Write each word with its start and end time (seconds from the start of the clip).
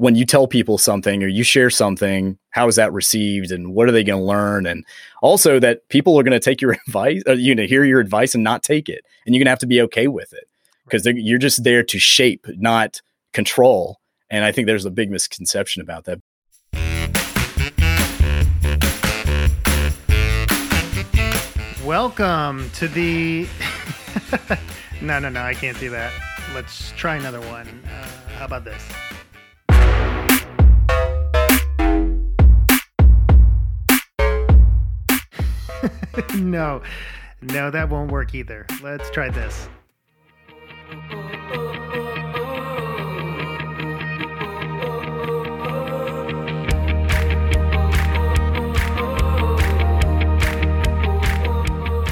when 0.00 0.14
you 0.14 0.24
tell 0.24 0.46
people 0.46 0.78
something 0.78 1.22
or 1.22 1.26
you 1.26 1.44
share 1.44 1.68
something, 1.68 2.38
how 2.52 2.66
is 2.66 2.76
that 2.76 2.90
received 2.90 3.52
and 3.52 3.74
what 3.74 3.86
are 3.86 3.92
they 3.92 4.02
going 4.02 4.18
to 4.18 4.24
learn? 4.24 4.64
And 4.64 4.82
also 5.20 5.58
that 5.58 5.86
people 5.90 6.18
are 6.18 6.22
going 6.22 6.32
to 6.32 6.40
take 6.40 6.62
your 6.62 6.72
advice, 6.86 7.22
uh, 7.28 7.32
you 7.32 7.54
know, 7.54 7.64
hear 7.64 7.84
your 7.84 8.00
advice 8.00 8.34
and 8.34 8.42
not 8.42 8.62
take 8.62 8.88
it. 8.88 9.04
And 9.26 9.34
you're 9.34 9.40
going 9.40 9.44
to 9.44 9.50
have 9.50 9.58
to 9.58 9.66
be 9.66 9.82
okay 9.82 10.08
with 10.08 10.32
it 10.32 10.48
because 10.86 11.04
you're 11.04 11.38
just 11.38 11.64
there 11.64 11.82
to 11.82 11.98
shape, 11.98 12.46
not 12.56 13.02
control. 13.34 14.00
And 14.30 14.42
I 14.42 14.52
think 14.52 14.66
there's 14.66 14.86
a 14.86 14.90
big 14.90 15.10
misconception 15.10 15.82
about 15.82 16.06
that. 16.06 16.18
Welcome 21.84 22.70
to 22.70 22.88
the. 22.88 23.46
no, 25.02 25.18
no, 25.18 25.28
no, 25.28 25.42
I 25.42 25.52
can't 25.52 25.78
do 25.78 25.90
that. 25.90 26.10
Let's 26.54 26.92
try 26.92 27.16
another 27.16 27.40
one. 27.40 27.68
Uh, 27.84 28.08
how 28.38 28.46
about 28.46 28.64
this? 28.64 28.82
no, 36.34 36.82
no, 37.40 37.70
that 37.70 37.88
won't 37.88 38.10
work 38.10 38.34
either. 38.34 38.66
Let's 38.82 39.10
try 39.10 39.30
this. 39.30 39.68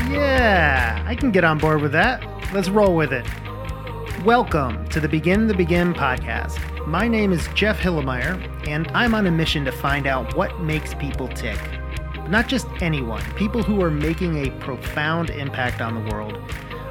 Yeah, 0.08 1.04
I 1.06 1.16
can 1.16 1.32
get 1.32 1.42
on 1.42 1.58
board 1.58 1.82
with 1.82 1.92
that. 1.92 2.24
Let's 2.52 2.68
roll 2.68 2.94
with 2.94 3.12
it. 3.12 3.26
Welcome 4.24 4.86
to 4.88 5.00
the 5.00 5.08
Begin 5.08 5.48
the 5.48 5.54
Begin 5.54 5.92
podcast. 5.92 6.86
My 6.86 7.08
name 7.08 7.32
is 7.32 7.48
Jeff 7.54 7.78
Hilimire, 7.80 8.68
and 8.68 8.88
I'm 8.94 9.14
on 9.14 9.26
a 9.26 9.30
mission 9.30 9.64
to 9.64 9.72
find 9.72 10.06
out 10.06 10.36
what 10.36 10.60
makes 10.60 10.94
people 10.94 11.28
tick. 11.28 11.58
Not 12.28 12.46
just 12.46 12.66
anyone, 12.82 13.22
people 13.36 13.62
who 13.62 13.80
are 13.80 13.90
making 13.90 14.46
a 14.46 14.50
profound 14.60 15.30
impact 15.30 15.80
on 15.80 15.94
the 15.94 16.14
world. 16.14 16.38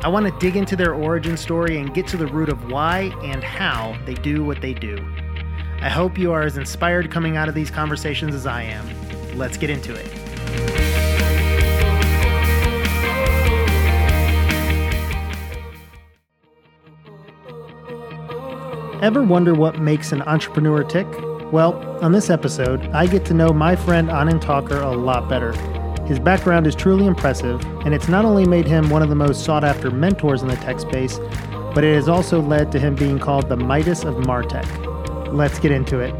I 0.03 0.07
want 0.07 0.25
to 0.25 0.31
dig 0.39 0.55
into 0.55 0.75
their 0.75 0.95
origin 0.95 1.37
story 1.37 1.77
and 1.77 1.93
get 1.93 2.07
to 2.07 2.17
the 2.17 2.25
root 2.25 2.49
of 2.49 2.71
why 2.71 3.15
and 3.23 3.43
how 3.43 3.95
they 4.07 4.15
do 4.15 4.43
what 4.43 4.61
they 4.61 4.73
do. 4.73 4.97
I 5.79 5.89
hope 5.89 6.17
you 6.17 6.31
are 6.31 6.41
as 6.41 6.57
inspired 6.57 7.11
coming 7.11 7.37
out 7.37 7.47
of 7.49 7.53
these 7.53 7.69
conversations 7.69 8.33
as 8.33 8.47
I 8.47 8.63
am. 8.63 9.37
Let's 9.37 9.57
get 9.57 9.69
into 9.69 9.93
it. 9.93 10.07
Ever 19.03 19.21
wonder 19.21 19.53
what 19.53 19.79
makes 19.79 20.11
an 20.11 20.23
entrepreneur 20.23 20.83
tick? 20.83 21.05
Well, 21.49 21.75
on 22.03 22.11
this 22.11 22.29
episode, 22.29 22.87
I 22.87 23.07
get 23.07 23.23
to 23.27 23.33
know 23.33 23.53
my 23.53 23.77
friend 23.77 24.09
Anand 24.09 24.41
Thaker 24.41 24.81
a 24.81 24.91
lot 24.91 25.29
better. 25.29 25.53
His 26.03 26.19
background 26.19 26.67
is 26.67 26.75
truly 26.75 27.05
impressive, 27.05 27.63
and 27.85 27.93
it's 27.93 28.09
not 28.09 28.25
only 28.25 28.45
made 28.45 28.67
him 28.67 28.89
one 28.89 29.01
of 29.01 29.07
the 29.07 29.15
most 29.15 29.45
sought 29.45 29.63
after 29.63 29.89
mentors 29.89 30.41
in 30.41 30.49
the 30.49 30.57
tech 30.57 30.81
space, 30.81 31.19
but 31.73 31.85
it 31.85 31.95
has 31.95 32.09
also 32.09 32.41
led 32.41 32.69
to 32.73 32.79
him 32.79 32.95
being 32.95 33.17
called 33.17 33.47
the 33.47 33.55
Midas 33.55 34.03
of 34.03 34.15
Martech. 34.15 34.67
Let's 35.33 35.57
get 35.57 35.71
into 35.71 35.99
it. 35.99 36.13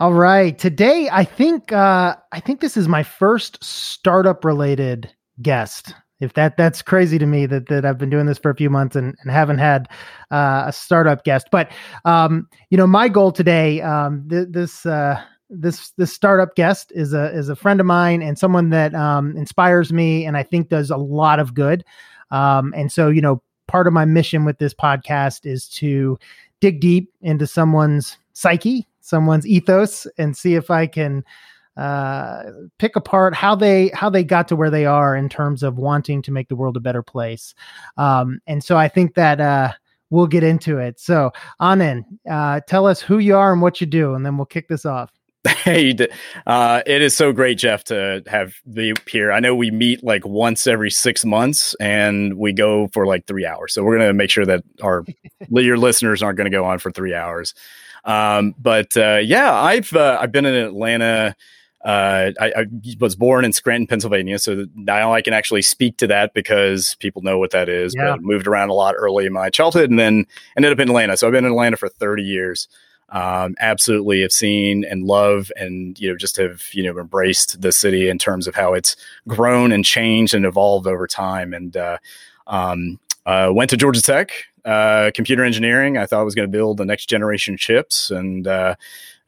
All 0.00 0.14
right, 0.14 0.58
today 0.58 1.10
I 1.12 1.24
think 1.24 1.70
uh, 1.70 2.16
I 2.32 2.40
think 2.40 2.60
this 2.60 2.78
is 2.78 2.88
my 2.88 3.02
first 3.02 3.62
startup 3.62 4.42
related 4.42 5.12
guest 5.42 5.92
if 6.20 6.32
that 6.34 6.56
that's 6.56 6.82
crazy 6.82 7.18
to 7.18 7.26
me 7.26 7.46
that 7.46 7.66
that 7.68 7.84
I've 7.84 7.98
been 7.98 8.10
doing 8.10 8.26
this 8.26 8.38
for 8.38 8.50
a 8.50 8.56
few 8.56 8.70
months 8.70 8.96
and, 8.96 9.14
and 9.20 9.30
haven't 9.30 9.58
had 9.58 9.88
uh, 10.30 10.64
a 10.66 10.72
startup 10.72 11.24
guest. 11.24 11.48
But 11.50 11.70
um, 12.04 12.48
you 12.70 12.76
know, 12.78 12.86
my 12.86 13.08
goal 13.08 13.32
today, 13.32 13.80
um, 13.82 14.26
th- 14.28 14.48
this 14.50 14.86
uh, 14.86 15.22
this 15.50 15.90
this 15.90 16.12
startup 16.12 16.54
guest 16.54 16.92
is 16.94 17.12
a 17.12 17.26
is 17.36 17.48
a 17.48 17.56
friend 17.56 17.80
of 17.80 17.86
mine 17.86 18.22
and 18.22 18.38
someone 18.38 18.70
that 18.70 18.94
um, 18.94 19.36
inspires 19.36 19.92
me 19.92 20.24
and 20.24 20.36
I 20.36 20.42
think 20.42 20.68
does 20.68 20.90
a 20.90 20.96
lot 20.96 21.38
of 21.38 21.54
good. 21.54 21.84
Um, 22.30 22.74
and 22.76 22.90
so, 22.90 23.08
you 23.08 23.20
know, 23.20 23.42
part 23.68 23.86
of 23.86 23.92
my 23.92 24.04
mission 24.04 24.44
with 24.44 24.58
this 24.58 24.74
podcast 24.74 25.46
is 25.46 25.68
to 25.68 26.18
dig 26.60 26.80
deep 26.80 27.12
into 27.20 27.46
someone's 27.46 28.16
psyche, 28.32 28.86
someone's 29.00 29.46
ethos, 29.46 30.06
and 30.18 30.36
see 30.36 30.54
if 30.54 30.70
I 30.70 30.86
can 30.86 31.24
uh, 31.76 32.44
pick 32.78 32.96
apart 32.96 33.34
how 33.34 33.54
they 33.54 33.88
how 33.88 34.08
they 34.08 34.24
got 34.24 34.48
to 34.48 34.56
where 34.56 34.70
they 34.70 34.86
are 34.86 35.14
in 35.16 35.28
terms 35.28 35.62
of 35.62 35.76
wanting 35.76 36.22
to 36.22 36.32
make 36.32 36.48
the 36.48 36.56
world 36.56 36.76
a 36.76 36.80
better 36.80 37.02
place. 37.02 37.54
Um, 37.96 38.40
and 38.46 38.64
so 38.64 38.76
I 38.76 38.88
think 38.88 39.14
that 39.14 39.40
uh, 39.40 39.72
we'll 40.10 40.26
get 40.26 40.42
into 40.42 40.78
it. 40.78 40.98
So 40.98 41.32
Anand, 41.60 42.04
uh, 42.28 42.60
tell 42.66 42.86
us 42.86 43.00
who 43.00 43.18
you 43.18 43.36
are 43.36 43.52
and 43.52 43.62
what 43.62 43.80
you 43.80 43.86
do, 43.86 44.14
and 44.14 44.24
then 44.24 44.36
we'll 44.36 44.46
kick 44.46 44.68
this 44.68 44.86
off. 44.86 45.12
Hey, 45.46 45.96
uh, 46.46 46.82
it 46.86 47.02
is 47.02 47.14
so 47.14 47.32
great, 47.32 47.58
Jeff, 47.58 47.84
to 47.84 48.22
have 48.26 48.54
the 48.64 48.96
here. 49.06 49.30
I 49.30 49.38
know 49.38 49.54
we 49.54 49.70
meet 49.70 50.02
like 50.02 50.26
once 50.26 50.66
every 50.66 50.90
six 50.90 51.24
months, 51.24 51.74
and 51.78 52.36
we 52.36 52.52
go 52.52 52.88
for 52.88 53.06
like 53.06 53.26
three 53.26 53.46
hours. 53.46 53.72
So 53.72 53.84
we're 53.84 53.98
gonna 53.98 54.12
make 54.12 54.30
sure 54.30 54.46
that 54.46 54.64
our 54.82 55.04
your 55.50 55.76
listeners 55.76 56.22
aren't 56.22 56.36
going 56.36 56.50
to 56.50 56.56
go 56.56 56.64
on 56.64 56.78
for 56.78 56.90
three 56.90 57.14
hours. 57.14 57.54
Um, 58.04 58.54
but 58.58 58.96
uh, 58.96 59.20
yeah, 59.22 59.52
I've 59.52 59.92
uh, 59.92 60.18
I've 60.20 60.32
been 60.32 60.46
in 60.46 60.54
Atlanta 60.54 61.36
uh, 61.86 62.32
I, 62.40 62.52
I, 62.56 62.66
was 62.98 63.14
born 63.14 63.44
in 63.44 63.52
Scranton, 63.52 63.86
Pennsylvania, 63.86 64.40
so 64.40 64.66
now 64.74 65.14
I 65.14 65.22
can 65.22 65.32
actually 65.32 65.62
speak 65.62 65.98
to 65.98 66.08
that 66.08 66.34
because 66.34 66.96
people 66.96 67.22
know 67.22 67.38
what 67.38 67.52
that 67.52 67.68
is. 67.68 67.94
Yeah. 67.96 68.10
But 68.10 68.22
moved 68.22 68.48
around 68.48 68.70
a 68.70 68.74
lot 68.74 68.96
early 68.98 69.24
in 69.24 69.32
my 69.32 69.50
childhood, 69.50 69.88
and 69.88 69.96
then 69.96 70.26
ended 70.56 70.72
up 70.72 70.80
in 70.80 70.88
Atlanta. 70.88 71.16
So 71.16 71.28
I've 71.28 71.32
been 71.32 71.44
in 71.44 71.52
Atlanta 71.52 71.76
for 71.76 71.88
30 71.88 72.24
years. 72.24 72.66
Um, 73.10 73.54
absolutely 73.60 74.22
have 74.22 74.32
seen 74.32 74.84
and 74.84 75.04
love, 75.04 75.52
and 75.54 75.96
you 76.00 76.10
know, 76.10 76.16
just 76.16 76.36
have 76.38 76.64
you 76.74 76.82
know 76.82 76.98
embraced 76.98 77.60
the 77.60 77.70
city 77.70 78.08
in 78.08 78.18
terms 78.18 78.48
of 78.48 78.56
how 78.56 78.74
it's 78.74 78.96
grown 79.28 79.70
and 79.70 79.84
changed 79.84 80.34
and 80.34 80.44
evolved 80.44 80.88
over 80.88 81.06
time. 81.06 81.54
And 81.54 81.76
uh, 81.76 81.98
um, 82.48 82.98
uh, 83.26 83.52
went 83.54 83.70
to 83.70 83.76
Georgia 83.76 84.02
Tech, 84.02 84.32
uh, 84.64 85.12
computer 85.14 85.44
engineering. 85.44 85.98
I 85.98 86.06
thought 86.06 86.18
I 86.18 86.24
was 86.24 86.34
going 86.34 86.48
to 86.50 86.58
build 86.58 86.78
the 86.78 86.84
next 86.84 87.08
generation 87.08 87.56
chips, 87.56 88.10
and 88.10 88.48
uh, 88.48 88.74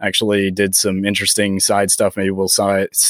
actually 0.01 0.51
did 0.51 0.75
some 0.77 1.05
interesting 1.05 1.61
side 1.61 1.91
stuff. 1.91 2.17
Maybe 2.17 2.31
we'll 2.31 2.51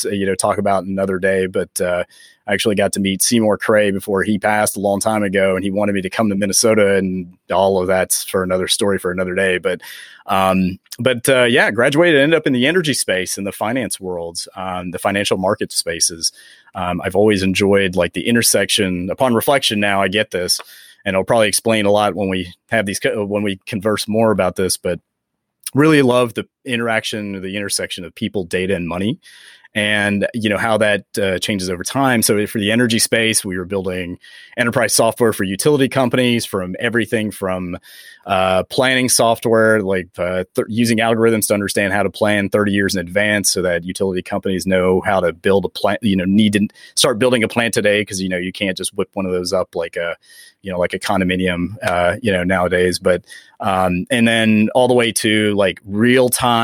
you 0.04 0.26
know 0.26 0.34
talk 0.34 0.58
about 0.58 0.84
another 0.84 1.18
day. 1.18 1.46
But 1.46 1.80
uh, 1.80 2.04
I 2.46 2.54
actually 2.54 2.76
got 2.76 2.92
to 2.94 3.00
meet 3.00 3.22
Seymour 3.22 3.58
Cray 3.58 3.90
before 3.90 4.22
he 4.22 4.38
passed 4.38 4.76
a 4.76 4.80
long 4.80 5.00
time 5.00 5.22
ago, 5.22 5.54
and 5.54 5.64
he 5.64 5.70
wanted 5.70 5.94
me 5.94 6.02
to 6.02 6.10
come 6.10 6.28
to 6.30 6.34
Minnesota, 6.34 6.96
and 6.96 7.36
all 7.52 7.80
of 7.80 7.86
that's 7.86 8.24
for 8.24 8.42
another 8.42 8.68
story 8.68 8.98
for 8.98 9.10
another 9.10 9.34
day. 9.34 9.58
But 9.58 9.82
um, 10.26 10.78
but 10.98 11.28
uh, 11.28 11.44
yeah, 11.44 11.70
graduated, 11.70 12.20
ended 12.20 12.36
up 12.36 12.46
in 12.46 12.52
the 12.52 12.66
energy 12.66 12.94
space 12.94 13.38
in 13.38 13.44
the 13.44 13.52
finance 13.52 14.00
worlds, 14.00 14.48
um, 14.56 14.90
the 14.90 14.98
financial 14.98 15.36
market 15.36 15.72
spaces. 15.72 16.32
Um, 16.74 17.00
I've 17.02 17.16
always 17.16 17.42
enjoyed 17.42 17.96
like 17.96 18.14
the 18.14 18.26
intersection. 18.26 19.10
Upon 19.10 19.34
reflection, 19.34 19.78
now 19.78 20.00
I 20.00 20.08
get 20.08 20.30
this, 20.30 20.60
and 21.04 21.16
I'll 21.16 21.24
probably 21.24 21.48
explain 21.48 21.86
a 21.86 21.90
lot 21.90 22.14
when 22.14 22.28
we 22.28 22.54
have 22.70 22.86
these 22.86 23.00
when 23.04 23.42
we 23.42 23.56
converse 23.66 24.08
more 24.08 24.30
about 24.30 24.56
this. 24.56 24.76
But 24.76 25.00
really 25.74 26.02
love 26.02 26.34
the 26.34 26.48
interaction, 26.68 27.40
the 27.42 27.56
intersection 27.56 28.04
of 28.04 28.14
people, 28.14 28.44
data, 28.44 28.74
and 28.74 28.88
money 28.88 29.18
and 29.74 30.26
you 30.34 30.48
know 30.48 30.56
how 30.56 30.78
that 30.78 31.04
uh, 31.18 31.38
changes 31.38 31.68
over 31.68 31.84
time. 31.84 32.22
So 32.22 32.46
for 32.46 32.58
the 32.58 32.72
energy 32.72 32.98
space 32.98 33.44
we 33.44 33.56
were 33.56 33.64
building 33.64 34.18
enterprise 34.56 34.94
software 34.94 35.32
for 35.32 35.44
utility 35.44 35.88
companies 35.88 36.46
from 36.46 36.74
everything 36.80 37.30
from 37.30 37.76
uh, 38.26 38.64
planning 38.64 39.08
software 39.08 39.80
like 39.82 40.08
uh, 40.18 40.44
th- 40.54 40.66
using 40.68 40.98
algorithms 40.98 41.48
to 41.48 41.54
understand 41.54 41.92
how 41.92 42.02
to 42.02 42.10
plan 42.10 42.48
30 42.48 42.72
years 42.72 42.94
in 42.94 43.00
advance 43.00 43.50
so 43.50 43.62
that 43.62 43.84
utility 43.84 44.22
companies 44.22 44.66
know 44.66 45.00
how 45.02 45.20
to 45.20 45.32
build 45.32 45.64
a 45.64 45.68
plant 45.68 46.02
you 46.02 46.16
know 46.16 46.24
need 46.24 46.54
to 46.54 46.66
start 46.94 47.18
building 47.18 47.44
a 47.44 47.48
plant 47.48 47.74
today 47.74 48.00
because 48.00 48.20
you 48.20 48.28
know 48.28 48.38
you 48.38 48.52
can't 48.52 48.76
just 48.76 48.94
whip 48.94 49.10
one 49.12 49.26
of 49.26 49.32
those 49.32 49.52
up 49.52 49.74
like 49.74 49.96
a 49.96 50.16
you 50.62 50.72
know 50.72 50.78
like 50.78 50.92
a 50.92 50.98
condominium 50.98 51.76
uh, 51.82 52.16
you 52.22 52.32
know 52.32 52.44
nowadays. 52.44 52.98
But 52.98 53.24
um, 53.60 54.06
and 54.10 54.26
then 54.26 54.68
all 54.74 54.88
the 54.88 54.94
way 54.94 55.12
to 55.12 55.54
like 55.54 55.80
real 55.84 56.28
time 56.28 56.57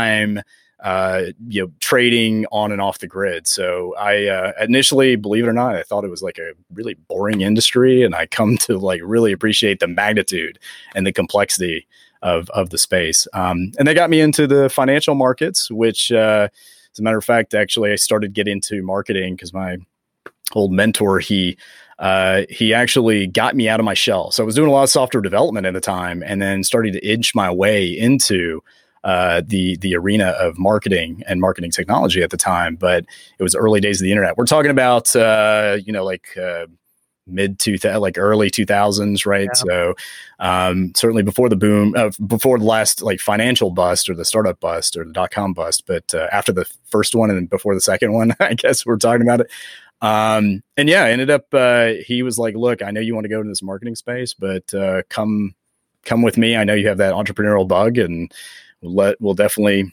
uh, 0.84 1.32
you 1.48 1.62
know, 1.62 1.72
trading 1.80 2.44
on 2.52 2.70
and 2.70 2.80
off 2.80 2.98
the 2.98 3.06
grid. 3.06 3.46
So 3.46 3.94
I 3.98 4.26
uh, 4.26 4.52
initially, 4.60 5.16
believe 5.16 5.44
it 5.44 5.48
or 5.48 5.54
not, 5.54 5.74
I 5.74 5.82
thought 5.82 6.04
it 6.04 6.10
was 6.10 6.22
like 6.22 6.38
a 6.38 6.52
really 6.74 6.92
boring 7.08 7.40
industry, 7.40 8.02
and 8.02 8.14
I 8.14 8.26
come 8.26 8.58
to 8.60 8.78
like 8.78 9.00
really 9.02 9.32
appreciate 9.32 9.80
the 9.80 9.88
magnitude 9.88 10.58
and 10.94 11.06
the 11.06 11.12
complexity 11.12 11.86
of 12.22 12.50
of 12.50 12.68
the 12.70 12.78
space. 12.78 13.26
Um, 13.32 13.72
and 13.78 13.88
they 13.88 13.94
got 13.94 14.10
me 14.10 14.20
into 14.20 14.46
the 14.46 14.68
financial 14.68 15.14
markets, 15.14 15.70
which, 15.70 16.12
uh, 16.12 16.48
as 16.92 16.98
a 16.98 17.02
matter 17.02 17.18
of 17.18 17.24
fact, 17.24 17.54
actually, 17.54 17.90
I 17.90 17.96
started 17.96 18.34
getting 18.34 18.54
into 18.54 18.82
marketing 18.82 19.36
because 19.36 19.54
my 19.54 19.78
old 20.52 20.70
mentor 20.70 21.18
he 21.18 21.56
uh, 21.98 22.42
he 22.50 22.74
actually 22.74 23.26
got 23.26 23.56
me 23.56 23.70
out 23.70 23.80
of 23.80 23.86
my 23.86 23.94
shell. 23.94 24.32
So 24.32 24.42
I 24.42 24.46
was 24.46 24.54
doing 24.54 24.68
a 24.68 24.72
lot 24.72 24.82
of 24.82 24.90
software 24.90 25.22
development 25.22 25.66
at 25.66 25.72
the 25.72 25.80
time, 25.80 26.22
and 26.22 26.42
then 26.42 26.62
started 26.62 26.92
to 26.92 27.08
inch 27.08 27.34
my 27.34 27.50
way 27.50 27.86
into 27.86 28.62
uh, 29.04 29.42
the 29.46 29.76
the 29.76 29.94
arena 29.94 30.30
of 30.30 30.58
marketing 30.58 31.22
and 31.28 31.40
marketing 31.40 31.70
technology 31.70 32.22
at 32.22 32.30
the 32.30 32.36
time, 32.36 32.74
but 32.74 33.04
it 33.38 33.42
was 33.42 33.54
early 33.54 33.80
days 33.80 34.00
of 34.00 34.04
the 34.04 34.10
internet. 34.10 34.36
We're 34.36 34.46
talking 34.46 34.70
about 34.70 35.14
uh, 35.14 35.78
you 35.84 35.92
know 35.92 36.04
like 36.04 36.36
uh, 36.36 36.66
mid 37.26 37.58
two 37.58 37.76
like 37.98 38.18
early 38.18 38.50
2000s 38.50 39.26
right 39.26 39.48
yeah. 39.48 39.52
so 39.54 39.94
um, 40.40 40.92
certainly 40.94 41.22
before 41.22 41.48
the 41.48 41.56
boom 41.56 41.94
uh, 41.96 42.10
before 42.26 42.58
the 42.58 42.64
last 42.64 43.02
like 43.02 43.20
financial 43.20 43.70
bust 43.70 44.08
or 44.08 44.14
the 44.14 44.24
startup 44.24 44.60
bust 44.60 44.96
or 44.96 45.04
the 45.04 45.12
dot-com 45.12 45.52
bust 45.52 45.84
but 45.86 46.14
uh, 46.14 46.28
after 46.32 46.52
the 46.52 46.66
first 46.86 47.14
one 47.14 47.30
and 47.30 47.48
before 47.48 47.74
the 47.74 47.80
second 47.80 48.12
one 48.12 48.34
i 48.40 48.54
guess 48.54 48.84
we're 48.84 48.96
talking 48.96 49.22
about 49.22 49.40
it 49.40 49.50
um, 50.02 50.62
and 50.76 50.88
yeah 50.88 51.04
ended 51.04 51.30
up 51.30 51.46
uh, 51.54 51.92
he 52.06 52.22
was 52.22 52.38
like 52.38 52.54
look 52.54 52.82
i 52.82 52.90
know 52.90 53.00
you 53.00 53.14
want 53.14 53.24
to 53.24 53.30
go 53.30 53.38
into 53.38 53.48
this 53.48 53.62
marketing 53.62 53.94
space 53.94 54.34
but 54.34 54.72
uh, 54.74 55.02
come 55.08 55.54
come 56.04 56.20
with 56.20 56.36
me 56.36 56.56
i 56.56 56.64
know 56.64 56.74
you 56.74 56.88
have 56.88 56.98
that 56.98 57.14
entrepreneurial 57.14 57.66
bug 57.66 57.96
and 57.96 58.32
let 58.84 59.20
we'll 59.20 59.34
definitely 59.34 59.92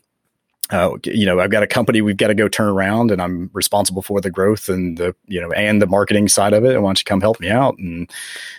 uh, 0.72 0.98
you 1.04 1.26
know, 1.26 1.40
I've 1.40 1.52
got 1.52 1.64
a 1.64 1.68
company 1.68 2.02
we've 2.02 2.18
got 2.18 2.28
to 2.28 2.34
go 2.34 2.48
turn 2.48 2.70
around, 2.70 3.12
and 3.12 3.22
I'm 3.22 3.50
responsible 3.54 4.02
for 4.02 4.22
the 4.22 4.32
growth 4.32 4.70
and 4.70 4.98
the 4.98 5.14
you 5.28 5.42
know 5.42 5.52
and 5.52 5.82
the 5.82 5.88
marketing 5.88 6.30
side 6.30 6.54
of 6.54 6.64
it. 6.64 6.74
And 6.74 6.84
why 6.84 6.90
don't 6.90 7.00
you 7.00 7.04
come 7.04 7.20
help 7.20 7.40
me 7.42 7.50
out? 7.50 7.78
And 7.78 8.10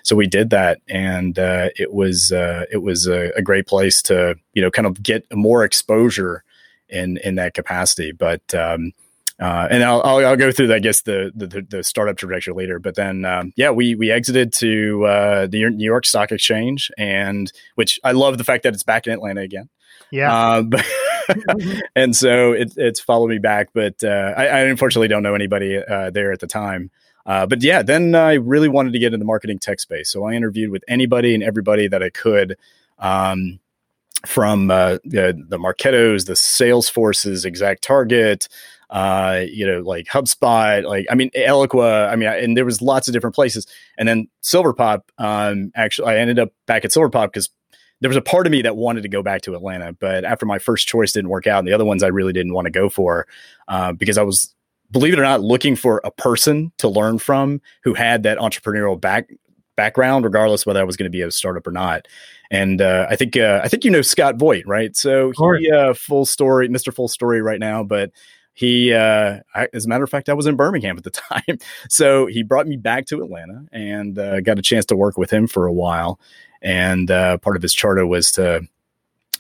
so 0.03 0.15
we 0.15 0.27
did 0.27 0.51
that, 0.51 0.81
and 0.89 1.39
uh, 1.39 1.71
it 1.77 1.93
was 1.93 2.31
uh, 2.31 2.67
it 2.71 2.79
was 2.79 3.07
a, 3.07 3.31
a, 3.35 3.43
great 3.43 3.67
place 3.67 4.03
to 4.03 4.37
you 4.53 4.61
know 4.61 4.71
kind 4.71 4.87
of 4.87 5.03
get 5.03 5.25
more 5.33 5.65
exposure 5.65 6.45
in 6.89 7.17
in 7.19 7.37
that 7.37 7.55
capacity. 7.55 8.13
But 8.13 8.55
um, 8.55 8.93
uh, 9.41 9.69
and 9.71 9.83
I'll, 9.83 10.03
I'll, 10.05 10.27
I'll 10.27 10.37
go 10.37 10.53
through 10.53 10.73
I 10.73 10.81
guess 10.81 11.03
the, 11.03 11.33
the 11.35 11.67
the 11.69 11.83
startup 11.83 12.19
trajectory 12.19 12.53
later. 12.53 12.79
But 12.79 12.95
then 12.95 13.25
um, 13.25 13.55
yeah, 13.57 13.71
we 13.71 13.95
we 13.95 14.11
exited 14.11 14.53
to 14.55 15.07
uh, 15.07 15.47
the 15.47 15.71
New 15.71 15.85
York 15.87 16.05
Stock 16.05 16.31
Exchange, 16.31 16.91
and 16.99 17.51
which 17.77 17.99
I 18.05 18.13
love 18.13 18.37
the 18.37 18.45
fact 18.45 18.65
that 18.65 18.75
it's 18.75 18.83
back 18.83 19.07
in 19.07 19.15
Atlanta 19.15 19.41
again. 19.41 19.71
Yeah. 20.13 20.33
Uh, 20.33 20.65
and 21.97 22.15
so 22.15 22.53
it, 22.53 22.75
it's 22.77 23.01
followed 23.01 23.31
me 23.31 23.39
back. 23.39 23.71
But 23.73 24.05
uh, 24.05 24.35
I, 24.37 24.47
I, 24.47 24.61
unfortunately 24.61 25.09
don't 25.09 25.23
know 25.23 25.35
anybody 25.35 25.79
uh, 25.79 26.11
there 26.11 26.33
at 26.33 26.41
the 26.41 26.47
time. 26.47 26.91
Uh, 27.25 27.47
but 27.47 27.63
yeah, 27.63 27.83
then 27.83 28.15
I 28.15 28.35
really 28.35 28.69
wanted 28.69 28.93
to 28.93 28.99
get 28.99 29.15
in 29.15 29.19
the 29.19 29.25
marketing 29.25 29.59
tech 29.59 29.81
space. 29.81 30.11
So 30.11 30.25
I 30.25 30.35
interviewed 30.35 30.71
with 30.71 30.85
anybody 30.87 31.35
and 31.35 31.43
everybody 31.43 31.89
that 31.89 32.03
I 32.03 32.11
could. 32.11 32.57
Um, 32.99 33.59
from 34.27 34.71
uh, 34.71 34.99
the, 35.05 35.37
the 35.49 35.59
Marketos, 35.59 36.27
the 36.27 36.35
Salesforces, 36.35 37.45
Exact 37.45 37.83
Target, 37.83 38.49
uh, 38.91 39.43
you 39.49 39.67
know, 39.67 39.81
like 39.81 40.07
HubSpot, 40.07 40.85
like 40.85 41.07
I 41.11 41.15
mean, 41.15 41.31
Eloqua. 41.31 42.09
I 42.11 42.17
mean, 42.17 42.29
and 42.29 42.57
there 42.57 42.65
was 42.65 42.83
lots 42.83 43.09
of 43.09 43.15
different 43.15 43.35
places. 43.35 43.67
And 43.97 44.07
then 44.07 44.29
Silverpop. 44.43 45.03
Um, 45.19 45.73
actually, 45.75 46.09
I 46.09 46.19
ended 46.19 46.39
up 46.39 46.51
back 46.67 46.85
at 46.85 46.91
Silverpop 46.91 47.29
because 47.29 47.49
there 48.03 48.09
was 48.09 48.17
a 48.17 48.23
part 48.23 48.47
of 48.47 48.51
me 48.51 48.63
that 48.63 48.77
wanted 48.77 49.03
to 49.03 49.09
go 49.09 49.23
back 49.23 49.43
to 49.43 49.55
Atlanta, 49.55 49.93
but 49.93 50.25
after 50.25 50.45
my 50.45 50.59
first 50.59 50.89
choice 50.89 51.13
didn't 51.13 51.31
work 51.31 51.47
out, 51.47 51.61
and 51.61 51.69
the 51.69 51.73
other 51.73 51.85
ones 51.85 52.03
I 52.03 52.09
really 52.09 52.33
didn't 52.33 52.53
want 52.53 52.67
to 52.67 52.71
go 52.71 52.89
for 52.89 53.29
uh, 53.69 53.93
because 53.93 54.19
I 54.19 54.23
was, 54.23 54.53
believe 54.91 55.13
it 55.13 55.21
or 55.21 55.23
not, 55.23 55.41
looking 55.41 55.77
for 55.77 56.01
a 56.03 56.11
person 56.11 56.73
to 56.79 56.89
learn 56.89 57.21
from 57.21 57.61
who 57.85 57.95
had 57.95 58.25
that 58.25 58.39
entrepreneurial 58.39 59.01
back 59.01 59.31
background, 59.77 60.25
regardless 60.25 60.67
whether 60.67 60.81
I 60.81 60.85
was 60.85 60.97
going 60.97 61.11
to 61.11 61.17
be 61.17 61.23
a 61.23 61.31
startup 61.31 61.65
or 61.65 61.71
not. 61.71 62.09
And 62.51 62.83
uh, 62.83 63.07
I 63.09 63.15
think 63.15 63.37
uh, 63.37 63.61
I 63.63 63.69
think 63.69 63.85
you 63.85 63.91
know 63.91 64.03
Scott 64.03 64.37
Voigt, 64.37 64.65
right? 64.67 64.97
So 64.97 65.31
he 65.61 65.71
uh, 65.71 65.93
FullStory, 65.93 66.69
Mister 66.71 66.91
FullStory, 66.91 67.41
right 67.41 67.61
now, 67.61 67.85
but 67.85 68.11
he 68.53 68.93
uh, 68.93 69.39
I, 69.55 69.69
as 69.73 69.87
a 69.87 69.89
matter 69.89 70.05
of 70.05 70.11
fact 70.11 70.29
i 70.29 70.35
was 70.35 70.47
in 70.47 70.57
birmingham 70.57 70.99
at 70.99 71.05
the 71.05 71.11
time 71.11 71.59
so 71.89 72.27
he 72.27 72.43
brought 72.43 72.67
me 72.67 72.77
back 72.77 73.07
to 73.07 73.23
atlanta 73.23 73.65
and 73.73 74.19
uh, 74.19 74.41
got 74.41 74.59
a 74.59 74.63
chance 74.63 74.85
to 74.87 74.97
work 74.97 75.17
with 75.17 75.31
him 75.31 75.47
for 75.47 75.67
a 75.67 75.73
while 75.73 76.21
and 76.63 77.11
uh, 77.11 77.39
part 77.39 77.57
of 77.57 77.63
his 77.63 77.75
charter 77.75 78.07
was 78.07 78.33
to 78.33 78.67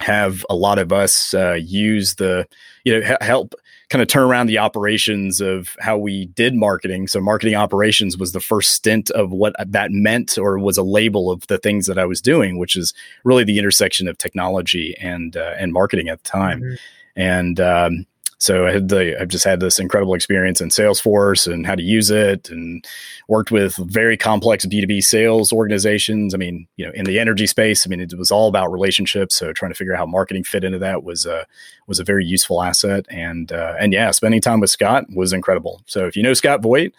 have 0.00 0.44
a 0.50 0.54
lot 0.54 0.78
of 0.78 0.92
us 0.92 1.32
uh, 1.34 1.52
use 1.52 2.16
the 2.16 2.46
you 2.84 2.98
know 2.98 3.16
help 3.20 3.54
kind 3.88 4.02
of 4.02 4.08
turn 4.08 4.24
around 4.24 4.46
the 4.46 4.58
operations 4.58 5.40
of 5.40 5.76
how 5.78 5.96
we 5.96 6.26
did 6.26 6.54
marketing 6.54 7.06
so 7.06 7.20
marketing 7.20 7.54
operations 7.54 8.18
was 8.18 8.32
the 8.32 8.40
first 8.40 8.72
stint 8.72 9.10
of 9.10 9.30
what 9.30 9.54
that 9.64 9.90
meant 9.92 10.38
or 10.38 10.58
was 10.58 10.76
a 10.76 10.82
label 10.82 11.30
of 11.30 11.46
the 11.46 11.58
things 11.58 11.86
that 11.86 11.98
i 11.98 12.04
was 12.04 12.20
doing 12.20 12.58
which 12.58 12.74
is 12.74 12.92
really 13.22 13.44
the 13.44 13.58
intersection 13.58 14.08
of 14.08 14.18
technology 14.18 14.96
and 15.00 15.36
uh, 15.36 15.54
and 15.58 15.72
marketing 15.72 16.08
at 16.08 16.22
the 16.22 16.28
time 16.28 16.60
mm-hmm. 16.60 16.74
and 17.14 17.60
um, 17.60 18.06
so 18.42 18.66
I 18.66 18.72
had 18.72 18.88
the, 18.88 19.20
I've 19.20 19.28
just 19.28 19.44
had 19.44 19.60
this 19.60 19.78
incredible 19.78 20.14
experience 20.14 20.60
in 20.60 20.68
Salesforce 20.68 21.46
and 21.46 21.64
how 21.64 21.76
to 21.76 21.82
use 21.82 22.10
it 22.10 22.50
and 22.50 22.84
worked 23.28 23.52
with 23.52 23.76
very 23.76 24.16
complex 24.16 24.66
B2B 24.66 25.04
sales 25.04 25.52
organizations. 25.52 26.34
I 26.34 26.38
mean, 26.38 26.66
you 26.74 26.84
know, 26.84 26.90
in 26.92 27.04
the 27.04 27.20
energy 27.20 27.46
space, 27.46 27.86
I 27.86 27.88
mean, 27.88 28.00
it 28.00 28.18
was 28.18 28.32
all 28.32 28.48
about 28.48 28.72
relationships. 28.72 29.36
So 29.36 29.52
trying 29.52 29.70
to 29.70 29.76
figure 29.76 29.94
out 29.94 29.98
how 29.98 30.06
marketing 30.06 30.42
fit 30.42 30.64
into 30.64 30.80
that 30.80 31.04
was 31.04 31.24
a, 31.24 31.46
was 31.86 32.00
a 32.00 32.04
very 32.04 32.24
useful 32.24 32.64
asset. 32.64 33.06
And, 33.10 33.52
uh, 33.52 33.76
and 33.78 33.92
yeah, 33.92 34.10
spending 34.10 34.40
time 34.40 34.58
with 34.58 34.70
Scott 34.70 35.04
was 35.14 35.32
incredible. 35.32 35.80
So 35.86 36.06
if 36.06 36.16
you 36.16 36.24
know 36.24 36.34
Scott 36.34 36.62
Voigt, 36.62 36.94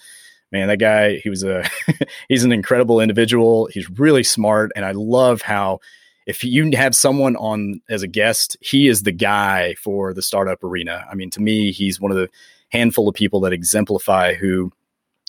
man, 0.53 0.69
that 0.69 0.77
guy, 0.77 1.17
he 1.17 1.29
was 1.29 1.43
a, 1.43 1.69
he's 2.29 2.45
an 2.45 2.53
incredible 2.53 3.01
individual. 3.01 3.67
He's 3.69 3.89
really 3.89 4.23
smart. 4.23 4.71
And 4.77 4.85
I 4.85 4.91
love 4.91 5.41
how, 5.41 5.81
if 6.25 6.43
you 6.43 6.69
have 6.75 6.95
someone 6.95 7.35
on 7.35 7.81
as 7.89 8.03
a 8.03 8.07
guest, 8.07 8.57
he 8.61 8.87
is 8.87 9.03
the 9.03 9.11
guy 9.11 9.75
for 9.75 10.13
the 10.13 10.21
startup 10.21 10.63
arena. 10.63 11.05
I 11.09 11.15
mean, 11.15 11.29
to 11.31 11.41
me, 11.41 11.71
he's 11.71 11.99
one 11.99 12.11
of 12.11 12.17
the 12.17 12.29
handful 12.69 13.07
of 13.07 13.15
people 13.15 13.39
that 13.41 13.53
exemplify 13.53 14.33
who 14.33 14.71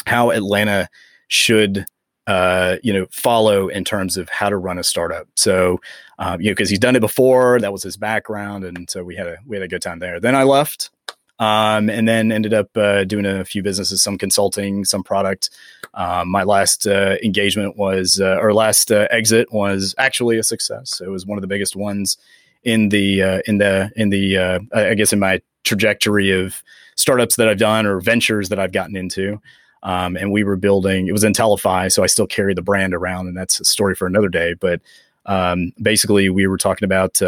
how 0.07 0.31
Atlanta 0.31 0.89
should 1.29 1.87
uh, 2.27 2.77
you 2.83 2.93
know 2.93 3.07
follow 3.11 3.69
in 3.69 3.85
terms 3.85 4.17
of 4.17 4.29
how 4.29 4.49
to 4.49 4.57
run 4.57 4.79
a 4.79 4.85
startup. 4.85 5.29
So 5.37 5.81
um, 6.19 6.41
you 6.41 6.51
know 6.51 6.53
because 6.53 6.71
he's 6.71 6.79
done 6.79 6.97
it 6.97 7.01
before, 7.01 7.59
that 7.61 7.73
was 7.73 7.83
his 7.83 7.97
background, 7.97 8.65
and 8.65 8.89
so 8.89 9.05
we 9.05 9.17
had 9.17 9.27
a 9.27 9.39
we 9.47 9.57
had 9.57 9.63
a 9.63 9.69
good 9.69 9.83
time 9.83 9.99
there. 9.99 10.21
Then 10.21 10.35
I 10.35 10.45
left 10.45 10.91
um, 11.39 11.91
and 11.91 12.07
then 12.09 12.31
ended 12.31 12.55
up 12.55 12.77
uh, 12.77 13.05
doing 13.05 13.27
a 13.27 13.45
few 13.45 13.63
businesses, 13.63 14.03
some 14.03 14.19
consulting, 14.19 14.85
some 14.85 15.03
product. 15.03 15.51
Um, 15.95 16.29
my 16.29 16.45
last 16.45 16.87
uh, 16.87 17.17
engagement 17.23 17.77
was, 17.77 18.21
uh, 18.21 18.39
or 18.41 18.55
last 18.55 18.93
uh, 18.93 19.09
exit 19.11 19.53
was 19.53 19.95
actually 19.99 20.39
a 20.39 20.43
success. 20.43 21.01
It 21.05 21.09
was 21.09 21.27
one 21.27 21.39
of 21.39 21.43
the 21.43 21.49
biggest 21.49 21.77
ones 21.77 22.17
in 22.63 22.89
the 22.89 23.23
uh, 23.23 23.41
in 23.47 23.59
the 23.59 23.91
in 23.97 24.11
the 24.11 24.39
uh, 24.39 24.61
I 24.75 24.95
guess 24.95 25.13
in 25.13 25.19
my 25.19 25.43
trajectory 25.65 26.31
of 26.31 26.63
startups 26.97 27.37
that 27.37 27.49
I've 27.49 27.59
done 27.59 27.87
or 27.87 28.01
ventures 28.01 28.49
that 28.49 28.59
I've 28.59 28.73
gotten 28.73 28.97
into. 28.97 29.41
Um, 29.83 30.17
and 30.17 30.33
we 30.33 30.45
were 30.45 30.57
building. 30.57 31.09
It 31.09 31.13
was 31.13 31.25
in 31.25 31.29
Intellify, 31.29 31.89
so 31.89 32.03
I 32.03 32.07
still 32.07 32.27
carry 32.27 32.55
the 32.55 32.63
brand 32.63 32.95
around, 32.95 33.29
and 33.29 33.37
that's 33.37 33.61
a 33.61 33.65
story 33.65 33.95
for 33.95 34.07
another 34.07 34.29
day. 34.29 34.55
But 34.55 34.81
um, 35.27 35.73
basically, 35.81 36.31
we 36.31 36.47
were 36.47 36.57
talking 36.57 36.87
about 36.87 37.21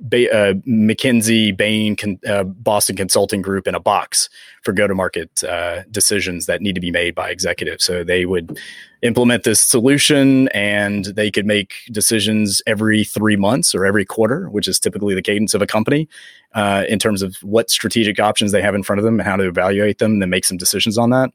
ba- 0.00 0.32
uh, 0.32 0.54
McKinsey, 0.66 1.56
Bain, 1.56 1.96
con- 1.96 2.20
uh, 2.26 2.44
Boston 2.44 2.96
Consulting 2.96 3.42
Group 3.42 3.66
in 3.66 3.74
a 3.74 3.80
box 3.80 4.28
for 4.62 4.72
go 4.72 4.86
to 4.86 4.94
market 4.94 5.42
uh, 5.44 5.82
decisions 5.90 6.46
that 6.46 6.60
need 6.60 6.74
to 6.74 6.80
be 6.80 6.90
made 6.90 7.14
by 7.14 7.30
executives. 7.30 7.84
So 7.84 8.04
they 8.04 8.26
would 8.26 8.58
implement 9.02 9.44
this 9.44 9.60
solution 9.60 10.48
and 10.48 11.06
they 11.06 11.30
could 11.30 11.46
make 11.46 11.74
decisions 11.90 12.62
every 12.66 13.04
three 13.04 13.36
months 13.36 13.74
or 13.74 13.84
every 13.84 14.04
quarter, 14.04 14.48
which 14.50 14.68
is 14.68 14.78
typically 14.78 15.14
the 15.14 15.22
cadence 15.22 15.54
of 15.54 15.62
a 15.62 15.66
company 15.66 16.08
uh, 16.54 16.84
in 16.88 16.98
terms 16.98 17.22
of 17.22 17.36
what 17.42 17.70
strategic 17.70 18.20
options 18.20 18.52
they 18.52 18.62
have 18.62 18.74
in 18.74 18.82
front 18.82 18.98
of 18.98 19.04
them 19.04 19.18
and 19.18 19.28
how 19.28 19.36
to 19.36 19.48
evaluate 19.48 19.98
them 19.98 20.12
and 20.12 20.22
then 20.22 20.30
make 20.30 20.44
some 20.44 20.56
decisions 20.56 20.96
on 20.96 21.10
that 21.10 21.30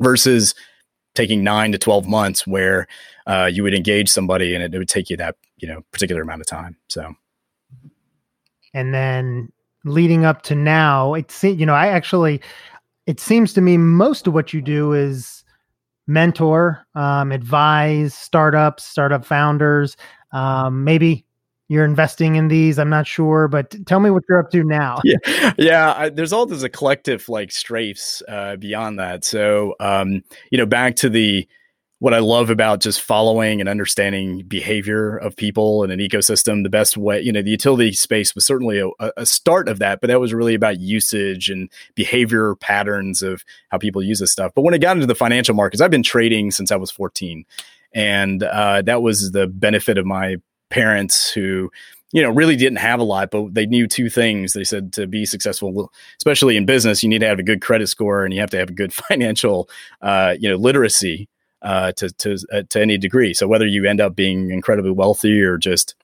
versus 0.00 0.54
taking 1.14 1.44
nine 1.44 1.72
to 1.72 1.78
12 1.78 2.06
months 2.06 2.46
where 2.46 2.86
uh, 3.26 3.48
you 3.52 3.62
would 3.62 3.74
engage 3.74 4.08
somebody 4.08 4.54
and 4.54 4.62
it, 4.62 4.74
it 4.74 4.78
would 4.78 4.88
take 4.88 5.10
you 5.10 5.16
that 5.16 5.36
you 5.58 5.68
know 5.68 5.82
particular 5.92 6.22
amount 6.22 6.40
of 6.40 6.46
time 6.46 6.76
so 6.88 7.14
and 8.74 8.94
then 8.94 9.50
leading 9.84 10.24
up 10.24 10.42
to 10.42 10.54
now 10.54 11.14
it's 11.14 11.42
you 11.42 11.66
know 11.66 11.74
i 11.74 11.88
actually 11.88 12.40
it 13.06 13.18
seems 13.18 13.52
to 13.52 13.60
me 13.60 13.76
most 13.76 14.26
of 14.26 14.34
what 14.34 14.52
you 14.52 14.60
do 14.60 14.92
is 14.92 15.44
mentor 16.06 16.86
um, 16.94 17.32
advise 17.32 18.14
startups 18.14 18.84
startup 18.84 19.24
founders. 19.24 19.96
Um, 20.32 20.84
maybe 20.84 21.24
you're 21.68 21.84
investing 21.84 22.36
in 22.36 22.48
these 22.48 22.78
i'm 22.78 22.90
not 22.90 23.06
sure 23.06 23.48
but 23.48 23.74
tell 23.86 24.00
me 24.00 24.10
what 24.10 24.22
you're 24.28 24.40
up 24.40 24.50
to 24.50 24.62
now. 24.62 25.00
Yeah 25.04 25.52
yeah 25.58 25.94
I, 25.96 26.08
there's 26.08 26.32
all 26.32 26.46
these 26.46 26.66
collective 26.72 27.28
like 27.28 27.50
strafes 27.50 28.22
uh, 28.28 28.56
beyond 28.56 28.98
that. 28.98 29.24
So 29.24 29.74
um, 29.80 30.22
you 30.50 30.58
know 30.58 30.66
back 30.66 30.96
to 30.96 31.08
the 31.08 31.48
what 32.02 32.12
I 32.12 32.18
love 32.18 32.50
about 32.50 32.80
just 32.80 33.00
following 33.00 33.60
and 33.60 33.68
understanding 33.68 34.42
behavior 34.48 35.16
of 35.18 35.36
people 35.36 35.84
in 35.84 35.92
an 35.92 36.00
ecosystem, 36.00 36.64
the 36.64 36.68
best 36.68 36.96
way, 36.96 37.20
you 37.20 37.30
know, 37.30 37.42
the 37.42 37.50
utility 37.52 37.92
space 37.92 38.34
was 38.34 38.44
certainly 38.44 38.80
a, 38.80 39.12
a, 39.16 39.24
start 39.24 39.68
of 39.68 39.78
that, 39.78 40.00
but 40.00 40.08
that 40.08 40.18
was 40.18 40.34
really 40.34 40.56
about 40.56 40.80
usage 40.80 41.48
and 41.48 41.70
behavior 41.94 42.56
patterns 42.56 43.22
of 43.22 43.44
how 43.68 43.78
people 43.78 44.02
use 44.02 44.18
this 44.18 44.32
stuff. 44.32 44.50
But 44.52 44.62
when 44.62 44.74
it 44.74 44.80
got 44.80 44.96
into 44.96 45.06
the 45.06 45.14
financial 45.14 45.54
markets, 45.54 45.80
I've 45.80 45.92
been 45.92 46.02
trading 46.02 46.50
since 46.50 46.72
I 46.72 46.76
was 46.76 46.90
14. 46.90 47.44
And 47.94 48.42
uh, 48.42 48.82
that 48.82 49.00
was 49.00 49.30
the 49.30 49.46
benefit 49.46 49.96
of 49.96 50.04
my 50.04 50.38
parents 50.70 51.30
who, 51.30 51.70
you 52.10 52.20
know, 52.20 52.30
really 52.30 52.56
didn't 52.56 52.78
have 52.78 52.98
a 52.98 53.04
lot, 53.04 53.30
but 53.30 53.54
they 53.54 53.66
knew 53.66 53.86
two 53.86 54.10
things. 54.10 54.54
They 54.54 54.64
said 54.64 54.92
to 54.94 55.06
be 55.06 55.24
successful, 55.24 55.92
especially 56.18 56.56
in 56.56 56.66
business, 56.66 57.04
you 57.04 57.08
need 57.08 57.20
to 57.20 57.28
have 57.28 57.38
a 57.38 57.44
good 57.44 57.60
credit 57.60 57.86
score 57.86 58.24
and 58.24 58.34
you 58.34 58.40
have 58.40 58.50
to 58.50 58.58
have 58.58 58.70
a 58.70 58.74
good 58.74 58.92
financial, 59.08 59.70
uh, 60.00 60.34
you 60.40 60.48
know, 60.48 60.56
literacy 60.56 61.28
uh, 61.62 61.92
to 61.92 62.10
to 62.10 62.38
uh, 62.52 62.62
to 62.68 62.80
any 62.80 62.98
degree. 62.98 63.34
So 63.34 63.48
whether 63.48 63.66
you 63.66 63.86
end 63.86 64.00
up 64.00 64.14
being 64.14 64.50
incredibly 64.50 64.90
wealthy 64.92 65.40
or 65.40 65.58
just 65.58 65.94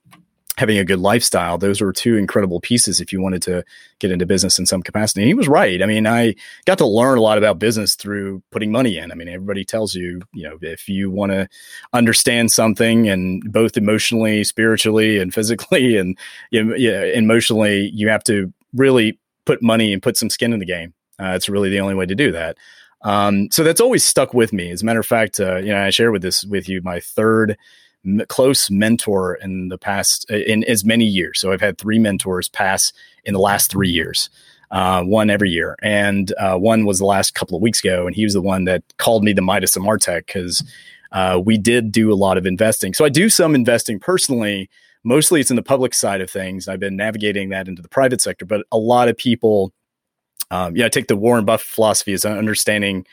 having 0.59 0.77
a 0.77 0.85
good 0.85 0.99
lifestyle. 0.99 1.57
Those 1.57 1.81
were 1.81 1.93
two 1.93 2.17
incredible 2.17 2.61
pieces 2.61 3.01
if 3.01 3.13
you 3.13 3.23
wanted 3.23 3.43
to 3.43 3.65
get 4.01 4.11
into 4.11 4.27
business 4.27 4.59
in 4.59 4.67
some 4.67 4.83
capacity. 4.83 5.21
And 5.21 5.29
he 5.29 5.35
was 5.35 5.47
right. 5.47 5.81
I 5.81 5.87
mean, 5.87 6.05
I 6.05 6.35
got 6.65 6.79
to 6.79 6.87
learn 6.87 7.17
a 7.17 7.21
lot 7.21 7.39
about 7.39 7.61
business 7.61 7.95
through 7.95 8.43
putting 8.51 8.73
money 8.73 8.99
in. 8.99 9.13
I 9.13 9.15
mean, 9.15 9.29
everybody 9.29 9.65
tells 9.65 9.95
you, 9.95 10.21
you 10.33 10.43
know, 10.43 10.59
if 10.61 10.89
you 10.89 11.13
want 11.13 11.31
to 11.31 11.49
understand 11.93 12.51
something 12.51 13.09
and 13.09 13.41
both 13.53 13.77
emotionally, 13.77 14.43
spiritually, 14.43 15.21
and 15.21 15.33
physically 15.39 15.97
and 15.97 16.19
you 16.51 16.65
know, 16.65 16.75
emotionally, 16.75 17.93
you 17.95 18.09
have 18.09 18.25
to 18.25 18.53
really 18.75 19.17
put 19.45 19.63
money 19.63 19.93
and 19.93 20.03
put 20.03 20.17
some 20.17 20.29
skin 20.29 20.53
in 20.53 20.59
the 20.59 20.67
game. 20.67 20.93
Uh, 21.21 21.35
it's 21.37 21.49
really 21.49 21.71
the 21.71 21.81
only 21.81 21.95
way 21.95 22.07
to 22.07 22.17
do 22.17 22.33
that. 22.33 22.57
Um, 23.03 23.49
so 23.51 23.63
that's 23.63 23.81
always 23.81 24.05
stuck 24.05 24.35
with 24.35 24.53
me. 24.53 24.71
As 24.71 24.83
a 24.83 24.85
matter 24.85 25.01
of 25.01 25.07
fact, 25.07 25.39
uh, 25.39 25.57
you 25.57 25.69
know, 25.69 25.83
I 25.83 25.91
share 25.91 26.11
with 26.11 26.23
this 26.23 26.45
with 26.45 26.69
you 26.69 26.81
my 26.83 27.01
third 27.01 27.57
m- 28.05 28.23
close 28.29 28.71
mentor 28.71 29.35
in 29.35 29.69
the 29.69 29.79
past 29.79 30.29
in 30.31 30.65
as 30.65 30.85
many 30.85 31.05
years. 31.05 31.41
So 31.41 31.53
I've 31.53 31.61
had 31.61 31.79
three 31.79 31.99
mentors 31.99 32.49
pass 32.49 32.93
in 33.25 33.35
the 33.35 33.41
last 33.41 33.71
three 33.71 33.89
years, 33.89 34.31
uh, 34.71 35.03
one 35.05 35.31
every 35.31 35.51
year, 35.51 35.77
and 35.83 36.33
uh, 36.39 36.57
one 36.57 36.87
was 36.87 36.99
the 36.99 37.07
last 37.07 37.35
couple 37.35 37.57
of 37.57 37.63
weeks 37.63 37.81
ago, 37.81 38.07
and 38.07 38.17
he 38.17 38.25
was 38.25 38.35
the 38.35 38.43
one 38.43 38.65
that 38.65 38.83
called 38.99 39.23
me 39.23 39.33
the 39.33 39.43
Midas 39.43 39.77
of 39.77 39.83
Martech 39.83 40.27
because 40.27 40.63
uh, 41.13 41.41
we 41.43 41.57
did 41.57 41.93
do 41.93 42.13
a 42.13 42.17
lot 42.17 42.37
of 42.37 42.47
investing. 42.47 42.95
So 42.95 43.05
I 43.05 43.09
do 43.09 43.29
some 43.29 43.55
investing 43.55 43.99
personally. 43.99 44.69
Mostly, 45.05 45.41
it's 45.41 45.51
in 45.51 45.57
the 45.57 45.63
public 45.63 45.95
side 45.95 46.21
of 46.21 46.29
things. 46.29 46.67
I've 46.67 46.81
been 46.81 46.97
navigating 46.97 47.51
that 47.51 47.69
into 47.69 47.81
the 47.81 47.89
private 47.89 48.21
sector, 48.21 48.45
but 48.45 48.67
a 48.73 48.79
lot 48.79 49.09
of 49.09 49.17
people 49.17 49.73
um, 50.51 50.77
yeah, 50.77 50.87
I 50.87 50.89
take 50.89 51.09
the 51.09 51.17
Warren 51.17 51.45
Buffett 51.45 51.69
philosophy 51.69 52.13
as 52.13 52.25
understanding 52.25 53.07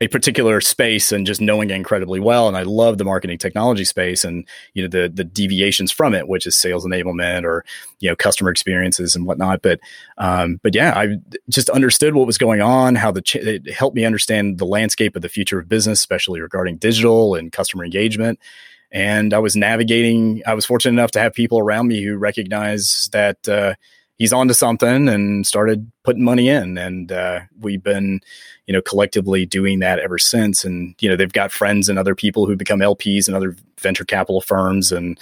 a 0.00 0.08
particular 0.08 0.60
space 0.60 1.12
and 1.12 1.26
just 1.26 1.40
knowing 1.40 1.70
it 1.70 1.74
incredibly 1.74 2.20
well. 2.20 2.48
And 2.48 2.56
I 2.56 2.62
love 2.62 2.98
the 2.98 3.04
marketing 3.04 3.38
technology 3.38 3.84
space 3.84 4.24
and 4.24 4.46
you 4.74 4.82
know 4.82 4.88
the 4.88 5.08
the 5.08 5.24
deviations 5.24 5.92
from 5.92 6.14
it, 6.14 6.28
which 6.28 6.46
is 6.46 6.56
sales 6.56 6.84
enablement 6.84 7.44
or 7.44 7.64
you 8.00 8.08
know 8.08 8.16
customer 8.16 8.50
experiences 8.50 9.14
and 9.14 9.26
whatnot. 9.26 9.62
But 9.62 9.80
um, 10.18 10.60
but 10.62 10.74
yeah, 10.74 10.92
I 10.96 11.16
just 11.48 11.70
understood 11.70 12.14
what 12.14 12.26
was 12.26 12.38
going 12.38 12.60
on, 12.60 12.96
how 12.96 13.10
the 13.12 13.22
ch- 13.22 13.36
it 13.36 13.72
helped 13.72 13.96
me 13.96 14.04
understand 14.04 14.58
the 14.58 14.66
landscape 14.66 15.16
of 15.16 15.22
the 15.22 15.28
future 15.28 15.58
of 15.58 15.68
business, 15.68 16.00
especially 16.00 16.40
regarding 16.40 16.76
digital 16.76 17.34
and 17.34 17.52
customer 17.52 17.84
engagement. 17.84 18.38
And 18.90 19.32
I 19.32 19.38
was 19.38 19.56
navigating. 19.56 20.42
I 20.46 20.54
was 20.54 20.66
fortunate 20.66 20.92
enough 20.92 21.12
to 21.12 21.20
have 21.20 21.32
people 21.32 21.58
around 21.58 21.88
me 21.88 22.02
who 22.02 22.16
recognize 22.16 23.08
that. 23.12 23.48
Uh, 23.48 23.74
he's 24.18 24.32
onto 24.32 24.54
something 24.54 25.08
and 25.08 25.46
started 25.46 25.90
putting 26.04 26.24
money 26.24 26.48
in. 26.48 26.78
And 26.78 27.10
uh, 27.10 27.40
we've 27.60 27.82
been 27.82 28.20
you 28.66 28.72
know 28.72 28.80
collectively 28.82 29.44
doing 29.46 29.80
that 29.80 29.98
ever 29.98 30.18
since. 30.18 30.64
And 30.64 30.94
you 31.00 31.08
know 31.08 31.16
they've 31.16 31.32
got 31.32 31.52
friends 31.52 31.88
and 31.88 31.98
other 31.98 32.14
people 32.14 32.46
who 32.46 32.56
become 32.56 32.80
lps 32.80 33.26
and 33.26 33.36
other 33.36 33.56
venture 33.80 34.04
capital 34.04 34.40
firms. 34.40 34.92
And 34.92 35.18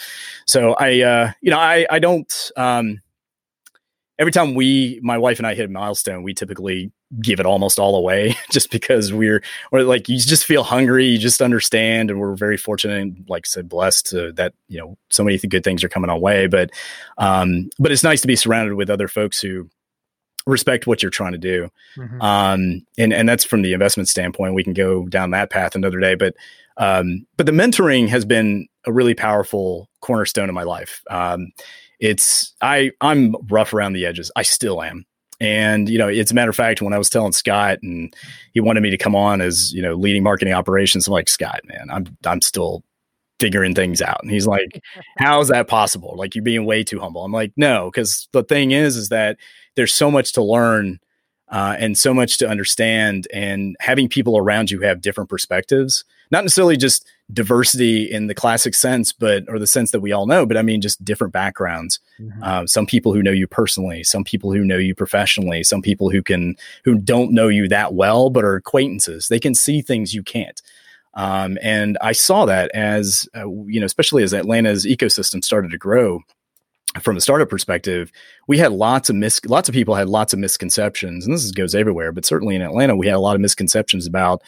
so 0.46 0.74
i 0.74 1.00
uh, 1.00 1.32
you 1.40 1.50
know 1.50 1.58
i 1.58 1.86
i 1.90 1.98
don't 1.98 2.50
um, 2.56 3.00
every 4.18 4.32
time 4.32 4.54
we 4.54 5.00
my 5.02 5.18
wife 5.18 5.38
and 5.38 5.46
i 5.46 5.54
hit 5.54 5.66
a 5.66 5.72
milestone 5.72 6.22
we 6.22 6.34
typically 6.34 6.92
give 7.20 7.40
it 7.40 7.46
almost 7.46 7.78
all 7.78 7.94
away 7.94 8.36
just 8.50 8.70
because 8.70 9.12
we're 9.12 9.42
or 9.70 9.82
like 9.82 10.08
you 10.08 10.18
just 10.18 10.44
feel 10.44 10.62
hungry 10.62 11.06
you 11.06 11.18
just 11.18 11.42
understand 11.42 12.10
and 12.10 12.18
we're 12.18 12.34
very 12.34 12.56
fortunate 12.56 13.00
and 13.00 13.24
like 13.28 13.44
I 13.46 13.48
said 13.48 13.68
blessed 13.68 14.06
to, 14.10 14.32
that 14.32 14.54
you 14.68 14.78
know 14.78 14.96
so 15.10 15.24
many 15.24 15.36
good 15.38 15.64
things 15.64 15.84
are 15.84 15.88
coming 15.88 16.10
our 16.10 16.18
way. 16.18 16.46
But 16.46 16.70
um 17.18 17.68
but 17.78 17.92
it's 17.92 18.04
nice 18.04 18.20
to 18.22 18.26
be 18.26 18.36
surrounded 18.36 18.74
with 18.74 18.90
other 18.90 19.08
folks 19.08 19.40
who 19.40 19.68
respect 20.46 20.86
what 20.86 21.02
you're 21.02 21.10
trying 21.10 21.32
to 21.32 21.38
do. 21.38 21.68
Mm-hmm. 21.96 22.22
um 22.22 22.86
and 22.96 23.12
and 23.12 23.28
that's 23.28 23.44
from 23.44 23.62
the 23.62 23.72
investment 23.72 24.08
standpoint. 24.08 24.54
We 24.54 24.64
can 24.64 24.74
go 24.74 25.06
down 25.06 25.32
that 25.32 25.50
path 25.50 25.74
another 25.74 26.00
day. 26.00 26.14
But 26.14 26.34
um 26.78 27.26
but 27.36 27.46
the 27.46 27.52
mentoring 27.52 28.08
has 28.08 28.24
been 28.24 28.68
a 28.86 28.92
really 28.92 29.14
powerful 29.14 29.90
cornerstone 30.00 30.48
in 30.48 30.54
my 30.54 30.64
life. 30.64 31.02
Um 31.10 31.52
it's 32.02 32.54
i 32.60 32.90
i'm 33.00 33.34
rough 33.50 33.72
around 33.72 33.94
the 33.94 34.04
edges 34.04 34.30
i 34.36 34.42
still 34.42 34.82
am 34.82 35.06
and, 35.42 35.88
you 35.88 35.98
know, 35.98 36.06
it's 36.06 36.30
a 36.30 36.34
matter 36.36 36.50
of 36.50 36.54
fact, 36.56 36.80
when 36.80 36.92
I 36.92 36.98
was 36.98 37.10
telling 37.10 37.32
Scott 37.32 37.80
and 37.82 38.14
he 38.52 38.60
wanted 38.60 38.80
me 38.80 38.90
to 38.90 38.96
come 38.96 39.16
on 39.16 39.40
as, 39.40 39.72
you 39.72 39.82
know, 39.82 39.94
leading 39.94 40.22
marketing 40.22 40.54
operations, 40.54 41.08
I'm 41.08 41.12
like, 41.12 41.28
Scott, 41.28 41.62
man, 41.64 41.88
I'm, 41.90 42.16
I'm 42.24 42.40
still 42.40 42.84
figuring 43.40 43.74
things 43.74 44.00
out. 44.00 44.20
And 44.22 44.30
he's 44.30 44.46
like, 44.46 44.80
how 45.18 45.40
is 45.40 45.48
that 45.48 45.66
possible? 45.66 46.14
Like 46.16 46.36
you're 46.36 46.44
being 46.44 46.64
way 46.64 46.84
too 46.84 47.00
humble. 47.00 47.24
I'm 47.24 47.32
like, 47.32 47.52
no, 47.56 47.90
because 47.90 48.28
the 48.32 48.44
thing 48.44 48.70
is, 48.70 48.96
is 48.96 49.08
that 49.08 49.36
there's 49.74 49.92
so 49.92 50.12
much 50.12 50.32
to 50.34 50.44
learn 50.44 51.00
uh, 51.50 51.74
and 51.76 51.98
so 51.98 52.14
much 52.14 52.38
to 52.38 52.48
understand 52.48 53.26
and 53.32 53.74
having 53.80 54.08
people 54.08 54.38
around 54.38 54.70
you 54.70 54.82
have 54.82 55.00
different 55.00 55.28
perspectives 55.28 56.04
not 56.32 56.42
necessarily 56.42 56.76
just 56.76 57.06
diversity 57.32 58.10
in 58.10 58.26
the 58.26 58.34
classic 58.34 58.74
sense 58.74 59.12
but 59.12 59.44
or 59.48 59.58
the 59.58 59.66
sense 59.66 59.90
that 59.92 60.00
we 60.00 60.12
all 60.12 60.26
know 60.26 60.44
but 60.44 60.56
i 60.56 60.62
mean 60.62 60.80
just 60.80 61.02
different 61.04 61.32
backgrounds 61.32 62.00
mm-hmm. 62.18 62.42
uh, 62.42 62.66
some 62.66 62.84
people 62.86 63.14
who 63.14 63.22
know 63.22 63.30
you 63.30 63.46
personally 63.46 64.02
some 64.02 64.24
people 64.24 64.52
who 64.52 64.64
know 64.64 64.76
you 64.76 64.94
professionally 64.94 65.62
some 65.62 65.80
people 65.80 66.10
who 66.10 66.22
can 66.22 66.56
who 66.84 66.98
don't 66.98 67.32
know 67.32 67.48
you 67.48 67.68
that 67.68 67.94
well 67.94 68.28
but 68.28 68.44
are 68.44 68.56
acquaintances 68.56 69.28
they 69.28 69.38
can 69.38 69.54
see 69.54 69.80
things 69.80 70.12
you 70.12 70.22
can't 70.22 70.60
um, 71.14 71.56
and 71.62 71.96
i 72.00 72.12
saw 72.12 72.44
that 72.44 72.70
as 72.72 73.28
uh, 73.36 73.48
you 73.66 73.78
know 73.78 73.86
especially 73.86 74.22
as 74.22 74.34
atlanta's 74.34 74.84
ecosystem 74.84 75.44
started 75.44 75.70
to 75.70 75.78
grow 75.78 76.20
from 77.00 77.16
a 77.16 77.20
startup 77.20 77.48
perspective, 77.48 78.12
we 78.48 78.58
had 78.58 78.72
lots 78.72 79.08
of 79.08 79.16
mis 79.16 79.42
lots 79.46 79.68
of 79.68 79.74
people 79.74 79.94
had 79.94 80.08
lots 80.08 80.32
of 80.32 80.38
misconceptions, 80.38 81.24
and 81.24 81.34
this 81.34 81.50
goes 81.50 81.74
everywhere. 81.74 82.12
But 82.12 82.26
certainly 82.26 82.54
in 82.54 82.62
Atlanta, 82.62 82.96
we 82.96 83.06
had 83.06 83.16
a 83.16 83.20
lot 83.20 83.34
of 83.34 83.40
misconceptions 83.40 84.06
about 84.06 84.42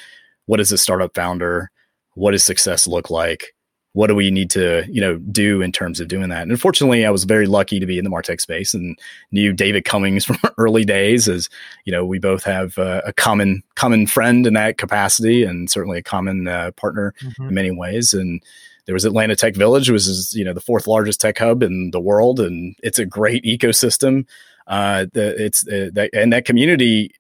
what 0.47 0.61
is 0.61 0.73
a 0.73 0.79
startup 0.79 1.15
founder, 1.15 1.71
what 2.15 2.33
does 2.33 2.45
success 2.45 2.87
look 2.87 3.11
like, 3.11 3.55
what 3.95 4.09
do 4.09 4.15
we 4.15 4.31
need 4.31 4.51
to 4.51 4.85
you 4.89 5.01
know 5.01 5.17
do 5.17 5.63
in 5.63 5.73
terms 5.73 6.01
of 6.01 6.09
doing 6.09 6.29
that. 6.29 6.43
And 6.43 6.51
unfortunately, 6.51 7.07
I 7.07 7.11
was 7.11 7.25
very 7.25 7.47
lucky 7.47 7.81
to 7.81 7.87
be 7.87 7.97
in 7.97 8.05
the 8.05 8.11
Martech 8.11 8.41
space 8.41 8.75
and 8.75 8.99
knew 9.31 9.53
David 9.53 9.85
Cummings 9.85 10.25
from 10.27 10.39
early 10.59 10.85
days. 10.85 11.29
As 11.29 11.49
you 11.85 11.93
know, 11.93 12.05
we 12.05 12.19
both 12.19 12.45
have 12.45 12.77
uh, 12.79 13.03
a 13.07 13.13
common 13.13 13.63
common 13.77 14.07
friend 14.07 14.47
in 14.47 14.55
that 14.55 14.79
capacity, 14.79 15.45
and 15.45 15.71
certainly 15.71 15.99
a 15.99 16.03
common 16.03 16.47
uh, 16.47 16.73
partner 16.73 17.15
mm-hmm. 17.23 17.49
in 17.49 17.55
many 17.55 17.71
ways, 17.71 18.13
and 18.13 18.43
there 18.87 18.95
was 18.95 19.05
Atlanta 19.05 19.37
Tech 19.37 19.55
Village, 19.55 19.91
which 19.91 20.07
is 20.07 20.35
you 20.35 20.45
know 20.45 20.53
the 20.53 20.61
fourth 20.61 20.87
largest 20.87 21.21
tech 21.21 21.39
hub 21.39 21.63
in 21.63 21.91
the 21.93 22.01
world, 22.01 22.41
and 22.41 22.77
it's 22.83 22.99
a 22.99 23.07
great 23.07 23.45
ecosystem. 23.45 24.27
Uh, 24.67 25.07
the, 25.13 25.43
it's 25.43 25.67
uh, 25.69 25.91
that, 25.93 26.11
and 26.13 26.33
that 26.33 26.45
community, 26.45 27.13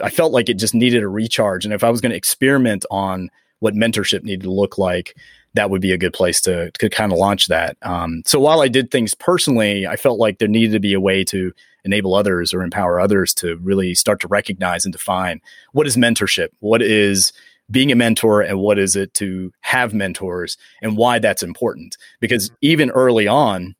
I 0.00 0.10
felt 0.10 0.32
like 0.32 0.48
it 0.48 0.58
just 0.58 0.74
needed 0.74 1.02
a 1.02 1.08
recharge. 1.08 1.64
And 1.64 1.74
if 1.74 1.82
I 1.82 1.90
was 1.90 2.00
going 2.00 2.10
to 2.10 2.16
experiment 2.16 2.84
on 2.90 3.30
what 3.64 3.74
mentorship 3.74 4.22
needed 4.22 4.42
to 4.42 4.50
look 4.50 4.76
like, 4.76 5.16
that 5.54 5.70
would 5.70 5.80
be 5.80 5.92
a 5.92 5.96
good 5.96 6.12
place 6.12 6.38
to 6.42 6.70
to 6.72 6.90
kind 6.90 7.12
of 7.12 7.18
launch 7.18 7.48
that. 7.48 7.78
Um, 7.80 8.22
so 8.26 8.38
while 8.38 8.60
I 8.60 8.68
did 8.68 8.90
things 8.90 9.14
personally, 9.14 9.86
I 9.86 9.96
felt 9.96 10.20
like 10.20 10.38
there 10.38 10.48
needed 10.48 10.72
to 10.72 10.80
be 10.80 10.92
a 10.92 11.00
way 11.00 11.24
to 11.24 11.50
enable 11.84 12.14
others 12.14 12.52
or 12.52 12.62
empower 12.62 13.00
others 13.00 13.32
to 13.34 13.56
really 13.56 13.94
start 13.94 14.20
to 14.20 14.28
recognize 14.28 14.84
and 14.84 14.92
define 14.92 15.40
what 15.72 15.86
is 15.86 15.96
mentorship, 15.96 16.48
what 16.60 16.82
is 16.82 17.32
being 17.70 17.90
a 17.90 17.96
mentor 17.96 18.42
and 18.42 18.58
what 18.58 18.78
is 18.78 18.96
it 18.96 19.14
to 19.14 19.50
have 19.62 19.94
mentors 19.94 20.58
and 20.82 20.98
why 20.98 21.18
that's 21.18 21.42
important. 21.42 21.96
Because 22.20 22.50
mm-hmm. 22.50 22.56
even 22.60 22.90
early 22.90 23.26
on, 23.26 23.74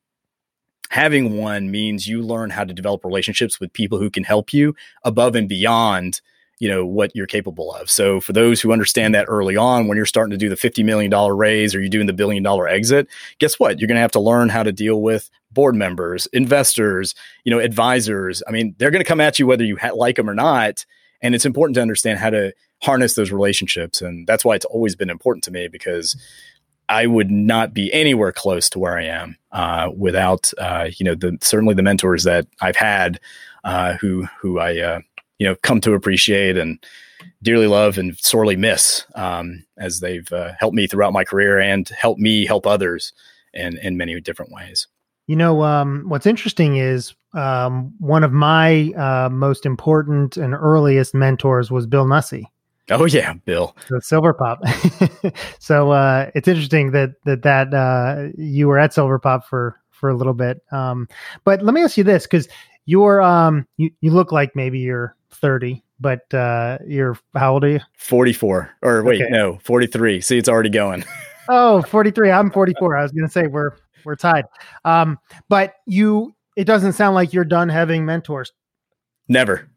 having 0.88 1.36
one 1.36 1.70
means 1.70 2.08
you 2.08 2.22
learn 2.22 2.48
how 2.48 2.64
to 2.64 2.72
develop 2.72 3.04
relationships 3.04 3.60
with 3.60 3.72
people 3.74 3.98
who 3.98 4.08
can 4.08 4.24
help 4.24 4.54
you 4.54 4.74
above 5.02 5.34
and 5.36 5.46
beyond 5.48 6.22
you 6.58 6.68
know 6.68 6.84
what 6.84 7.10
you're 7.14 7.26
capable 7.26 7.72
of 7.74 7.90
so 7.90 8.20
for 8.20 8.32
those 8.32 8.60
who 8.60 8.72
understand 8.72 9.14
that 9.14 9.26
early 9.28 9.56
on 9.56 9.88
when 9.88 9.96
you're 9.96 10.06
starting 10.06 10.30
to 10.30 10.36
do 10.36 10.48
the 10.48 10.56
50 10.56 10.82
million 10.82 11.10
dollar 11.10 11.34
raise 11.34 11.74
or 11.74 11.80
you're 11.80 11.88
doing 11.88 12.06
the 12.06 12.12
billion 12.12 12.42
dollar 12.42 12.68
exit 12.68 13.08
guess 13.38 13.58
what 13.58 13.78
you're 13.78 13.88
going 13.88 13.96
to 13.96 14.02
have 14.02 14.12
to 14.12 14.20
learn 14.20 14.48
how 14.48 14.62
to 14.62 14.72
deal 14.72 15.00
with 15.00 15.30
board 15.50 15.74
members 15.74 16.26
investors 16.26 17.14
you 17.44 17.50
know 17.50 17.58
advisors 17.58 18.42
i 18.48 18.50
mean 18.50 18.74
they're 18.78 18.90
going 18.90 19.02
to 19.02 19.08
come 19.08 19.20
at 19.20 19.38
you 19.38 19.46
whether 19.46 19.64
you 19.64 19.76
ha- 19.76 19.94
like 19.94 20.16
them 20.16 20.30
or 20.30 20.34
not 20.34 20.84
and 21.22 21.34
it's 21.34 21.46
important 21.46 21.74
to 21.74 21.82
understand 21.82 22.18
how 22.18 22.30
to 22.30 22.52
harness 22.84 23.14
those 23.14 23.32
relationships. 23.32 24.02
And 24.02 24.26
that's 24.26 24.44
why 24.44 24.54
it's 24.54 24.66
always 24.66 24.94
been 24.94 25.10
important 25.10 25.42
to 25.44 25.50
me 25.50 25.68
because 25.68 26.16
I 26.88 27.06
would 27.06 27.30
not 27.30 27.72
be 27.72 27.92
anywhere 27.92 28.30
close 28.30 28.68
to 28.70 28.78
where 28.78 28.98
I 28.98 29.04
am 29.04 29.36
uh, 29.50 29.90
without, 29.96 30.52
uh, 30.58 30.90
you 30.96 31.04
know, 31.04 31.14
the 31.14 31.38
certainly 31.40 31.74
the 31.74 31.82
mentors 31.82 32.24
that 32.24 32.46
I've 32.60 32.76
had, 32.76 33.20
uh, 33.64 33.94
who 33.94 34.26
who 34.40 34.58
I 34.58 34.78
uh, 34.78 35.00
you 35.38 35.46
know 35.46 35.56
come 35.62 35.80
to 35.80 35.94
appreciate 35.94 36.56
and 36.56 36.84
dearly 37.42 37.66
love 37.66 37.98
and 37.98 38.18
sorely 38.18 38.56
miss 38.56 39.04
um, 39.14 39.64
as 39.78 40.00
they've 40.00 40.30
uh, 40.32 40.52
helped 40.58 40.74
me 40.74 40.86
throughout 40.86 41.12
my 41.12 41.24
career 41.24 41.58
and 41.58 41.88
helped 41.88 42.20
me 42.20 42.46
help 42.46 42.66
others 42.66 43.12
in 43.52 43.78
in 43.78 43.96
many 43.96 44.20
different 44.20 44.52
ways. 44.52 44.86
You 45.26 45.36
know, 45.36 45.62
um, 45.62 46.04
what's 46.08 46.26
interesting 46.26 46.76
is 46.76 47.14
um, 47.32 47.94
one 47.98 48.24
of 48.24 48.32
my 48.32 48.92
uh, 48.92 49.30
most 49.30 49.64
important 49.64 50.36
and 50.36 50.54
earliest 50.54 51.14
mentors 51.14 51.70
was 51.70 51.86
Bill 51.86 52.04
Nussey. 52.04 52.44
Oh 52.90 53.06
yeah, 53.06 53.32
Bill. 53.32 53.74
So 53.86 53.96
Silverpop. 53.96 54.58
so 55.58 55.92
uh, 55.92 56.30
it's 56.34 56.48
interesting 56.48 56.90
that 56.90 57.14
that 57.24 57.42
that 57.42 57.72
uh, 57.72 58.28
you 58.36 58.68
were 58.68 58.78
at 58.78 58.90
Silverpop 58.92 59.44
for 59.44 59.80
for 59.90 60.10
a 60.10 60.14
little 60.14 60.34
bit. 60.34 60.60
Um, 60.70 61.08
but 61.44 61.62
let 61.62 61.72
me 61.72 61.82
ask 61.82 61.96
you 61.96 62.04
this, 62.04 62.24
because 62.24 62.46
you're 62.86 63.22
um 63.22 63.66
you, 63.78 63.90
you 64.02 64.10
look 64.10 64.32
like 64.32 64.54
maybe 64.54 64.78
you're 64.78 65.16
30, 65.36 65.82
but 66.00 66.32
uh, 66.32 66.78
you're 66.86 67.18
how 67.34 67.54
old 67.54 67.64
are 67.64 67.68
you? 67.68 67.80
44. 67.96 68.70
Or 68.82 69.02
wait, 69.02 69.22
okay. 69.22 69.30
no, 69.30 69.58
43. 69.62 70.20
See, 70.20 70.38
it's 70.38 70.48
already 70.48 70.70
going. 70.70 71.04
oh, 71.48 71.82
43. 71.82 72.30
I'm 72.30 72.50
44. 72.50 72.96
I 72.96 73.02
was 73.02 73.12
gonna 73.12 73.28
say 73.28 73.46
we're 73.46 73.72
we're 74.04 74.16
tied. 74.16 74.44
Um, 74.84 75.18
but 75.48 75.74
you, 75.86 76.34
it 76.56 76.64
doesn't 76.64 76.92
sound 76.92 77.14
like 77.14 77.32
you're 77.32 77.44
done 77.44 77.68
having 77.68 78.04
mentors. 78.04 78.52
Never. 79.28 79.68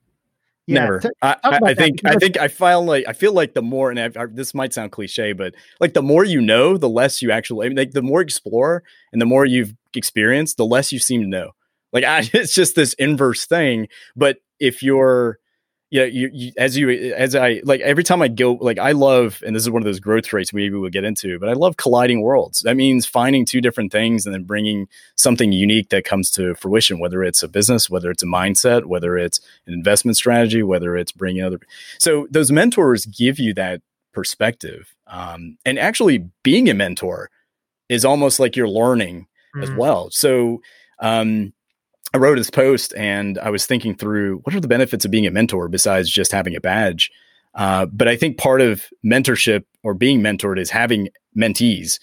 Yeah, 0.67 0.81
Never. 0.81 0.99
T- 0.99 1.09
I, 1.21 1.35
I, 1.43 1.59
I 1.67 1.73
think 1.73 2.01
I 2.03 2.15
think 2.15 2.37
I 2.37 2.49
feel 2.49 2.83
like 2.83 3.05
I 3.07 3.13
feel 3.13 3.31
like 3.31 3.53
the 3.53 3.61
more 3.61 3.89
and 3.89 3.97
I, 3.97 4.25
this 4.25 4.53
might 4.53 4.73
sound 4.73 4.91
cliche, 4.91 5.31
but 5.31 5.55
like 5.79 5.93
the 5.93 6.01
more 6.01 6.25
you 6.25 6.41
know, 6.41 6.77
the 6.77 6.89
less 6.89 7.21
you 7.21 7.31
actually. 7.31 7.65
I 7.65 7.69
mean, 7.69 7.77
like 7.77 7.91
the 7.91 8.01
more 8.01 8.19
explore 8.19 8.83
and 9.13 9.21
the 9.21 9.25
more 9.25 9.45
you've 9.45 9.73
experienced, 9.95 10.57
the 10.57 10.65
less 10.65 10.91
you 10.91 10.99
seem 10.99 11.21
to 11.21 11.27
know. 11.27 11.51
Like 11.93 12.03
I, 12.03 12.19
it's 12.33 12.53
just 12.53 12.75
this 12.75 12.93
inverse 12.95 13.45
thing. 13.45 13.87
But 14.13 14.39
if 14.59 14.83
you're 14.83 15.39
yeah, 15.89 16.03
you, 16.03 16.29
you, 16.34 16.51
as 16.58 16.75
you 16.75 16.89
as 16.89 17.34
I 17.34 17.62
like 17.63 17.79
every 17.79 18.03
time 18.03 18.22
I 18.22 18.27
go 18.27 18.53
like 18.53 18.77
I 18.77 18.91
love 18.91 19.41
and 19.46 19.56
this 19.56 19.63
is 19.63 19.70
one 19.70 19.82
of 19.82 19.86
those 19.86 20.01
growth 20.01 20.25
traits 20.25 20.51
maybe 20.51 20.75
we'll 20.75 20.89
get 20.89 21.06
into, 21.06 21.39
but 21.39 21.48
I 21.48 21.53
love 21.53 21.77
colliding 21.77 22.22
worlds. 22.22 22.60
That 22.62 22.75
means 22.75 23.06
finding 23.06 23.46
two 23.46 23.62
different 23.62 23.94
things 23.94 24.25
and 24.25 24.36
then 24.36 24.44
bringing 24.44 24.89
something 25.15 25.53
unique 25.53 25.89
that 25.89 26.03
comes 26.03 26.29
to 26.32 26.56
fruition, 26.56 27.00
whether 27.00 27.24
it's 27.24 27.41
a 27.41 27.48
business, 27.48 27.89
whether 27.89 28.12
it's 28.12 28.24
a 28.24 28.27
mindset, 28.27 28.86
whether 28.86 29.17
it's 29.17 29.39
an 29.65 29.74
investment 29.74 30.17
strategy, 30.17 30.62
whether 30.62 30.98
it's 30.98 31.13
bringing 31.13 31.44
other. 31.44 31.60
So 32.00 32.27
those 32.29 32.51
mentors 32.51 33.06
give 33.06 33.39
you 33.39 33.53
that 33.53 33.82
perspective, 34.12 34.94
um, 35.08 35.58
and 35.65 35.79
actually 35.79 36.25
being 36.44 36.70
a 36.70 36.74
mentor 36.74 37.29
is 37.88 38.03
almost 38.03 38.41
like 38.41 38.58
you're 38.58 38.67
learning 38.67 39.27
mm. 39.56 39.63
as 39.63 39.72
well. 39.72 40.10
So 40.12 40.62
um, 41.00 41.53
I 42.13 42.17
wrote 42.17 42.35
this 42.35 42.49
post 42.49 42.93
and 42.95 43.37
I 43.39 43.49
was 43.49 43.65
thinking 43.65 43.95
through 43.95 44.39
what 44.39 44.55
are 44.55 44.59
the 44.59 44.67
benefits 44.67 45.05
of 45.05 45.11
being 45.11 45.27
a 45.27 45.31
mentor 45.31 45.67
besides 45.67 46.09
just 46.09 46.31
having 46.31 46.55
a 46.55 46.61
badge. 46.61 47.11
Uh, 47.53 47.85
but 47.87 48.07
I 48.07 48.15
think 48.15 48.37
part 48.37 48.61
of 48.61 48.85
mentorship 49.05 49.65
or 49.83 49.93
being 49.93 50.21
mentored 50.21 50.59
is 50.59 50.69
having 50.69 51.09
mentees 51.35 51.99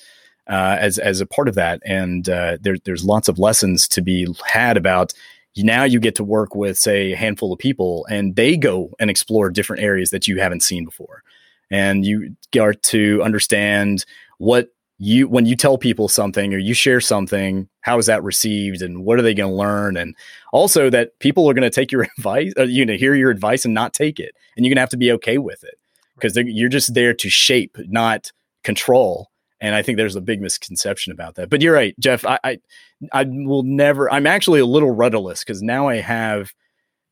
uh, 0.49 0.77
as 0.79 0.99
as 0.99 1.21
a 1.21 1.27
part 1.27 1.49
of 1.49 1.55
that, 1.55 1.81
and 1.85 2.29
uh, 2.29 2.59
there, 2.61 2.77
there's 2.85 3.05
lots 3.05 3.29
of 3.29 3.39
lessons 3.39 3.89
to 3.89 4.03
be 4.03 4.27
had 4.47 4.77
about. 4.77 5.13
Now 5.57 5.85
you 5.85 6.01
get 6.01 6.17
to 6.17 6.25
work 6.25 6.55
with, 6.55 6.77
say, 6.77 7.13
a 7.13 7.17
handful 7.17 7.53
of 7.53 7.59
people, 7.59 8.07
and 8.11 8.35
they 8.35 8.57
go 8.57 8.91
and 8.99 9.09
explore 9.09 9.51
different 9.51 9.83
areas 9.83 10.11
that 10.11 10.27
you 10.27 10.41
haven't 10.41 10.65
seen 10.65 10.85
before, 10.85 11.23
and 11.71 12.05
you 12.05 12.37
get 12.51 12.83
to 12.83 13.23
understand 13.23 14.05
what 14.39 14.74
you 14.99 15.27
when 15.27 15.45
you 15.45 15.57
tell 15.57 15.77
people 15.77 16.09
something 16.09 16.55
or 16.55 16.59
you 16.59 16.73
share 16.73 17.01
something 17.01 17.69
how 17.81 17.99
is 17.99 18.07
that 18.07 18.23
received 18.23 18.81
and 18.81 19.05
what 19.05 19.19
are 19.19 19.23
they 19.23 19.35
going 19.35 19.51
to 19.51 19.57
learn? 19.57 19.97
And 19.97 20.17
also 20.53 20.89
that 20.91 21.19
people 21.19 21.49
are 21.49 21.55
going 21.55 21.69
to 21.69 21.71
take 21.71 21.91
your 21.91 22.03
advice 22.19 22.53
or, 22.57 22.65
you 22.65 22.87
know 22.87 22.95
hear 22.95 23.15
your 23.15 23.31
advice 23.31 23.65
and 23.65 23.75
not 23.75 23.93
take 23.93 24.21
it 24.21 24.35
and 24.57 24.65
you're 24.65 24.71
going 24.71 24.77
to 24.77 24.83
have 24.83 24.89
to 24.91 24.97
be 24.97 25.13
okay 25.13 25.39
with 25.39 25.65
it 25.65 25.79
because 26.15 26.37
you're 26.37 26.69
just 26.69 26.95
there 26.95 27.13
to 27.15 27.29
shape 27.29 27.77
not 27.89 28.31
control 28.63 29.31
and 29.61 29.75
i 29.75 29.83
think 29.83 29.99
there's 29.99 30.17
a 30.17 30.21
big 30.21 30.41
misconception 30.41 31.13
about 31.13 31.35
that. 31.35 31.51
But 31.51 31.61
you're 31.61 31.75
right 31.75 31.95
jeff 31.99 32.25
i 32.25 32.39
i, 32.45 32.59
I 33.13 33.25
will 33.25 33.65
never 33.65 34.11
i'm 34.13 34.27
actually 34.27 34.61
a 34.61 34.67
little 34.67 34.93
rudderless 34.93 35.41
because 35.41 35.61
now 35.61 35.89
i 35.89 35.97
have 35.97 36.55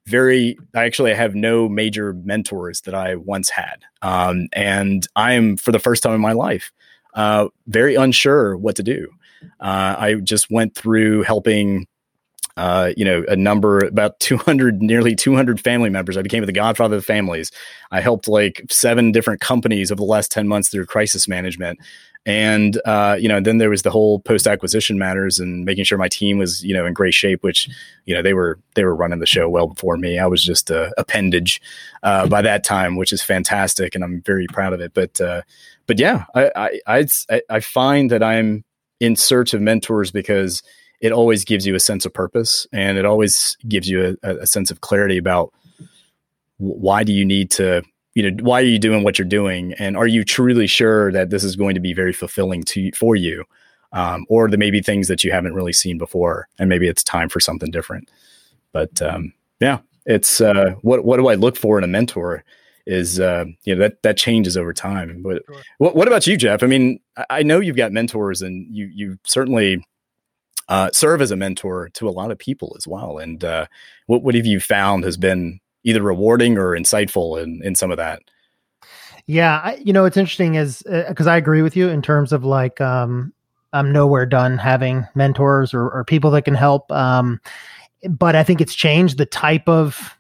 very 0.06 0.56
i 0.74 0.84
actually 0.84 1.14
have 1.14 1.34
no 1.34 1.68
major 1.68 2.12
mentors 2.12 2.82
that 2.82 2.94
i 2.94 3.16
once 3.16 3.50
had 3.50 3.84
um, 4.02 4.48
and 4.52 5.06
i'm 5.16 5.56
for 5.56 5.72
the 5.72 5.78
first 5.78 6.02
time 6.02 6.14
in 6.14 6.20
my 6.20 6.32
life 6.32 6.72
uh, 7.14 7.49
very 7.66 7.95
unsure 7.95 8.57
what 8.57 8.76
to 8.76 8.83
do. 8.83 9.09
Uh, 9.61 9.97
I 9.99 10.14
just 10.14 10.50
went 10.50 10.75
through 10.75 11.23
helping, 11.23 11.87
uh, 12.57 12.92
you 12.97 13.04
know, 13.04 13.25
a 13.28 13.37
number 13.37 13.85
about 13.85 14.19
200, 14.21 14.83
nearly 14.83 15.14
200 15.14 15.61
family 15.61 15.90
members. 15.90 16.16
I 16.16 16.23
became 16.23 16.45
the 16.45 16.52
godfather 16.52 16.97
of 16.97 17.04
families. 17.04 17.50
I 17.90 18.00
helped 18.00 18.28
like 18.28 18.62
seven 18.71 19.12
different 19.12 19.40
companies 19.40 19.90
over 19.90 19.99
the 19.99 20.04
last 20.04 20.31
10 20.31 20.49
months 20.49 20.69
through 20.69 20.87
crisis 20.87 21.26
management. 21.26 21.78
And, 22.25 22.81
uh, 22.85 23.16
you 23.19 23.28
know, 23.28 23.40
then 23.40 23.59
there 23.59 23.71
was 23.71 23.83
the 23.83 23.90
whole 23.90 24.21
post 24.21 24.47
acquisition 24.47 24.97
matters 24.97 25.40
and 25.40 25.64
making 25.64 25.85
sure 25.85 25.99
my 25.99 26.09
team 26.09 26.38
was, 26.38 26.62
you 26.62 26.73
know, 26.73 26.87
in 26.87 26.92
great 26.95 27.14
shape, 27.14 27.42
which, 27.42 27.69
you 28.04 28.14
know, 28.14 28.23
they 28.23 28.33
were, 28.33 28.61
they 28.75 28.85
were 28.85 28.95
running 28.95 29.19
the 29.19 29.26
show 29.26 29.49
well 29.49 29.66
before 29.66 29.97
me. 29.97 30.21
I 30.21 30.26
was 30.26 30.45
just 30.45 30.71
a 30.71 30.92
appendage, 30.99 31.61
uh, 32.04 32.28
by 32.28 32.40
that 32.42 32.62
time, 32.62 32.95
which 32.95 33.12
is 33.12 33.23
fantastic. 33.23 33.97
And 33.97 34.04
I'm 34.04 34.23
very 34.23 34.47
proud 34.47 34.73
of 34.73 34.81
it. 34.81 34.95
But, 34.95 35.21
uh, 35.21 35.42
but 35.92 35.99
yeah, 35.99 36.25
I, 36.34 36.72
I, 36.87 37.06
I, 37.28 37.42
I 37.50 37.61
find 37.61 38.11
that 38.11 38.22
I'm 38.22 38.64
in 38.99 39.14
search 39.14 39.52
of 39.52 39.61
mentors 39.61 40.11
because 40.11 40.62
it 41.02 41.12
always 41.12 41.44
gives 41.44 41.66
you 41.66 41.75
a 41.75 41.80
sense 41.80 42.06
of 42.06 42.14
purpose 42.14 42.66
and 42.72 42.96
it 42.96 43.04
always 43.04 43.58
gives 43.68 43.90
you 43.90 44.16
a, 44.22 44.37
a 44.37 44.46
sense 44.46 44.70
of 44.70 44.80
clarity 44.80 45.19
about 45.19 45.52
why 46.56 47.04
do 47.04 47.12
you 47.12 47.26
need 47.26 47.50
to 47.50 47.82
you 48.14 48.30
know 48.30 48.43
why 48.43 48.62
are 48.62 48.64
you 48.64 48.78
doing 48.78 49.04
what 49.04 49.19
you're 49.19 49.28
doing? 49.28 49.75
And 49.75 49.95
are 49.99 50.06
you 50.06 50.25
truly 50.25 50.67
sure 50.67 51.12
that 51.12 51.28
this 51.28 51.45
is 51.45 51.56
going 51.56 51.75
to 51.75 51.80
be 51.80 51.93
very 51.93 52.14
fulfilling 52.14 52.62
to 52.62 52.90
for 52.93 53.14
you? 53.14 53.45
Um, 53.93 54.25
or 54.30 54.49
there 54.49 54.58
may 54.58 54.71
be 54.71 54.80
things 54.80 55.08
that 55.08 55.23
you 55.23 55.30
haven't 55.30 55.52
really 55.52 55.75
seen 55.75 55.99
before 55.99 56.49
and 56.58 56.71
maybe 56.71 56.88
it's 56.88 57.04
time 57.04 57.28
for 57.28 57.38
something 57.38 57.71
different. 57.71 58.10
But 58.73 59.02
um, 59.02 59.34
yeah 59.60 59.80
it's 60.06 60.40
uh, 60.40 60.75
what 60.80 61.04
what 61.04 61.19
do 61.19 61.28
i 61.28 61.34
look 61.34 61.56
for 61.58 61.76
in 61.76 61.84
a 61.84 61.88
mentor 61.88 62.43
is 62.86 63.21
uh, 63.21 63.45
you 63.64 63.75
know 63.75 63.80
that 63.80 64.02
that 64.02 64.16
changes 64.16 64.56
over 64.56 64.73
time. 64.73 65.23
But 65.23 65.42
sure. 65.47 65.62
what 65.78 65.97
what 65.97 66.08
about 66.08 66.26
you, 66.26 66.36
Jeff? 66.36 66.62
I 66.62 66.66
mean, 66.66 67.00
I 67.30 67.42
know 67.42 67.60
you've 67.60 67.76
got 67.76 67.92
mentors, 67.92 68.42
and 68.42 68.66
you 68.75 68.90
you 68.92 69.18
certainly 69.25 69.84
uh, 70.68 70.90
serve 70.92 71.21
as 71.21 71.30
a 71.30 71.36
mentor 71.36 71.90
to 71.95 72.08
a 72.08 72.10
lot 72.10 72.30
of 72.30 72.38
people 72.38 72.75
as 72.76 72.86
well. 72.86 73.18
And 73.18 73.45
uh, 73.45 73.66
what 74.06 74.23
what 74.23 74.34
have 74.34 74.47
you 74.47 74.60
found 74.60 75.04
has 75.04 75.16
been 75.16 75.60
either 75.84 76.02
rewarding 76.02 76.58
or 76.58 76.76
insightful 76.76 77.42
in 77.42 77.60
in 77.62 77.75
some 77.75 77.90
of 77.90 77.97
that? 77.99 78.23
Yeah, 79.26 79.60
I, 79.62 79.75
you 79.76 79.92
know, 79.92 80.04
it's 80.04 80.16
interesting 80.16 80.56
is 80.56 80.82
because 80.86 81.26
uh, 81.26 81.30
I 81.30 81.36
agree 81.36 81.62
with 81.62 81.76
you 81.76 81.88
in 81.88 82.02
terms 82.02 82.32
of 82.32 82.45
like 82.45 82.80
um, 82.80 83.32
I'm 83.73 83.92
nowhere 83.92 84.26
done 84.26 84.58
having 84.58 85.06
mentors 85.14 85.73
or, 85.73 85.88
or 85.88 86.04
people 86.04 86.30
that 86.32 86.42
can 86.42 86.54
help. 86.54 86.90
Um, 86.90 87.40
but 88.08 88.34
I 88.34 88.42
think 88.42 88.60
it's 88.60 88.75
changed 88.75 89.18
the 89.18 89.26
type 89.26 89.68
of 89.68 90.16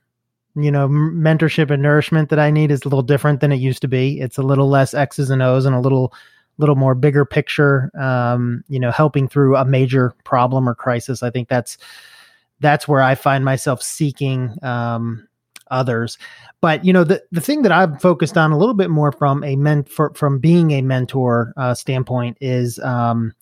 you 0.54 0.70
know 0.70 0.88
mentorship 0.88 1.70
and 1.70 1.82
nourishment 1.82 2.28
that 2.28 2.38
i 2.38 2.50
need 2.50 2.70
is 2.70 2.82
a 2.82 2.84
little 2.84 3.02
different 3.02 3.40
than 3.40 3.52
it 3.52 3.56
used 3.56 3.80
to 3.82 3.88
be. 3.88 4.20
It's 4.20 4.38
a 4.38 4.42
little 4.42 4.68
less 4.68 4.94
x's 4.94 5.30
and 5.30 5.42
o's 5.42 5.64
and 5.64 5.74
a 5.74 5.80
little 5.80 6.12
little 6.58 6.76
more 6.76 6.94
bigger 6.94 7.24
picture 7.24 7.90
um, 7.98 8.62
you 8.68 8.78
know 8.78 8.90
helping 8.90 9.28
through 9.28 9.56
a 9.56 9.64
major 9.64 10.14
problem 10.24 10.68
or 10.68 10.74
crisis. 10.74 11.22
I 11.22 11.30
think 11.30 11.48
that's 11.48 11.78
that's 12.60 12.86
where 12.86 13.02
i 13.02 13.14
find 13.14 13.44
myself 13.44 13.82
seeking 13.82 14.56
um, 14.62 15.26
others. 15.70 16.16
But 16.60 16.84
you 16.84 16.92
know 16.92 17.02
the, 17.02 17.22
the 17.32 17.40
thing 17.40 17.62
that 17.62 17.72
i've 17.72 18.00
focused 18.00 18.36
on 18.38 18.52
a 18.52 18.58
little 18.58 18.74
bit 18.74 18.90
more 18.90 19.10
from 19.10 19.42
a 19.42 19.56
men 19.56 19.84
from 19.84 20.38
being 20.38 20.70
a 20.72 20.82
mentor 20.82 21.52
uh, 21.56 21.74
standpoint 21.74 22.36
is 22.40 22.78
um, 22.80 23.32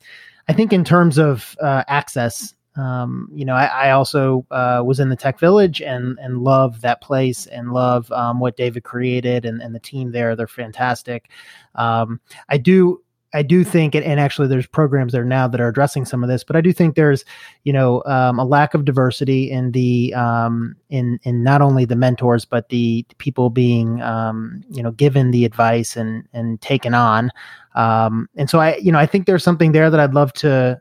i 0.48 0.52
think 0.52 0.72
in 0.72 0.84
terms 0.84 1.18
of 1.18 1.56
uh, 1.60 1.84
access 1.86 2.54
um, 2.80 3.28
you 3.32 3.44
know, 3.44 3.54
I, 3.54 3.66
I 3.66 3.90
also 3.90 4.46
uh, 4.50 4.82
was 4.84 5.00
in 5.00 5.08
the 5.08 5.16
Tech 5.16 5.38
Village 5.38 5.82
and 5.82 6.18
and 6.20 6.38
love 6.38 6.80
that 6.80 7.00
place 7.00 7.46
and 7.46 7.72
love 7.72 8.10
um, 8.12 8.40
what 8.40 8.56
David 8.56 8.84
created 8.84 9.44
and, 9.44 9.60
and 9.60 9.74
the 9.74 9.80
team 9.80 10.12
there. 10.12 10.34
They're 10.34 10.46
fantastic. 10.46 11.30
Um, 11.74 12.20
I 12.48 12.58
do 12.58 13.02
I 13.32 13.42
do 13.42 13.62
think, 13.62 13.94
and 13.94 14.18
actually, 14.18 14.48
there's 14.48 14.66
programs 14.66 15.12
there 15.12 15.24
now 15.24 15.46
that 15.46 15.60
are 15.60 15.68
addressing 15.68 16.04
some 16.04 16.24
of 16.24 16.28
this. 16.28 16.42
But 16.42 16.56
I 16.56 16.60
do 16.60 16.72
think 16.72 16.96
there's, 16.96 17.24
you 17.62 17.72
know, 17.72 18.02
um, 18.06 18.40
a 18.40 18.44
lack 18.44 18.74
of 18.74 18.84
diversity 18.84 19.50
in 19.50 19.70
the 19.70 20.12
um, 20.14 20.74
in 20.88 21.20
in 21.22 21.44
not 21.44 21.62
only 21.62 21.84
the 21.84 21.94
mentors, 21.94 22.44
but 22.44 22.70
the 22.70 23.06
people 23.18 23.48
being, 23.48 24.02
um, 24.02 24.64
you 24.70 24.82
know, 24.82 24.90
given 24.90 25.30
the 25.30 25.44
advice 25.44 25.96
and 25.96 26.26
and 26.32 26.60
taken 26.60 26.92
on. 26.92 27.30
And 27.76 28.50
so 28.50 28.58
I, 28.58 28.76
you 28.78 28.90
know, 28.90 28.98
I 28.98 29.06
think 29.06 29.26
there's 29.26 29.44
something 29.44 29.70
there 29.72 29.90
that 29.90 30.00
I'd 30.00 30.14
love 30.14 30.32
to 30.34 30.80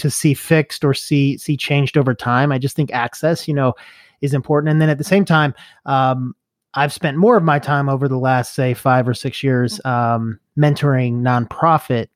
to 0.00 0.10
see 0.10 0.34
fixed 0.34 0.84
or 0.84 0.94
see 0.94 1.38
see 1.38 1.56
changed 1.56 1.96
over 1.96 2.14
time. 2.14 2.52
I 2.52 2.58
just 2.58 2.76
think 2.76 2.92
access, 2.92 3.46
you 3.46 3.54
know, 3.54 3.74
is 4.20 4.34
important. 4.34 4.70
And 4.70 4.80
then 4.80 4.90
at 4.90 4.98
the 4.98 5.04
same 5.04 5.24
time, 5.24 5.54
um, 5.86 6.34
I've 6.74 6.92
spent 6.92 7.16
more 7.16 7.36
of 7.36 7.42
my 7.42 7.58
time 7.58 7.88
over 7.88 8.08
the 8.08 8.18
last 8.18 8.54
say 8.54 8.74
five 8.74 9.08
or 9.08 9.14
six 9.14 9.42
years 9.42 9.80
um, 9.84 10.38
mentoring 10.58 11.20
nonprofit 11.20 12.08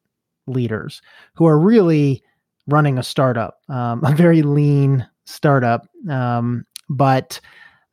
leaders 0.46 1.02
who 1.34 1.46
are 1.46 1.58
really 1.58 2.22
running 2.66 2.98
a 2.98 3.02
startup, 3.02 3.60
um, 3.68 4.04
a 4.04 4.14
very 4.14 4.42
lean 4.42 5.06
startup, 5.24 5.88
um, 6.08 6.64
but 6.88 7.40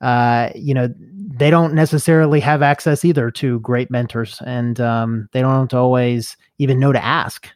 uh, 0.02 0.50
you 0.56 0.74
know 0.74 0.94
they 0.98 1.50
don't 1.50 1.74
necessarily 1.74 2.40
have 2.40 2.62
access 2.62 3.06
either 3.06 3.32
to 3.32 3.60
great 3.62 3.90
mentors, 3.90 4.42
and 4.46 4.80
um, 4.80 5.30
they 5.32 5.42
don't 5.42 5.74
always 5.74 6.38
even 6.58 6.80
know 6.80 6.92
to 6.92 7.04
ask 7.04 7.48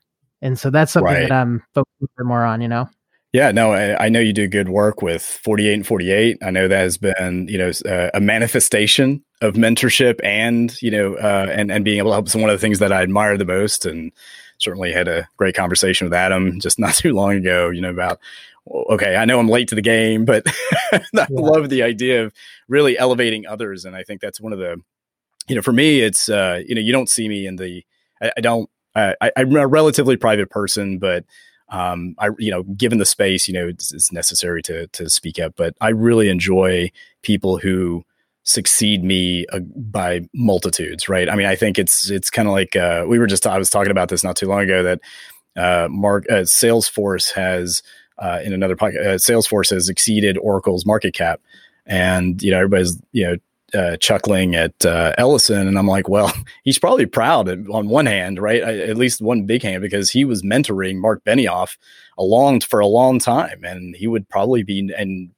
and 0.41 0.57
so 0.59 0.69
that's 0.69 0.91
something 0.91 1.13
right. 1.13 1.29
that 1.29 1.31
I'm 1.31 1.63
focusing 1.73 2.25
more 2.25 2.43
on, 2.43 2.61
you 2.61 2.67
know? 2.67 2.89
Yeah, 3.35 3.51
no, 3.51 3.73
I, 3.73 4.05
I, 4.05 4.07
know 4.07 4.21
you 4.21 4.31
do 4.31 4.47
good 4.47 4.69
work 4.69 5.01
with 5.01 5.21
48in48. 5.21 6.37
I 6.41 6.51
know 6.51 6.69
that 6.69 6.79
has 6.79 6.97
been, 6.97 7.49
you 7.49 7.57
know, 7.57 7.71
uh, 7.85 8.09
a 8.13 8.21
manifestation 8.21 9.25
of 9.41 9.55
mentorship 9.55 10.21
and, 10.23 10.81
you 10.81 10.89
know, 10.89 11.15
uh, 11.15 11.47
and, 11.51 11.69
and 11.69 11.83
being 11.83 11.97
able 11.97 12.11
to 12.11 12.13
help. 12.13 12.29
Some 12.29 12.39
one 12.39 12.49
of 12.49 12.55
the 12.55 12.61
things 12.61 12.79
that 12.79 12.93
I 12.93 13.01
admire 13.01 13.37
the 13.37 13.43
most 13.43 13.85
and 13.85 14.13
certainly 14.59 14.93
had 14.93 15.09
a 15.09 15.27
great 15.35 15.53
conversation 15.53 16.05
with 16.05 16.13
Adam 16.13 16.61
just 16.61 16.79
not 16.79 16.93
too 16.93 17.13
long 17.13 17.33
ago, 17.33 17.69
you 17.69 17.81
know, 17.81 17.89
about, 17.89 18.19
okay, 18.71 19.17
I 19.17 19.25
know 19.25 19.37
I'm 19.37 19.49
late 19.49 19.67
to 19.67 19.75
the 19.75 19.81
game, 19.81 20.23
but 20.23 20.43
I 20.93 21.01
yeah. 21.13 21.25
love 21.29 21.67
the 21.67 21.83
idea 21.83 22.23
of 22.23 22.33
really 22.69 22.97
elevating 22.97 23.45
others. 23.45 23.83
And 23.83 23.97
I 23.97 24.03
think 24.03 24.21
that's 24.21 24.39
one 24.39 24.53
of 24.53 24.59
the, 24.59 24.81
you 25.49 25.55
know, 25.57 25.61
for 25.61 25.73
me, 25.73 25.99
it's, 25.99 26.29
uh, 26.29 26.61
you 26.65 26.73
know, 26.73 26.81
you 26.81 26.93
don't 26.93 27.09
see 27.09 27.27
me 27.27 27.47
in 27.47 27.57
the, 27.57 27.83
I, 28.21 28.31
I 28.37 28.39
don't, 28.39 28.69
I, 28.95 29.31
am 29.35 29.55
a 29.55 29.67
relatively 29.67 30.17
private 30.17 30.49
person, 30.49 30.99
but 30.99 31.25
um, 31.69 32.15
I, 32.19 32.29
you 32.37 32.51
know, 32.51 32.63
given 32.63 32.99
the 32.99 33.05
space, 33.05 33.47
you 33.47 33.53
know, 33.53 33.67
it's, 33.67 33.93
it's 33.93 34.11
necessary 34.11 34.61
to 34.63 34.87
to 34.87 35.09
speak 35.09 35.39
up. 35.39 35.55
But 35.55 35.75
I 35.81 35.89
really 35.89 36.29
enjoy 36.29 36.91
people 37.21 37.57
who 37.57 38.03
succeed 38.43 39.03
me 39.03 39.45
uh, 39.51 39.59
by 39.59 40.21
multitudes, 40.33 41.09
right? 41.09 41.29
I 41.29 41.35
mean, 41.35 41.47
I 41.47 41.55
think 41.55 41.79
it's 41.79 42.09
it's 42.09 42.29
kind 42.29 42.47
of 42.47 42.53
like 42.53 42.75
uh, 42.75 43.05
we 43.07 43.19
were 43.19 43.27
just 43.27 43.45
I 43.45 43.57
was 43.57 43.69
talking 43.69 43.91
about 43.91 44.09
this 44.09 44.23
not 44.23 44.35
too 44.35 44.47
long 44.47 44.61
ago 44.61 44.83
that 44.83 45.01
uh, 45.55 45.87
Mark 45.89 46.25
uh, 46.29 46.43
Salesforce 46.43 47.33
has 47.33 47.81
uh, 48.19 48.39
in 48.43 48.53
another 48.53 48.75
podcast, 48.75 49.05
uh, 49.05 49.15
Salesforce 49.15 49.71
has 49.71 49.89
exceeded 49.89 50.37
Oracle's 50.37 50.85
market 50.85 51.13
cap, 51.13 51.41
and 51.85 52.41
you 52.41 52.51
know 52.51 52.57
everybody's 52.57 53.01
you 53.11 53.25
know 53.25 53.37
uh, 53.73 53.97
chuckling 53.97 54.55
at 54.55 54.85
uh, 54.85 55.13
Ellison, 55.17 55.67
and 55.67 55.77
I'm 55.77 55.87
like, 55.87 56.07
well, 56.07 56.33
he's 56.63 56.79
probably 56.79 57.05
proud 57.05 57.49
on 57.69 57.89
one 57.89 58.05
hand, 58.05 58.39
right? 58.39 58.61
At 58.61 58.97
least 58.97 59.21
one 59.21 59.45
big 59.45 59.63
hand 59.63 59.81
because 59.81 60.11
he 60.11 60.25
was 60.25 60.43
mentoring 60.43 60.97
Mark 60.97 61.23
Benioff 61.23 61.77
along 62.17 62.61
for 62.61 62.79
a 62.79 62.87
long 62.87 63.19
time, 63.19 63.63
and 63.63 63.95
he 63.95 64.07
would 64.07 64.29
probably 64.29 64.63
be. 64.63 64.91
And 64.95 65.31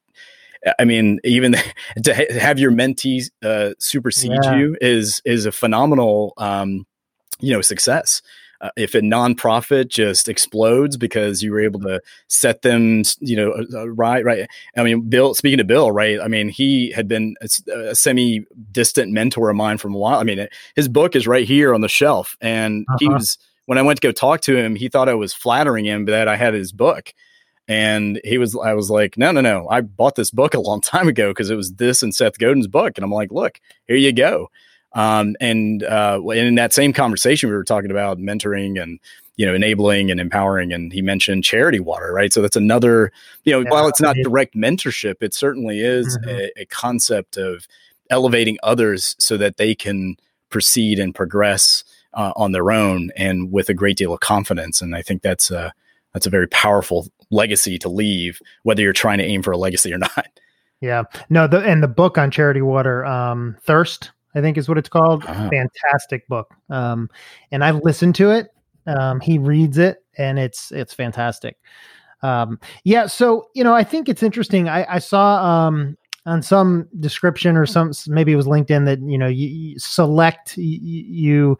I 0.80 0.86
mean, 0.86 1.20
even 1.24 1.56
to 2.04 2.13
ha- 2.13 2.40
have 2.40 2.60
your 2.60 2.72
mentee 2.72 3.30
uh, 3.44 3.74
supersede 3.80 4.40
yeah. 4.44 4.56
you 4.56 4.78
is 4.82 5.22
is 5.26 5.46
a 5.46 5.52
phenomenal, 5.52 6.34
um, 6.38 6.86
you 7.40 7.54
know, 7.54 7.62
success 7.62 8.22
uh, 8.62 8.70
if 8.76 8.96
a 8.96 9.02
nonprofit 9.02 9.88
just 9.88 10.28
explodes 10.28 10.98
because 10.98 11.43
you 11.43 11.52
were 11.52 11.62
able 11.62 11.80
to 11.82 12.02
set 12.28 12.62
them, 12.62 13.04
you 13.20 13.36
know, 13.36 13.54
uh, 13.74 13.89
right, 13.89 14.24
right. 14.24 14.48
I 14.76 14.84
mean, 14.84 15.10
Bill. 15.10 15.34
Speaking 15.34 15.60
of 15.60 15.67
Bill, 15.67 15.91
right? 15.91 16.20
I 16.20 16.28
mean, 16.28 16.50
he 16.50 16.91
had 16.91 17.08
been 17.08 17.36
a, 17.41 17.74
a 17.74 17.96
semi-distant 17.96 19.12
mentor 19.12 19.50
of 19.50 19.56
mine 19.56 19.78
from 19.78 19.93
a 19.93 19.98
while. 19.98 20.20
I 20.20 20.24
mean, 20.24 20.48
his 20.76 20.88
book 20.88 21.15
is 21.15 21.28
right 21.28 21.48
here 21.48 21.74
on 21.74 21.82
the 21.82 21.88
shelf, 21.88 22.38
and 22.41 22.86
uh-huh. 22.88 22.98
he 23.00 23.10
was 23.10 23.38
when 23.67 23.78
I 23.78 23.82
went 23.82 24.02
to 24.02 24.08
go 24.08 24.12
talk 24.13 24.41
to 24.41 24.58
him, 24.58 24.76
he 24.76 24.89
thought 24.89 25.10
I 25.10 25.13
was 25.13 25.34
flattering 25.34 25.86
him 25.86 26.06
that 26.06 26.28
I 26.28 26.38
had 26.38 26.54
his 26.54 26.72
book. 26.72 27.13
And 27.67 28.20
he 28.24 28.38
was, 28.38 28.56
I 28.56 28.74
was 28.74 28.89
like, 28.89 29.17
no, 29.17 29.32
no, 29.32 29.41
no. 29.41 29.67
I 29.70 29.82
bought 29.82 30.15
this 30.15 30.32
book 30.32 30.54
a 30.54 30.60
long 30.60 30.80
time 30.82 31.08
ago 31.08 31.32
because 31.32 31.50
it 31.50 31.56
was 31.56 31.74
this 31.74 32.02
and 32.02 32.15
Seth 32.15 32.39
Godin's 32.39 32.67
book. 32.67 32.98
And 32.98 33.04
I'm 33.04 33.12
like, 33.12 33.32
look, 33.32 33.60
here 33.86 33.98
you 33.98 34.13
go. 34.13 34.50
Um, 34.93 35.36
and, 35.39 35.84
uh, 35.84 36.21
in 36.34 36.56
that 36.56 36.73
same 36.73 36.93
conversation, 36.93 37.50
we 37.50 37.56
were 37.56 37.63
talking 37.63 37.91
about 37.91 38.17
mentoring 38.17 38.82
and, 38.82 39.00
you 39.36 39.45
know, 39.45 39.54
enabling 39.54 40.10
and 40.10 40.19
empowering. 40.19 40.73
And 40.73 40.91
he 40.91 41.02
mentioned 41.02 41.43
charity 41.43 41.80
water, 41.80 42.12
right? 42.12 42.34
So 42.34 42.41
that's 42.41 42.56
another, 42.56 43.12
you 43.43 43.52
know, 43.52 43.60
yeah, 43.60 43.69
while 43.69 43.88
it's 43.88 44.02
not 44.02 44.15
direct 44.15 44.56
mentorship, 44.56 45.15
it 45.21 45.34
certainly 45.34 45.82
is 45.82 46.17
mm-hmm. 46.17 46.30
a, 46.30 46.62
a, 46.62 46.65
concept 46.65 47.38
of 47.38 47.67
elevating 48.10 48.58
others 48.63 49.15
so 49.19 49.38
that 49.38 49.58
they 49.58 49.76
can 49.76 50.17
proceed 50.50 50.97
and 50.97 51.13
progress 51.13 51.84
uh, 52.13 52.34
on 52.36 52.52
their 52.52 52.71
own 52.71 53.12
and 53.15 53.52
with 53.52 53.69
a 53.69 53.73
great 53.73 53.97
deal 53.97 54.13
of 54.13 54.21
confidence. 54.21 54.82
And 54.82 54.95
I 54.95 55.02
think 55.02 55.21
that's 55.21 55.52
a, 55.52 55.73
that's 56.13 56.26
a 56.26 56.32
very 56.32 56.47
powerful 56.47 57.08
legacy 57.30 57.78
to 57.80 57.89
leave, 57.89 58.41
whether 58.63 58.82
you're 58.82 58.93
trying 58.93 59.19
to 59.19 59.23
aim 59.23 59.43
for 59.43 59.52
a 59.52 59.58
legacy 59.58 59.93
or 59.93 59.97
not. 60.00 60.28
Yeah, 60.82 61.04
no, 61.30 61.47
the 61.47 61.60
and 61.60 61.82
the 61.82 61.88
book 61.88 62.17
on 62.17 62.30
charity 62.30 62.62
water, 62.62 63.04
um, 63.06 63.58
thirst 63.62 64.12
I 64.36 64.42
think 64.42 64.58
is 64.58 64.68
what 64.70 64.78
it's 64.78 64.90
called. 64.90 65.26
Uh-huh. 65.26 65.50
Fantastic 65.50 66.28
book. 66.28 66.54
Um, 66.70 67.10
and 67.52 67.63
I've 67.63 67.82
listened 67.84 68.16
to 68.16 68.32
it. 68.32 68.48
Um, 68.86 69.20
he 69.20 69.38
reads 69.38 69.78
it, 69.78 70.04
and 70.18 70.40
it's 70.40 70.72
it's 70.72 70.94
fantastic. 70.94 71.58
Um, 72.22 72.60
yeah. 72.84 73.08
So 73.08 73.50
you 73.54 73.63
know, 73.63 73.74
I 73.74 73.84
think 73.84 74.10
it's 74.10 74.24
interesting. 74.24 74.70
I, 74.70 74.96
I 74.96 75.00
saw 75.00 75.68
um, 75.68 75.98
on 76.26 76.42
some 76.42 76.88
description 77.00 77.56
or 77.58 77.66
some 77.66 77.92
maybe 78.08 78.34
it 78.34 78.36
was 78.36 78.48
LinkedIn 78.48 78.86
that 78.86 79.00
you 79.02 79.18
know 79.18 79.28
you, 79.28 79.48
you 79.48 79.80
select 79.80 80.58
you, 80.58 80.80
you 80.80 81.60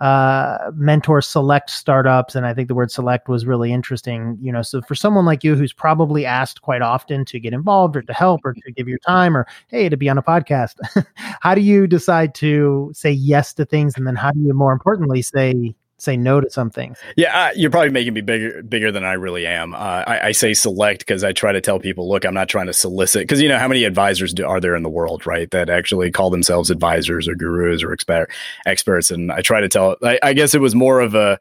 uh, 0.00 0.70
mentor 0.74 1.20
select 1.20 1.70
startups. 1.70 2.34
And 2.34 2.46
I 2.46 2.54
think 2.54 2.68
the 2.68 2.74
word 2.74 2.90
select 2.90 3.28
was 3.28 3.46
really 3.46 3.72
interesting. 3.72 4.38
You 4.40 4.52
know, 4.52 4.62
so 4.62 4.80
for 4.82 4.94
someone 4.94 5.24
like 5.24 5.42
you 5.42 5.54
who's 5.56 5.72
probably 5.72 6.24
asked 6.24 6.62
quite 6.62 6.82
often 6.82 7.24
to 7.26 7.40
get 7.40 7.52
involved 7.52 7.96
or 7.96 8.02
to 8.02 8.12
help 8.12 8.42
or 8.44 8.54
to 8.54 8.72
give 8.72 8.88
your 8.88 8.98
time 9.00 9.36
or, 9.36 9.46
hey, 9.68 9.88
to 9.88 9.96
be 9.96 10.08
on 10.08 10.18
a 10.18 10.22
podcast, 10.22 10.74
how 11.40 11.54
do 11.54 11.60
you 11.60 11.86
decide 11.86 12.34
to 12.36 12.90
say 12.94 13.10
yes 13.10 13.52
to 13.54 13.64
things? 13.64 13.96
And 13.96 14.06
then 14.06 14.16
how 14.16 14.30
do 14.30 14.40
you, 14.40 14.54
more 14.54 14.72
importantly, 14.72 15.22
say 15.22 15.74
say 15.98 16.16
no 16.16 16.40
to 16.40 16.50
some 16.50 16.70
things. 16.70 16.98
Yeah, 17.16 17.50
you're 17.54 17.70
probably 17.70 17.90
making 17.90 18.14
me 18.14 18.20
bigger 18.20 18.62
bigger 18.62 18.90
than 18.92 19.04
I 19.04 19.14
really 19.14 19.46
am. 19.46 19.74
Uh, 19.74 20.04
I, 20.06 20.28
I, 20.28 20.32
say 20.32 20.54
select 20.54 21.00
because 21.00 21.24
I 21.24 21.32
try 21.32 21.52
to 21.52 21.60
tell 21.60 21.80
people, 21.80 22.08
look, 22.08 22.24
I'm 22.24 22.34
not 22.34 22.48
trying 22.48 22.66
to 22.66 22.72
solicit 22.72 23.22
because 23.22 23.40
you 23.40 23.48
know 23.48 23.58
how 23.58 23.68
many 23.68 23.84
advisors 23.84 24.32
do, 24.32 24.46
are 24.46 24.60
there 24.60 24.76
in 24.76 24.82
the 24.82 24.88
world, 24.88 25.26
right? 25.26 25.50
That 25.50 25.68
actually 25.68 26.10
call 26.10 26.30
themselves 26.30 26.70
advisors 26.70 27.28
or 27.28 27.34
gurus 27.34 27.82
or 27.82 27.92
expert 27.92 28.28
experts, 28.64 29.10
and 29.10 29.32
I 29.32 29.40
try 29.40 29.60
to 29.60 29.68
tell. 29.68 29.96
I, 30.02 30.18
I 30.22 30.32
guess 30.32 30.54
it 30.54 30.60
was 30.60 30.74
more 30.74 31.00
of 31.00 31.14
a. 31.14 31.38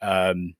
Um, 0.00 0.54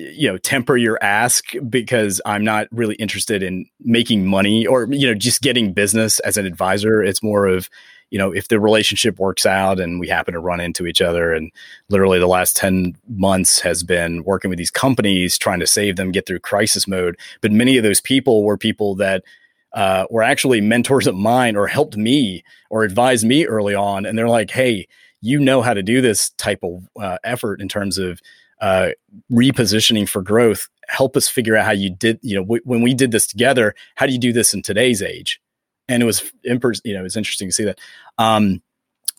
you 0.00 0.28
know 0.28 0.38
temper 0.38 0.76
your 0.76 0.96
ask 1.02 1.44
because 1.68 2.20
i'm 2.24 2.44
not 2.44 2.68
really 2.70 2.94
interested 2.96 3.42
in 3.42 3.66
making 3.80 4.24
money 4.24 4.64
or 4.64 4.86
you 4.92 5.08
know 5.08 5.14
just 5.14 5.42
getting 5.42 5.72
business 5.72 6.20
as 6.20 6.36
an 6.36 6.46
advisor 6.46 7.02
it's 7.02 7.20
more 7.20 7.48
of 7.48 7.68
you 8.10 8.18
know, 8.18 8.32
if 8.32 8.48
the 8.48 8.58
relationship 8.58 9.18
works 9.18 9.44
out 9.44 9.78
and 9.78 10.00
we 10.00 10.08
happen 10.08 10.34
to 10.34 10.40
run 10.40 10.60
into 10.60 10.86
each 10.86 11.00
other, 11.00 11.32
and 11.32 11.50
literally 11.88 12.18
the 12.18 12.26
last 12.26 12.56
10 12.56 12.96
months 13.08 13.60
has 13.60 13.82
been 13.82 14.24
working 14.24 14.48
with 14.48 14.58
these 14.58 14.70
companies 14.70 15.36
trying 15.36 15.60
to 15.60 15.66
save 15.66 15.96
them, 15.96 16.10
get 16.10 16.26
through 16.26 16.40
crisis 16.40 16.88
mode. 16.88 17.18
But 17.40 17.52
many 17.52 17.76
of 17.76 17.84
those 17.84 18.00
people 18.00 18.44
were 18.44 18.56
people 18.56 18.94
that 18.96 19.24
uh, 19.72 20.06
were 20.10 20.22
actually 20.22 20.60
mentors 20.60 21.06
of 21.06 21.14
mine 21.14 21.56
or 21.56 21.66
helped 21.66 21.96
me 21.96 22.42
or 22.70 22.84
advised 22.84 23.26
me 23.26 23.46
early 23.46 23.74
on. 23.74 24.06
And 24.06 24.16
they're 24.16 24.28
like, 24.28 24.50
hey, 24.50 24.88
you 25.20 25.38
know 25.38 25.62
how 25.62 25.74
to 25.74 25.82
do 25.82 26.00
this 26.00 26.30
type 26.30 26.60
of 26.62 26.88
uh, 27.00 27.18
effort 27.24 27.60
in 27.60 27.68
terms 27.68 27.98
of 27.98 28.20
uh, 28.60 28.90
repositioning 29.30 30.08
for 30.08 30.22
growth. 30.22 30.68
Help 30.88 31.16
us 31.16 31.28
figure 31.28 31.56
out 31.56 31.66
how 31.66 31.72
you 31.72 31.90
did, 31.90 32.18
you 32.22 32.36
know, 32.36 32.42
w- 32.42 32.62
when 32.64 32.82
we 32.82 32.94
did 32.94 33.10
this 33.10 33.26
together, 33.26 33.74
how 33.96 34.06
do 34.06 34.12
you 34.12 34.18
do 34.18 34.32
this 34.32 34.54
in 34.54 34.62
today's 34.62 35.02
age? 35.02 35.40
And 35.88 36.02
it 36.02 36.06
was 36.06 36.30
in. 36.44 36.60
You 36.84 36.94
know, 36.94 37.00
it 37.00 37.04
was 37.04 37.16
interesting 37.16 37.48
to 37.48 37.52
see 37.52 37.64
that. 37.64 37.78
Um, 38.18 38.62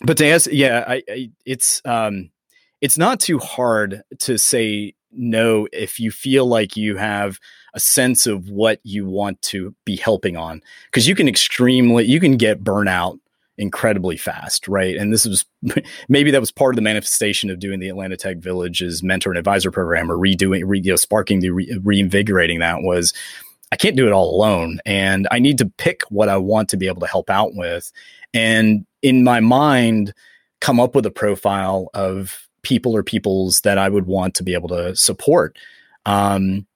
but 0.02 0.16
to 0.18 0.26
ask, 0.26 0.48
yeah, 0.50 0.84
I, 0.86 1.02
I, 1.08 1.30
it's 1.44 1.82
um, 1.84 2.30
it's 2.80 2.98
not 2.98 3.20
too 3.20 3.38
hard 3.38 4.02
to 4.20 4.38
say 4.38 4.94
no 5.12 5.66
if 5.72 5.98
you 5.98 6.10
feel 6.10 6.46
like 6.46 6.76
you 6.76 6.96
have 6.96 7.38
a 7.74 7.80
sense 7.80 8.26
of 8.26 8.48
what 8.48 8.80
you 8.82 9.06
want 9.06 9.42
to 9.42 9.74
be 9.84 9.96
helping 9.96 10.36
on, 10.36 10.62
because 10.86 11.06
you 11.06 11.14
can 11.14 11.28
extremely 11.28 12.04
you 12.04 12.20
can 12.20 12.36
get 12.36 12.64
burnout 12.64 13.18
incredibly 13.60 14.16
fast, 14.16 14.66
right? 14.68 14.96
And 14.96 15.12
this 15.12 15.26
was 15.26 15.44
maybe 16.08 16.30
that 16.30 16.40
was 16.40 16.50
part 16.50 16.74
of 16.74 16.76
the 16.76 16.82
manifestation 16.82 17.50
of 17.50 17.58
doing 17.58 17.78
the 17.78 17.90
Atlanta 17.90 18.16
Tech 18.16 18.38
Village's 18.38 19.02
mentor 19.02 19.30
and 19.30 19.38
advisor 19.38 19.70
program 19.70 20.10
or 20.10 20.16
redoing, 20.16 20.62
re, 20.64 20.80
you 20.80 20.92
know, 20.92 20.96
sparking 20.96 21.40
the 21.40 21.50
re, 21.50 21.78
reinvigorating 21.82 22.60
that 22.60 22.82
was 22.82 23.12
I 23.72 23.76
can't 23.76 23.96
do 23.96 24.06
it 24.06 24.12
all 24.12 24.34
alone. 24.34 24.80
And 24.84 25.28
I 25.30 25.38
need 25.38 25.58
to 25.58 25.66
pick 25.66 26.02
what 26.10 26.28
I 26.28 26.36
want 26.36 26.68
to 26.70 26.76
be 26.76 26.86
able 26.86 27.00
to 27.00 27.06
help 27.06 27.30
out 27.30 27.54
with. 27.54 27.92
And 28.34 28.84
in 29.02 29.24
my 29.24 29.40
mind, 29.40 30.12
come 30.60 30.80
up 30.80 30.94
with 30.94 31.06
a 31.06 31.10
profile 31.10 31.88
of 31.94 32.48
people 32.62 32.96
or 32.96 33.02
peoples 33.02 33.62
that 33.62 33.78
I 33.78 33.88
would 33.88 34.06
want 34.06 34.34
to 34.36 34.42
be 34.42 34.54
able 34.54 34.68
to 34.68 34.94
support. 34.96 35.56
Um, 36.04 36.66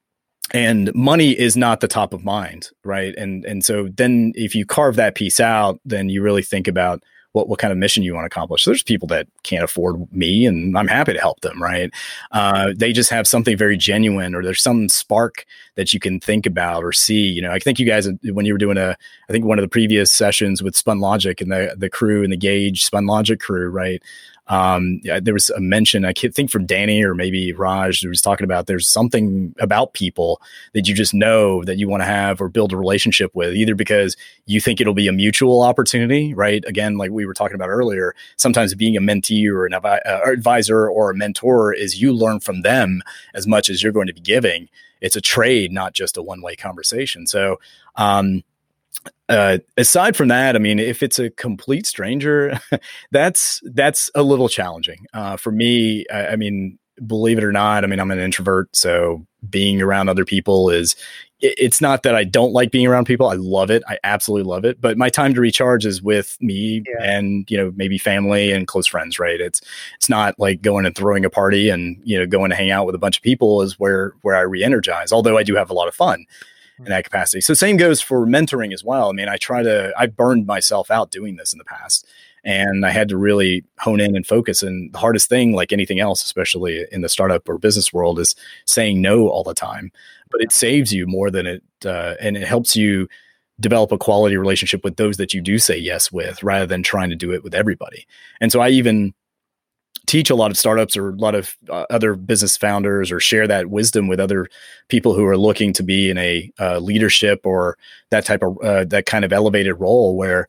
and 0.52 0.94
money 0.94 1.38
is 1.38 1.56
not 1.56 1.80
the 1.80 1.88
top 1.88 2.12
of 2.12 2.24
mind, 2.24 2.70
right? 2.84 3.14
And 3.16 3.44
and 3.44 3.64
so 3.64 3.88
then 3.88 4.32
if 4.34 4.54
you 4.54 4.66
carve 4.66 4.96
that 4.96 5.14
piece 5.14 5.40
out, 5.40 5.80
then 5.84 6.08
you 6.08 6.22
really 6.22 6.42
think 6.42 6.68
about 6.68 7.02
what 7.34 7.48
what 7.48 7.58
kind 7.58 7.72
of 7.72 7.78
mission 7.78 8.02
you 8.02 8.14
want 8.14 8.22
to 8.22 8.26
accomplish. 8.26 8.62
So 8.62 8.70
there's 8.70 8.82
people 8.82 9.08
that 9.08 9.26
can't 9.42 9.64
afford 9.64 10.10
me, 10.12 10.46
and 10.46 10.78
I'm 10.78 10.86
happy 10.86 11.12
to 11.12 11.18
help 11.18 11.40
them. 11.40 11.62
Right? 11.62 11.92
Uh, 12.30 12.72
they 12.76 12.92
just 12.92 13.10
have 13.10 13.26
something 13.26 13.56
very 13.56 13.76
genuine, 13.76 14.34
or 14.34 14.42
there's 14.42 14.62
some 14.62 14.88
spark 14.88 15.44
that 15.74 15.92
you 15.92 15.98
can 15.98 16.20
think 16.20 16.46
about 16.46 16.84
or 16.84 16.92
see. 16.92 17.26
You 17.26 17.42
know, 17.42 17.50
I 17.50 17.58
think 17.58 17.78
you 17.78 17.86
guys 17.86 18.08
when 18.22 18.46
you 18.46 18.54
were 18.54 18.58
doing 18.58 18.78
a, 18.78 18.96
I 19.28 19.32
think 19.32 19.44
one 19.44 19.58
of 19.58 19.64
the 19.64 19.68
previous 19.68 20.12
sessions 20.12 20.62
with 20.62 20.74
Spunlogic 20.74 21.40
and 21.40 21.50
the 21.50 21.74
the 21.76 21.90
crew 21.90 22.22
and 22.22 22.32
the 22.32 22.36
Gauge 22.36 22.88
Spunlogic 22.88 23.40
crew, 23.40 23.68
right? 23.68 24.00
Um, 24.46 25.00
there 25.22 25.32
was 25.32 25.48
a 25.50 25.60
mention 25.60 26.04
I 26.04 26.12
think 26.12 26.50
from 26.50 26.66
Danny 26.66 27.02
or 27.02 27.14
maybe 27.14 27.52
Raj 27.52 28.02
who 28.02 28.08
was 28.08 28.20
talking 28.20 28.44
about 28.44 28.66
there's 28.66 28.88
something 28.88 29.54
about 29.58 29.94
people 29.94 30.40
that 30.74 30.86
you 30.86 30.94
just 30.94 31.14
know 31.14 31.64
that 31.64 31.78
you 31.78 31.88
want 31.88 32.02
to 32.02 32.06
have 32.06 32.40
or 32.40 32.48
build 32.48 32.72
a 32.72 32.76
relationship 32.76 33.30
with 33.34 33.54
either 33.54 33.74
because 33.74 34.16
you 34.46 34.60
think 34.60 34.80
it'll 34.80 34.94
be 34.94 35.08
a 35.08 35.12
mutual 35.12 35.62
opportunity 35.62 36.34
right? 36.34 36.62
Again 36.66 36.98
like 36.98 37.10
we 37.10 37.24
were 37.24 37.34
talking 37.34 37.54
about 37.54 37.70
earlier 37.70 38.14
sometimes 38.36 38.74
being 38.74 38.96
a 38.96 39.00
mentee 39.00 39.48
or 39.48 39.64
an 39.64 39.72
uh, 39.72 39.98
advisor 40.26 40.88
or 40.88 41.10
a 41.10 41.14
mentor 41.14 41.72
is 41.72 42.00
you 42.00 42.12
learn 42.12 42.40
from 42.40 42.62
them 42.62 43.02
as 43.34 43.46
much 43.46 43.70
as 43.70 43.82
you're 43.82 43.92
going 43.92 44.08
to 44.08 44.14
be 44.14 44.20
giving. 44.20 44.68
It's 45.00 45.16
a 45.16 45.20
trade 45.20 45.72
not 45.72 45.94
just 45.94 46.16
a 46.16 46.22
one 46.22 46.42
way 46.42 46.54
conversation. 46.54 47.26
So 47.26 47.60
um, 47.96 48.42
uh, 49.28 49.58
aside 49.76 50.16
from 50.16 50.28
that, 50.28 50.54
I 50.56 50.58
mean, 50.58 50.78
if 50.78 51.02
it's 51.02 51.18
a 51.18 51.30
complete 51.30 51.86
stranger, 51.86 52.60
that's 53.10 53.60
that's 53.72 54.10
a 54.14 54.22
little 54.22 54.48
challenging 54.48 55.06
uh, 55.14 55.36
for 55.36 55.50
me. 55.50 56.04
I, 56.12 56.28
I, 56.28 56.36
mean, 56.36 56.78
believe 57.06 57.38
it 57.38 57.44
or 57.44 57.52
not, 57.52 57.84
I 57.84 57.86
mean, 57.86 58.00
I'm 58.00 58.10
an 58.10 58.18
introvert, 58.18 58.74
so 58.76 59.26
being 59.48 59.80
around 59.80 60.08
other 60.08 60.24
people 60.24 60.70
is 60.70 60.96
it's 61.40 61.80
not 61.80 62.04
that 62.04 62.14
I 62.14 62.24
don't 62.24 62.52
like 62.52 62.70
being 62.70 62.86
around 62.86 63.04
people. 63.04 63.28
I 63.28 63.34
love 63.34 63.70
it. 63.70 63.82
I 63.86 63.98
absolutely 64.02 64.48
love 64.48 64.64
it. 64.64 64.80
But 64.80 64.96
my 64.96 65.10
time 65.10 65.34
to 65.34 65.40
recharge 65.40 65.84
is 65.84 66.00
with 66.00 66.38
me 66.40 66.82
yeah. 66.86 67.04
and, 67.04 67.50
you 67.50 67.58
know, 67.58 67.72
maybe 67.76 67.98
family 67.98 68.50
and 68.50 68.66
close 68.66 68.86
friends, 68.86 69.18
right? 69.18 69.40
It's 69.40 69.60
it's 69.96 70.08
not 70.08 70.38
like 70.38 70.62
going 70.62 70.86
and 70.86 70.96
throwing 70.96 71.24
a 71.24 71.30
party 71.30 71.68
and, 71.68 72.00
you 72.02 72.18
know, 72.18 72.24
going 72.24 72.50
to 72.50 72.56
hang 72.56 72.70
out 72.70 72.86
with 72.86 72.94
a 72.94 72.98
bunch 72.98 73.18
of 73.18 73.22
people 73.22 73.60
is 73.60 73.78
where 73.78 74.14
where 74.22 74.36
I 74.36 74.40
re-energize. 74.40 75.12
Although 75.12 75.36
I 75.36 75.42
do 75.42 75.54
have 75.54 75.70
a 75.70 75.74
lot 75.74 75.88
of 75.88 75.94
fun 75.94 76.24
in 76.78 76.86
that 76.86 77.04
capacity. 77.04 77.40
So 77.40 77.54
same 77.54 77.76
goes 77.76 78.00
for 78.00 78.26
mentoring 78.26 78.72
as 78.72 78.82
well. 78.82 79.08
I 79.08 79.12
mean, 79.12 79.28
I 79.28 79.36
try 79.36 79.62
to 79.62 79.92
I 79.96 80.06
burned 80.06 80.46
myself 80.46 80.90
out 80.90 81.10
doing 81.10 81.36
this 81.36 81.52
in 81.52 81.58
the 81.58 81.64
past 81.64 82.06
and 82.44 82.84
I 82.84 82.90
had 82.90 83.08
to 83.08 83.16
really 83.16 83.64
hone 83.78 84.00
in 84.00 84.14
and 84.14 84.26
focus. 84.26 84.62
And 84.62 84.92
the 84.92 84.98
hardest 84.98 85.28
thing, 85.28 85.52
like 85.52 85.72
anything 85.72 85.98
else, 85.98 86.22
especially 86.22 86.84
in 86.92 87.00
the 87.00 87.08
startup 87.08 87.48
or 87.48 87.58
business 87.58 87.92
world, 87.92 88.18
is 88.18 88.34
saying 88.66 89.00
no 89.00 89.28
all 89.28 89.42
the 89.42 89.54
time. 89.54 89.90
But 90.30 90.42
it 90.42 90.52
saves 90.52 90.92
you 90.92 91.06
more 91.06 91.30
than 91.30 91.46
it, 91.46 91.62
uh, 91.86 92.14
and 92.20 92.36
it 92.36 92.46
helps 92.46 92.76
you 92.76 93.08
develop 93.60 93.92
a 93.92 93.98
quality 93.98 94.36
relationship 94.36 94.84
with 94.84 94.96
those 94.96 95.16
that 95.16 95.32
you 95.32 95.40
do 95.40 95.58
say 95.58 95.78
yes 95.78 96.12
with, 96.12 96.42
rather 96.42 96.66
than 96.66 96.82
trying 96.82 97.08
to 97.10 97.16
do 97.16 97.32
it 97.32 97.42
with 97.42 97.54
everybody. 97.54 98.06
And 98.40 98.52
so 98.52 98.60
I 98.60 98.68
even 98.70 99.14
teach 100.06 100.30
a 100.30 100.34
lot 100.34 100.50
of 100.50 100.58
startups 100.58 100.96
or 100.96 101.10
a 101.10 101.16
lot 101.16 101.34
of 101.34 101.56
uh, 101.70 101.86
other 101.90 102.14
business 102.14 102.56
founders 102.56 103.10
or 103.10 103.20
share 103.20 103.46
that 103.46 103.70
wisdom 103.70 104.06
with 104.06 104.20
other 104.20 104.48
people 104.88 105.14
who 105.14 105.24
are 105.24 105.38
looking 105.38 105.72
to 105.72 105.82
be 105.82 106.10
in 106.10 106.18
a 106.18 106.50
uh, 106.60 106.78
leadership 106.78 107.40
or 107.44 107.78
that 108.10 108.24
type 108.24 108.42
of 108.42 108.58
uh, 108.62 108.84
that 108.84 109.06
kind 109.06 109.24
of 109.24 109.32
elevated 109.32 109.80
role 109.80 110.16
where 110.16 110.48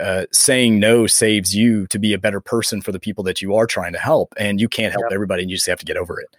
uh, 0.00 0.26
saying 0.32 0.78
no 0.78 1.06
saves 1.06 1.54
you 1.54 1.86
to 1.88 1.98
be 1.98 2.12
a 2.12 2.18
better 2.18 2.40
person 2.40 2.80
for 2.80 2.92
the 2.92 3.00
people 3.00 3.24
that 3.24 3.42
you 3.42 3.54
are 3.54 3.66
trying 3.66 3.92
to 3.92 3.98
help 3.98 4.32
and 4.38 4.60
you 4.60 4.68
can't 4.68 4.92
help 4.92 5.04
yep. 5.06 5.12
everybody 5.12 5.42
and 5.42 5.50
you 5.50 5.56
just 5.56 5.68
have 5.68 5.78
to 5.78 5.86
get 5.86 5.96
over 5.96 6.20
it 6.20 6.36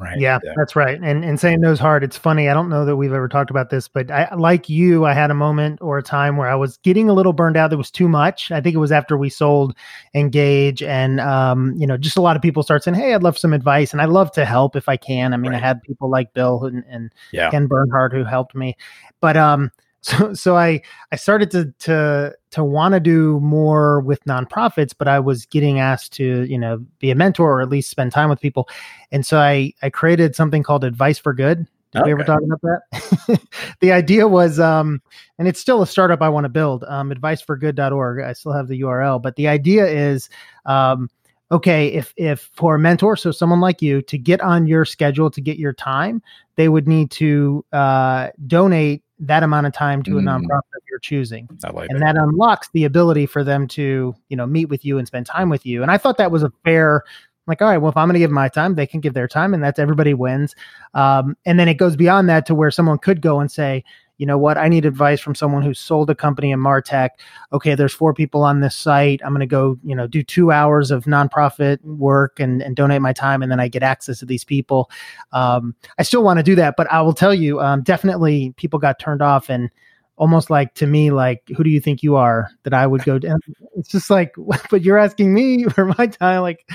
right 0.00 0.18
yeah, 0.18 0.38
yeah, 0.42 0.52
that's 0.56 0.74
right 0.74 0.98
and 1.02 1.24
and 1.24 1.38
saying 1.38 1.62
is 1.62 1.78
hard 1.78 2.02
it's 2.02 2.16
funny 2.16 2.48
i 2.48 2.54
don't 2.54 2.70
know 2.70 2.84
that 2.84 2.96
we've 2.96 3.12
ever 3.12 3.28
talked 3.28 3.50
about 3.50 3.68
this 3.68 3.86
but 3.86 4.10
i 4.10 4.34
like 4.34 4.68
you 4.68 5.04
i 5.04 5.12
had 5.12 5.30
a 5.30 5.34
moment 5.34 5.78
or 5.82 5.98
a 5.98 6.02
time 6.02 6.36
where 6.36 6.48
i 6.48 6.54
was 6.54 6.78
getting 6.78 7.10
a 7.10 7.12
little 7.12 7.34
burned 7.34 7.56
out 7.56 7.68
That 7.68 7.76
was 7.76 7.90
too 7.90 8.08
much 8.08 8.50
i 8.50 8.60
think 8.60 8.74
it 8.74 8.78
was 8.78 8.92
after 8.92 9.16
we 9.16 9.28
sold 9.28 9.76
Engauge 10.14 10.82
and 10.82 11.20
um, 11.20 11.74
you 11.76 11.86
know 11.86 11.98
just 11.98 12.16
a 12.16 12.22
lot 12.22 12.34
of 12.34 12.42
people 12.42 12.62
start 12.62 12.82
saying 12.82 12.94
hey 12.94 13.14
i'd 13.14 13.22
love 13.22 13.36
some 13.36 13.52
advice 13.52 13.92
and 13.92 14.00
i 14.00 14.06
love 14.06 14.32
to 14.32 14.44
help 14.44 14.74
if 14.74 14.88
i 14.88 14.96
can 14.96 15.34
i 15.34 15.36
mean 15.36 15.52
right. 15.52 15.62
i 15.62 15.66
had 15.66 15.82
people 15.82 16.08
like 16.08 16.32
bill 16.32 16.64
and, 16.64 16.82
and 16.88 17.12
yeah. 17.32 17.50
ken 17.50 17.66
bernhardt 17.66 18.12
who 18.12 18.24
helped 18.24 18.54
me 18.54 18.76
but 19.20 19.36
um 19.36 19.70
so 20.02 20.32
so 20.32 20.56
i 20.56 20.80
i 21.12 21.16
started 21.16 21.50
to 21.50 21.72
to 21.78 22.34
to 22.50 22.64
want 22.64 22.94
to 22.94 23.00
do 23.00 23.38
more 23.40 24.00
with 24.00 24.24
nonprofits 24.24 24.94
but 24.96 25.06
i 25.06 25.20
was 25.20 25.46
getting 25.46 25.78
asked 25.78 26.12
to 26.12 26.44
you 26.44 26.58
know 26.58 26.78
be 26.98 27.10
a 27.10 27.14
mentor 27.14 27.58
or 27.58 27.62
at 27.62 27.68
least 27.68 27.90
spend 27.90 28.12
time 28.12 28.30
with 28.30 28.40
people. 28.40 28.68
And 29.12 29.26
so 29.26 29.38
i 29.38 29.72
i 29.82 29.90
created 29.90 30.34
something 30.34 30.62
called 30.62 30.84
advice 30.84 31.18
for 31.18 31.34
good. 31.34 31.66
Did 31.92 32.02
okay. 32.02 32.06
we 32.06 32.12
ever 32.12 32.24
talk 32.24 32.40
about 32.40 32.60
that? 32.62 33.40
The 33.80 33.92
idea 33.92 34.28
was 34.28 34.58
um 34.60 35.02
and 35.38 35.48
it's 35.48 35.60
still 35.60 35.82
a 35.82 35.86
startup 35.86 36.22
i 36.22 36.28
want 36.28 36.44
to 36.44 36.48
build 36.48 36.84
um 36.84 37.10
adviceforgood.org 37.10 38.20
i 38.20 38.32
still 38.32 38.52
have 38.52 38.68
the 38.68 38.80
url 38.82 39.20
but 39.20 39.36
the 39.36 39.48
idea 39.48 39.86
is 39.86 40.28
um 40.66 41.10
okay 41.50 41.88
if 41.88 42.14
if 42.16 42.48
for 42.52 42.76
a 42.76 42.78
mentor 42.78 43.16
so 43.16 43.30
someone 43.30 43.60
like 43.60 43.82
you 43.82 44.02
to 44.02 44.16
get 44.16 44.40
on 44.40 44.66
your 44.66 44.84
schedule 44.84 45.30
to 45.30 45.40
get 45.40 45.58
your 45.58 45.72
time 45.72 46.22
they 46.56 46.68
would 46.68 46.86
need 46.86 47.10
to 47.10 47.64
uh, 47.72 48.28
donate 48.46 49.02
that 49.20 49.42
amount 49.42 49.66
of 49.66 49.72
time 49.72 50.02
to 50.02 50.12
mm. 50.12 50.18
a 50.18 50.22
nonprofit 50.22 50.80
you're 50.88 50.98
choosing. 50.98 51.48
Like 51.72 51.90
and 51.90 52.00
that. 52.00 52.14
that 52.14 52.22
unlocks 52.22 52.68
the 52.72 52.84
ability 52.84 53.26
for 53.26 53.44
them 53.44 53.68
to, 53.68 54.14
you 54.28 54.36
know, 54.36 54.46
meet 54.46 54.66
with 54.66 54.84
you 54.84 54.98
and 54.98 55.06
spend 55.06 55.26
time 55.26 55.50
with 55.50 55.64
you. 55.66 55.82
And 55.82 55.90
I 55.90 55.98
thought 55.98 56.16
that 56.18 56.30
was 56.30 56.42
a 56.42 56.52
fair 56.64 57.04
like, 57.46 57.60
all 57.60 57.68
right, 57.68 57.78
well, 57.78 57.90
if 57.90 57.96
I'm 57.96 58.06
going 58.06 58.14
to 58.14 58.20
give 58.20 58.30
my 58.30 58.48
time, 58.48 58.76
they 58.76 58.86
can 58.86 59.00
give 59.00 59.12
their 59.12 59.26
time, 59.26 59.54
and 59.54 59.62
that's 59.62 59.78
everybody 59.78 60.14
wins. 60.14 60.54
Um, 60.94 61.36
and 61.44 61.58
then 61.58 61.68
it 61.68 61.74
goes 61.74 61.96
beyond 61.96 62.28
that 62.28 62.46
to 62.46 62.54
where 62.54 62.70
someone 62.70 62.98
could 62.98 63.20
go 63.20 63.40
and 63.40 63.50
say, 63.50 63.82
you 64.20 64.26
know 64.26 64.36
what, 64.36 64.58
I 64.58 64.68
need 64.68 64.84
advice 64.84 65.18
from 65.18 65.34
someone 65.34 65.62
who 65.62 65.72
sold 65.72 66.10
a 66.10 66.14
company 66.14 66.50
in 66.50 66.60
Martech. 66.60 67.08
Okay, 67.54 67.74
there's 67.74 67.94
four 67.94 68.12
people 68.12 68.42
on 68.42 68.60
this 68.60 68.76
site. 68.76 69.22
I'm 69.24 69.30
going 69.30 69.40
to 69.40 69.46
go, 69.46 69.78
you 69.82 69.96
know, 69.96 70.06
do 70.06 70.22
two 70.22 70.52
hours 70.52 70.90
of 70.90 71.04
nonprofit 71.04 71.82
work 71.82 72.38
and, 72.38 72.60
and 72.60 72.76
donate 72.76 73.00
my 73.00 73.14
time, 73.14 73.40
and 73.42 73.50
then 73.50 73.60
I 73.60 73.68
get 73.68 73.82
access 73.82 74.18
to 74.18 74.26
these 74.26 74.44
people. 74.44 74.90
Um, 75.32 75.74
I 75.98 76.02
still 76.02 76.22
want 76.22 76.38
to 76.38 76.42
do 76.42 76.54
that, 76.56 76.74
but 76.76 76.86
I 76.92 77.00
will 77.00 77.14
tell 77.14 77.32
you, 77.32 77.62
um, 77.62 77.82
definitely 77.82 78.52
people 78.58 78.78
got 78.78 78.98
turned 78.98 79.22
off 79.22 79.48
and 79.48 79.70
almost 80.18 80.50
like 80.50 80.74
to 80.74 80.86
me 80.86 81.10
like 81.10 81.40
who 81.56 81.64
do 81.64 81.70
you 81.70 81.80
think 81.80 82.02
you 82.02 82.14
are 82.14 82.50
that 82.64 82.74
i 82.74 82.86
would 82.86 83.02
go 83.04 83.18
down 83.18 83.40
it's 83.74 83.88
just 83.88 84.10
like 84.10 84.34
but 84.70 84.82
you're 84.82 84.98
asking 84.98 85.32
me 85.32 85.64
for 85.70 85.86
my 85.98 86.06
time 86.06 86.42
like 86.42 86.68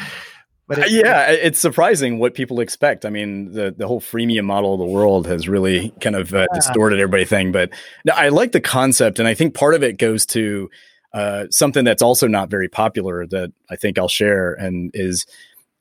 but 0.67 0.80
it, 0.80 0.91
yeah, 0.91 1.30
it's 1.30 1.60
surprising 1.60 2.19
what 2.19 2.34
people 2.34 2.60
expect. 2.60 3.06
I 3.06 3.10
mean, 3.10 3.51
the 3.51 3.73
the 3.75 3.88
whole 3.88 4.01
freemium 4.01 4.45
model 4.45 4.73
of 4.73 4.80
the 4.80 4.86
world 4.86 5.28
has 5.28 5.47
really 5.47 5.91
kind 6.01 6.15
of 6.15 6.34
uh, 6.34 6.47
yeah. 6.51 6.56
distorted 6.56 6.99
everybody 6.99 7.25
thing. 7.25 7.51
But 7.51 7.71
no, 8.04 8.13
I 8.13 8.30
like 8.30 8.51
the 8.51 8.62
concept, 8.62 9.19
and 9.19 9.28
I 9.28 9.34
think 9.34 9.54
part 9.54 9.75
of 9.75 9.84
it 9.84 9.97
goes 9.97 10.25
to 10.28 10.69
uh, 11.13 11.45
something 11.51 11.86
that's 11.86 12.01
also 12.01 12.28
not 12.28 12.49
very 12.49 12.67
popular 12.67 13.25
that 13.28 13.51
I 13.69 13.75
think 13.75 13.99
I'll 13.99 14.08
share, 14.08 14.54
and 14.54 14.91
is 14.93 15.25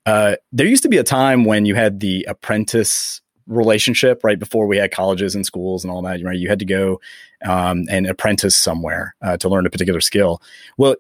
uh, 0.07 0.37
there 0.53 0.67
used 0.67 0.83
to 0.83 0.89
be 0.89 0.99
a 0.99 1.05
time 1.05 1.45
when 1.45 1.65
you 1.65 1.75
had 1.75 2.01
the 2.01 2.25
apprentice 2.29 3.21
relationship 3.47 4.25
right 4.25 4.39
before 4.39 4.67
we 4.67 4.79
had 4.79 4.91
colleges 4.91 5.35
and 5.35 5.45
schools 5.45 5.85
and 5.85 5.91
all 5.91 6.03
that. 6.03 6.23
Right, 6.23 6.39
you 6.39 6.49
had 6.49 6.59
to 6.59 6.67
go 6.67 7.01
um, 7.45 7.85
and 7.89 8.07
apprentice 8.07 8.57
somewhere 8.57 9.15
uh, 9.23 9.39
to 9.39 9.49
learn 9.49 9.67
a 9.67 9.71
particular 9.71 10.01
skill. 10.01 10.43
Well, 10.77 10.97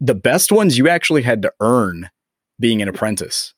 the 0.00 0.14
best 0.14 0.50
ones 0.50 0.78
you 0.78 0.88
actually 0.88 1.22
had 1.22 1.42
to 1.42 1.52
earn 1.60 2.10
being 2.62 2.80
an 2.80 2.88
apprentice 2.88 3.52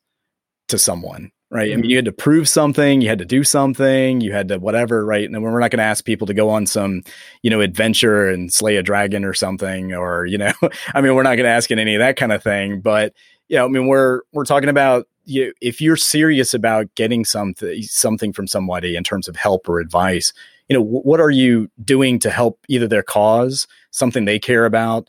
to 0.67 0.77
someone 0.77 1.31
right? 1.51 1.71
I 1.71 1.75
mean, 1.75 1.83
mm-hmm. 1.83 1.89
you 1.91 1.95
had 1.97 2.05
to 2.05 2.11
prove 2.11 2.49
something, 2.49 3.01
you 3.01 3.07
had 3.07 3.19
to 3.19 3.25
do 3.25 3.43
something, 3.43 4.19
you 4.19 4.33
had 4.33 4.49
to 4.49 4.57
whatever, 4.57 5.05
right? 5.05 5.29
And 5.29 5.41
we're 5.41 5.59
not 5.59 5.71
going 5.71 5.79
to 5.79 5.83
ask 5.83 6.03
people 6.03 6.27
to 6.27 6.33
go 6.33 6.49
on 6.49 6.65
some, 6.65 7.01
you 7.43 7.49
know, 7.49 7.61
adventure 7.61 8.29
and 8.29 8.51
slay 8.51 8.75
a 8.75 8.83
dragon 8.83 9.23
or 9.23 9.33
something, 9.33 9.93
or 9.93 10.25
you 10.25 10.37
know, 10.37 10.51
I 10.93 11.01
mean, 11.01 11.15
we're 11.15 11.23
not 11.23 11.35
going 11.35 11.45
to 11.45 11.49
ask 11.49 11.71
in 11.71 11.79
any 11.79 11.95
of 11.95 11.99
that 11.99 12.17
kind 12.17 12.31
of 12.31 12.43
thing. 12.43 12.81
But 12.81 13.13
yeah, 13.47 13.63
I 13.63 13.67
mean, 13.67 13.87
we're 13.87 14.21
we're 14.33 14.45
talking 14.45 14.69
about 14.69 15.07
you. 15.23 15.53
If 15.61 15.81
you're 15.81 15.97
serious 15.97 16.53
about 16.53 16.93
getting 16.95 17.23
something 17.23 17.81
something 17.83 18.33
from 18.33 18.47
somebody 18.47 18.95
in 18.95 19.03
terms 19.03 19.27
of 19.27 19.35
help 19.35 19.69
or 19.69 19.79
advice, 19.79 20.33
you 20.67 20.75
know, 20.75 20.83
what 20.83 21.19
are 21.19 21.31
you 21.31 21.69
doing 21.83 22.19
to 22.19 22.31
help 22.31 22.59
either 22.67 22.87
their 22.87 23.03
cause, 23.03 23.67
something 23.91 24.25
they 24.25 24.39
care 24.39 24.65
about, 24.65 25.07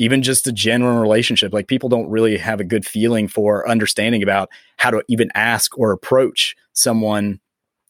even 0.00 0.22
just 0.22 0.46
a 0.46 0.52
genuine 0.52 0.96
relationship. 0.96 1.52
Like 1.52 1.68
people 1.68 1.90
don't 1.90 2.08
really 2.08 2.38
have 2.38 2.58
a 2.58 2.64
good 2.64 2.86
feeling 2.86 3.28
for 3.28 3.68
understanding 3.68 4.22
about 4.22 4.48
how 4.78 4.90
to 4.90 5.04
even 5.08 5.30
ask 5.34 5.78
or 5.78 5.92
approach 5.92 6.56
someone 6.72 7.38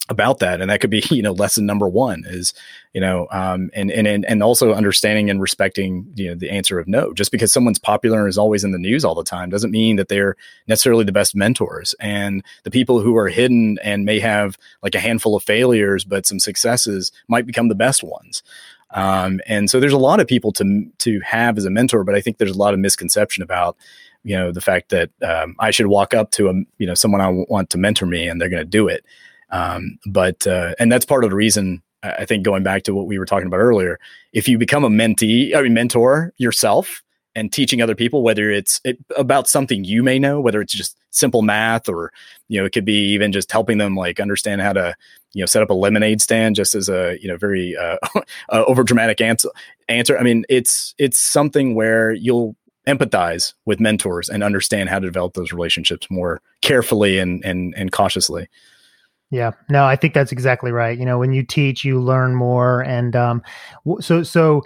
about 0.08 0.40
that 0.40 0.60
and 0.60 0.68
that 0.68 0.80
could 0.80 0.90
be 0.90 1.04
you 1.10 1.22
know 1.22 1.30
lesson 1.30 1.66
number 1.66 1.88
one 1.88 2.24
is 2.26 2.52
you 2.92 3.00
know 3.00 3.28
um, 3.30 3.70
and 3.74 3.92
and 3.92 4.24
and 4.24 4.42
also 4.42 4.74
understanding 4.74 5.30
and 5.30 5.40
respecting 5.40 6.04
you 6.16 6.26
know 6.26 6.34
the 6.34 6.50
answer 6.50 6.80
of 6.80 6.88
no 6.88 7.12
just 7.12 7.30
because 7.30 7.52
someone's 7.52 7.78
popular 7.78 8.18
and 8.18 8.28
is 8.28 8.36
always 8.36 8.64
in 8.64 8.72
the 8.72 8.78
news 8.78 9.04
all 9.04 9.14
the 9.14 9.22
time 9.22 9.48
doesn't 9.48 9.70
mean 9.70 9.94
that 9.94 10.08
they're 10.08 10.34
necessarily 10.66 11.04
the 11.04 11.12
best 11.12 11.36
mentors 11.36 11.94
and 12.00 12.42
the 12.64 12.72
people 12.72 13.00
who 13.00 13.16
are 13.16 13.28
hidden 13.28 13.78
and 13.84 14.04
may 14.04 14.18
have 14.18 14.58
like 14.82 14.96
a 14.96 15.00
handful 15.00 15.36
of 15.36 15.44
failures 15.44 16.04
but 16.04 16.26
some 16.26 16.40
successes 16.40 17.12
might 17.28 17.46
become 17.46 17.68
the 17.68 17.76
best 17.76 18.02
ones 18.02 18.42
um, 18.92 19.40
and 19.46 19.70
so 19.70 19.80
there's 19.80 19.92
a 19.92 19.98
lot 19.98 20.20
of 20.20 20.26
people 20.26 20.52
to 20.52 20.84
to 20.98 21.20
have 21.20 21.58
as 21.58 21.64
a 21.64 21.70
mentor, 21.70 22.04
but 22.04 22.14
I 22.14 22.20
think 22.20 22.38
there's 22.38 22.54
a 22.54 22.58
lot 22.58 22.74
of 22.74 22.80
misconception 22.80 23.42
about 23.42 23.76
you 24.22 24.36
know 24.36 24.52
the 24.52 24.60
fact 24.60 24.90
that 24.90 25.10
um, 25.22 25.56
I 25.58 25.70
should 25.70 25.86
walk 25.86 26.14
up 26.14 26.30
to 26.32 26.48
a 26.48 26.54
you 26.78 26.86
know 26.86 26.94
someone 26.94 27.20
I 27.20 27.28
want 27.28 27.70
to 27.70 27.78
mentor 27.78 28.06
me 28.06 28.28
and 28.28 28.40
they're 28.40 28.48
going 28.48 28.62
to 28.62 28.68
do 28.68 28.88
it. 28.88 29.04
Um, 29.50 29.98
but 30.06 30.46
uh, 30.46 30.74
and 30.78 30.90
that's 30.90 31.04
part 31.04 31.24
of 31.24 31.30
the 31.30 31.36
reason 31.36 31.82
I 32.02 32.24
think 32.24 32.44
going 32.44 32.62
back 32.62 32.82
to 32.84 32.94
what 32.94 33.06
we 33.06 33.18
were 33.18 33.26
talking 33.26 33.46
about 33.46 33.58
earlier. 33.58 33.98
If 34.32 34.48
you 34.48 34.58
become 34.58 34.84
a 34.84 34.88
mentee, 34.88 35.54
I 35.54 35.62
mean 35.62 35.74
mentor 35.74 36.32
yourself, 36.38 37.02
and 37.34 37.52
teaching 37.52 37.80
other 37.80 37.94
people, 37.94 38.22
whether 38.22 38.50
it's 38.50 38.80
it, 38.84 38.98
about 39.16 39.48
something 39.48 39.84
you 39.84 40.02
may 40.02 40.18
know, 40.18 40.40
whether 40.40 40.60
it's 40.60 40.72
just 40.72 40.96
simple 41.10 41.42
math 41.42 41.88
or, 41.88 42.12
you 42.48 42.58
know, 42.58 42.66
it 42.66 42.70
could 42.70 42.84
be 42.84 43.12
even 43.12 43.32
just 43.32 43.50
helping 43.52 43.78
them 43.78 43.94
like 43.94 44.18
understand 44.20 44.60
how 44.60 44.72
to, 44.72 44.94
you 45.32 45.42
know, 45.42 45.46
set 45.46 45.62
up 45.62 45.70
a 45.70 45.74
lemonade 45.74 46.20
stand 46.20 46.56
just 46.56 46.74
as 46.74 46.88
a, 46.88 47.16
you 47.20 47.28
know, 47.28 47.36
very 47.36 47.76
uh, 47.76 47.96
uh, 48.48 48.64
over 48.66 48.82
dramatic 48.82 49.20
answer. 49.20 49.48
Answer. 49.88 50.18
I 50.18 50.22
mean, 50.22 50.44
it's 50.48 50.94
it's 50.98 51.18
something 51.18 51.74
where 51.74 52.12
you'll 52.12 52.56
empathize 52.86 53.54
with 53.66 53.80
mentors 53.80 54.28
and 54.28 54.42
understand 54.42 54.88
how 54.88 54.98
to 54.98 55.06
develop 55.06 55.34
those 55.34 55.52
relationships 55.52 56.06
more 56.10 56.40
carefully 56.62 57.18
and 57.18 57.44
and 57.44 57.74
and 57.76 57.92
cautiously. 57.92 58.48
Yeah, 59.30 59.52
no, 59.68 59.84
I 59.84 59.94
think 59.94 60.14
that's 60.14 60.32
exactly 60.32 60.72
right. 60.72 60.98
You 60.98 61.04
know, 61.04 61.18
when 61.18 61.32
you 61.32 61.44
teach, 61.44 61.84
you 61.84 62.00
learn 62.00 62.34
more, 62.34 62.82
and 62.82 63.14
um, 63.14 63.42
so 64.00 64.22
so. 64.22 64.62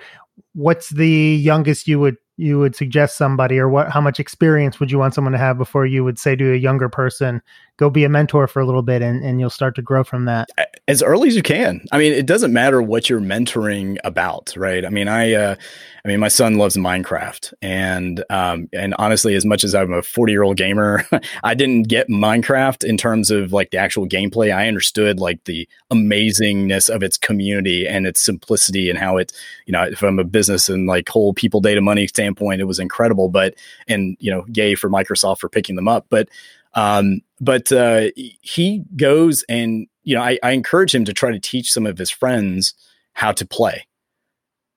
What's 0.57 0.91
the 0.91 1.09
youngest 1.09 1.89
you 1.89 1.99
would 1.99 2.17
you 2.37 2.59
would 2.59 2.75
suggest 2.75 3.17
somebody 3.17 3.59
or 3.59 3.69
what 3.69 3.91
how 3.91 4.01
much 4.01 4.19
experience 4.19 4.81
would 4.81 4.91
you 4.91 4.99
want 4.99 5.15
someone 5.15 5.33
to 5.33 5.39
have 5.39 5.57
before 5.59 5.87
you 5.87 6.03
would 6.03 6.19
say 6.19 6.35
to 6.35 6.53
a 6.53 6.57
younger 6.57 6.89
person 6.89 7.41
go 7.77 7.91
be 7.91 8.05
a 8.05 8.09
mentor 8.09 8.47
for 8.47 8.61
a 8.61 8.67
little 8.67 8.83
bit 8.83 9.03
and, 9.03 9.25
and 9.25 9.41
you'll 9.41 9.51
start 9.51 9.75
to 9.77 9.83
grow 9.83 10.05
from 10.05 10.27
that 10.27 10.49
as 10.87 11.03
early 11.03 11.29
as 11.29 11.37
you 11.37 11.43
can. 11.43 11.81
I 11.93 11.99
mean, 11.99 12.13
it 12.13 12.27
doesn't 12.27 12.53
matter 12.53 12.83
what 12.83 13.09
you're 13.09 13.21
mentoring 13.21 13.97
about, 14.05 14.55
right? 14.57 14.85
I 14.85 14.91
mean, 14.91 15.09
I, 15.09 15.33
uh, 15.33 15.57
I 16.05 16.09
mean, 16.09 16.21
my 16.21 16.29
son 16.29 16.57
loves 16.59 16.77
Minecraft, 16.77 17.55
and 17.63 18.23
um, 18.29 18.69
and 18.75 18.95
honestly, 18.99 19.35
as 19.35 19.47
much 19.47 19.65
as 19.65 19.75
I'm 19.75 19.91
a 19.91 20.03
40 20.03 20.33
year 20.33 20.43
old 20.43 20.59
gamer, 20.59 21.03
I 21.45 21.55
didn't 21.55 21.89
get 21.89 22.09
Minecraft 22.09 22.85
in 22.85 22.99
terms 22.99 23.31
of 23.31 23.55
like 23.55 23.71
the 23.71 23.79
actual 23.79 24.07
gameplay. 24.07 24.55
I 24.55 24.69
understood 24.69 25.19
like 25.19 25.43
the 25.45 25.67
amazingness 25.91 26.95
of 26.95 27.03
its 27.03 27.17
community 27.17 27.89
and 27.89 28.07
its 28.07 28.23
simplicity 28.23 28.91
and 28.91 28.99
how 28.99 29.17
it, 29.17 29.33
you 29.65 29.73
know, 29.73 29.95
from 29.95 30.19
a 30.19 30.25
business 30.25 30.69
and 30.69 30.87
like 30.87 31.09
whole 31.09 31.33
people, 31.33 31.63
data, 31.63 31.81
money 31.81 32.07
standpoint, 32.07 32.61
it 32.61 32.65
was 32.65 32.79
incredible. 32.79 33.31
But 33.31 33.55
and 33.89 34.19
you 34.21 34.31
know, 34.31 34.45
yay 34.53 34.75
for 34.75 34.91
Microsoft 34.91 35.39
for 35.39 35.49
picking 35.49 35.77
them 35.77 35.89
up, 35.89 36.07
but. 36.11 36.29
Um, 36.75 37.21
but 37.41 37.71
uh, 37.73 38.09
he 38.17 38.85
goes 38.97 39.45
and 39.49 39.87
you 40.03 40.15
know, 40.15 40.23
I, 40.23 40.39
I 40.43 40.51
encourage 40.51 40.95
him 40.95 41.05
to 41.07 41.13
try 41.13 41.31
to 41.31 41.41
teach 41.41 41.73
some 41.73 41.87
of 41.87 41.99
his 41.99 42.11
friends 42.11 42.75
how 43.15 43.33
to 43.33 43.47
play. 43.47 43.87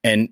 And 0.04 0.30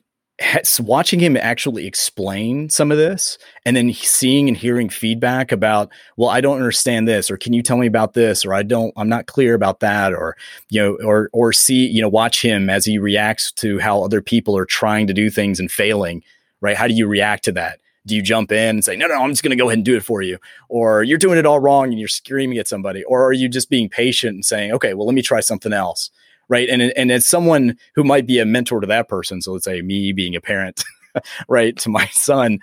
watching 0.79 1.19
him 1.19 1.37
actually 1.37 1.87
explain 1.87 2.69
some 2.69 2.91
of 2.91 2.97
this 2.97 3.37
and 3.65 3.75
then 3.75 3.93
seeing 3.93 4.49
and 4.49 4.57
hearing 4.57 4.89
feedback 4.89 5.49
about 5.49 5.89
well 6.17 6.29
i 6.29 6.41
don't 6.41 6.57
understand 6.57 7.07
this 7.07 7.31
or 7.31 7.37
can 7.37 7.53
you 7.53 7.63
tell 7.63 7.77
me 7.77 7.87
about 7.87 8.15
this? 8.15 8.43
or 8.43 8.53
i 8.53 8.61
don't 8.61 8.93
i'm 8.97 9.07
not 9.07 9.27
clear 9.27 9.53
about 9.53 9.79
that 9.79 10.11
or 10.11 10.35
you 10.69 10.81
know 10.81 10.97
or 11.05 11.29
or 11.31 11.53
see 11.53 11.87
you 11.87 12.01
know 12.01 12.09
watch 12.09 12.41
him 12.41 12.69
as 12.69 12.83
he 12.83 12.97
reacts 12.97 13.49
to 13.53 13.79
how 13.79 14.03
other 14.03 14.21
people 14.21 14.57
are 14.57 14.65
trying 14.65 15.07
to 15.07 15.13
do 15.13 15.29
things 15.29 15.57
and 15.57 15.71
failing 15.71 16.21
right? 16.61 16.75
How 16.75 16.87
do 16.87 16.93
you 16.93 17.07
react 17.07 17.43
to 17.45 17.51
that 17.53 17.79
do 18.05 18.15
you 18.15 18.21
jump 18.21 18.51
in 18.51 18.75
and 18.75 18.85
say 18.85 18.95
no 18.95 19.07
no 19.07 19.15
i'm 19.15 19.31
just 19.31 19.43
going 19.43 19.55
to 19.55 19.61
go 19.61 19.67
ahead 19.67 19.77
and 19.77 19.85
do 19.85 19.95
it 19.95 20.03
for 20.03 20.21
you 20.21 20.37
or 20.69 21.03
you're 21.03 21.17
doing 21.17 21.37
it 21.37 21.45
all 21.45 21.59
wrong 21.59 21.85
and 21.85 21.99
you're 21.99 22.07
screaming 22.07 22.57
at 22.57 22.67
somebody 22.67 23.03
or 23.05 23.23
are 23.23 23.33
you 23.33 23.49
just 23.49 23.69
being 23.69 23.89
patient 23.89 24.33
and 24.35 24.45
saying 24.45 24.71
okay 24.71 24.93
well 24.93 25.05
let 25.05 25.15
me 25.15 25.21
try 25.21 25.39
something 25.39 25.73
else 25.73 26.09
right? 26.47 26.69
And 26.69 26.81
and 26.81 27.11
as 27.11 27.27
someone 27.27 27.77
who 27.95 28.03
might 28.03 28.27
be 28.27 28.39
a 28.39 28.45
mentor 28.45 28.81
to 28.81 28.87
that 28.87 29.07
person, 29.07 29.41
so 29.41 29.53
let's 29.53 29.65
say 29.65 29.81
me 29.81 30.11
being 30.11 30.35
a 30.35 30.41
parent, 30.41 30.83
right, 31.47 31.75
to 31.77 31.89
my 31.89 32.07
son, 32.07 32.59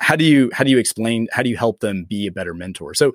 how 0.00 0.16
do 0.16 0.24
you 0.24 0.50
how 0.52 0.64
do 0.64 0.70
you 0.70 0.78
explain 0.78 1.28
how 1.32 1.42
do 1.42 1.50
you 1.50 1.56
help 1.56 1.80
them 1.80 2.04
be 2.04 2.26
a 2.26 2.32
better 2.32 2.54
mentor? 2.54 2.94
So 2.94 3.12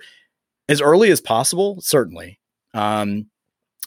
as 0.69 0.81
early 0.81 1.11
as 1.11 1.21
possible, 1.21 1.79
certainly. 1.81 2.39
Um, 2.73 3.27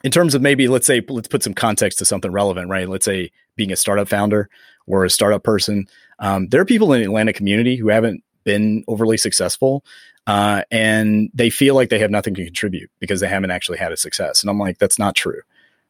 in 0.04 0.12
terms 0.12 0.34
of 0.34 0.42
maybe 0.42 0.68
let's 0.68 0.86
say 0.86 1.02
let's 1.08 1.28
put 1.28 1.42
some 1.42 1.54
context 1.54 1.98
to 1.98 2.04
something 2.04 2.30
relevant, 2.30 2.68
right? 2.68 2.88
Let's 2.88 3.04
say 3.04 3.32
being 3.56 3.72
a 3.72 3.76
startup 3.76 4.08
founder 4.08 4.48
or 4.86 5.04
a 5.04 5.10
startup 5.10 5.42
person, 5.42 5.86
um, 6.18 6.48
there 6.48 6.60
are 6.60 6.66
people 6.66 6.92
in 6.92 7.00
the 7.00 7.06
Atlanta 7.06 7.32
community 7.32 7.76
who 7.76 7.88
haven't 7.88 8.22
been 8.44 8.84
overly 8.88 9.16
successful. 9.16 9.84
Uh, 10.26 10.62
and 10.70 11.30
they 11.32 11.48
feel 11.48 11.74
like 11.74 11.88
they 11.88 11.98
have 11.98 12.10
nothing 12.10 12.34
to 12.34 12.44
contribute 12.44 12.90
because 12.98 13.20
they 13.20 13.28
haven't 13.28 13.50
actually 13.50 13.78
had 13.78 13.92
a 13.92 13.96
success. 13.96 14.42
And 14.42 14.50
I'm 14.50 14.58
like, 14.58 14.76
that's 14.76 14.98
not 14.98 15.14
true 15.14 15.40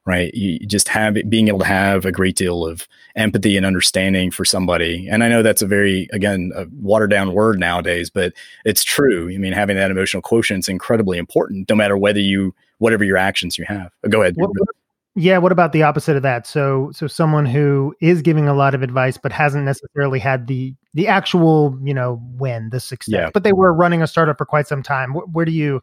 right? 0.09 0.33
You 0.33 0.59
just 0.61 0.89
have 0.89 1.19
being 1.29 1.49
able 1.49 1.59
to 1.59 1.67
have 1.67 2.07
a 2.07 2.11
great 2.13 2.35
deal 2.35 2.65
of 2.65 2.89
empathy 3.15 3.59
and 3.59 3.67
understanding 3.67 4.31
for 4.31 4.43
somebody. 4.43 5.07
And 5.07 5.23
I 5.23 5.29
know 5.29 5.43
that's 5.43 5.61
a 5.61 5.67
very, 5.67 6.09
again, 6.15 6.51
a 6.57 6.65
watered 6.81 7.11
down 7.11 7.35
word 7.35 7.61
nowadays, 7.61 8.09
but 8.09 8.33
it's 8.65 8.83
true. 8.83 9.31
I 9.31 9.37
mean, 9.37 9.53
having 9.53 9.77
that 9.77 9.91
emotional 9.91 10.23
quotient 10.23 10.65
is 10.65 10.69
incredibly 10.71 11.19
important, 11.19 11.69
no 11.69 11.75
matter 11.75 11.99
whether 11.99 12.21
you, 12.21 12.55
whatever 12.79 13.05
your 13.05 13.19
actions 13.19 13.59
you 13.59 13.67
have. 13.67 13.93
Go 14.09 14.23
ahead. 14.23 14.35
What, 14.39 14.51
yeah. 15.19 15.39
What 15.39 15.53
about 15.53 15.73
the 15.73 15.83
opposite 15.83 16.17
of 16.17 16.23
that? 16.23 16.47
So, 16.47 16.91
so 16.93 17.07
someone 17.07 17.45
who 17.45 17.95
is 18.01 18.23
giving 18.23 18.49
a 18.49 18.55
lot 18.55 18.75
of 18.75 18.83
advice, 18.83 19.19
but 19.19 19.33
hasn't 19.33 19.65
necessarily 19.65 20.19
had 20.19 20.47
the, 20.47 20.75
the 20.95 21.09
actual, 21.09 21.79
you 21.83 21.93
know, 21.93 22.21
win, 22.35 22.71
the 22.71 22.81
success, 22.81 23.13
yeah. 23.13 23.31
but 23.35 23.43
they 23.43 23.53
were 23.53 23.73
running 23.75 24.03
a 24.03 24.07
startup 24.07 24.39
for 24.39 24.47
quite 24.47 24.67
some 24.67 24.83
time. 24.83 25.15
Where, 25.15 25.27
where 25.27 25.45
do 25.45 25.53
you, 25.53 25.83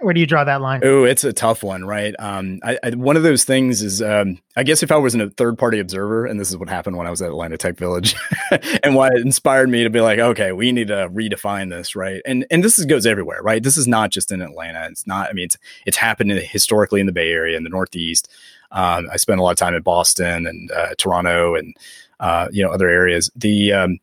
where 0.00 0.14
do 0.14 0.20
you 0.20 0.26
draw 0.26 0.44
that 0.44 0.60
line? 0.60 0.80
Oh, 0.84 1.04
it's 1.04 1.24
a 1.24 1.32
tough 1.32 1.62
one, 1.62 1.84
right? 1.84 2.14
Um, 2.18 2.60
I, 2.62 2.78
I, 2.82 2.90
one 2.90 3.16
of 3.16 3.24
those 3.24 3.44
things 3.44 3.82
is, 3.82 4.00
um, 4.00 4.38
I 4.56 4.62
guess 4.62 4.82
if 4.82 4.92
I 4.92 4.96
was 4.96 5.14
a 5.14 5.30
third 5.30 5.58
party 5.58 5.80
observer, 5.80 6.24
and 6.24 6.38
this 6.38 6.50
is 6.50 6.56
what 6.56 6.68
happened 6.68 6.96
when 6.96 7.06
I 7.06 7.10
was 7.10 7.20
at 7.20 7.28
Atlanta 7.28 7.56
Tech 7.56 7.76
Village, 7.76 8.14
and 8.84 8.94
why 8.94 9.08
it 9.08 9.20
inspired 9.20 9.68
me 9.68 9.82
to 9.82 9.90
be 9.90 10.00
like, 10.00 10.18
okay, 10.18 10.52
we 10.52 10.70
need 10.70 10.88
to 10.88 11.08
redefine 11.08 11.70
this, 11.70 11.96
right? 11.96 12.22
And 12.24 12.46
and 12.50 12.62
this 12.62 12.78
is, 12.78 12.86
goes 12.86 13.06
everywhere, 13.06 13.42
right? 13.42 13.62
This 13.62 13.76
is 13.76 13.88
not 13.88 14.10
just 14.10 14.30
in 14.30 14.40
Atlanta. 14.40 14.86
It's 14.88 15.06
not. 15.06 15.30
I 15.30 15.32
mean, 15.32 15.46
it's 15.46 15.58
it's 15.84 15.96
happened 15.96 16.30
historically 16.30 17.00
in 17.00 17.06
the 17.06 17.12
Bay 17.12 17.32
Area, 17.32 17.56
in 17.56 17.64
the 17.64 17.70
Northeast. 17.70 18.28
Um, 18.70 19.08
I 19.10 19.16
spent 19.16 19.40
a 19.40 19.42
lot 19.42 19.50
of 19.50 19.56
time 19.56 19.74
in 19.74 19.82
Boston 19.82 20.46
and 20.46 20.70
uh, 20.70 20.94
Toronto, 20.96 21.56
and 21.56 21.76
uh, 22.20 22.48
you 22.52 22.62
know 22.62 22.70
other 22.70 22.88
areas. 22.88 23.30
The 23.34 23.72
um, 23.72 23.98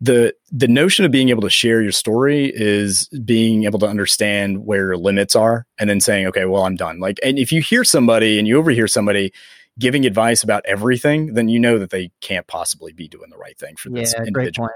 the 0.00 0.34
the 0.50 0.68
notion 0.68 1.04
of 1.04 1.10
being 1.10 1.28
able 1.28 1.42
to 1.42 1.50
share 1.50 1.82
your 1.82 1.92
story 1.92 2.50
is 2.54 3.08
being 3.24 3.64
able 3.64 3.78
to 3.78 3.86
understand 3.86 4.64
where 4.64 4.86
your 4.86 4.96
limits 4.96 5.36
are 5.36 5.66
and 5.78 5.90
then 5.90 6.00
saying 6.00 6.26
okay 6.26 6.46
well 6.46 6.64
i'm 6.64 6.76
done. 6.76 6.98
Like 6.98 7.18
and 7.22 7.38
if 7.38 7.52
you 7.52 7.60
hear 7.60 7.84
somebody 7.84 8.38
and 8.38 8.48
you 8.48 8.58
overhear 8.58 8.88
somebody 8.88 9.32
giving 9.78 10.06
advice 10.06 10.42
about 10.42 10.64
everything 10.66 11.34
then 11.34 11.48
you 11.48 11.58
know 11.58 11.78
that 11.78 11.90
they 11.90 12.10
can't 12.20 12.46
possibly 12.46 12.92
be 12.92 13.08
doing 13.08 13.30
the 13.30 13.36
right 13.36 13.58
thing 13.58 13.76
for 13.76 13.90
this 13.90 14.14
yeah, 14.16 14.24
individual 14.24 14.68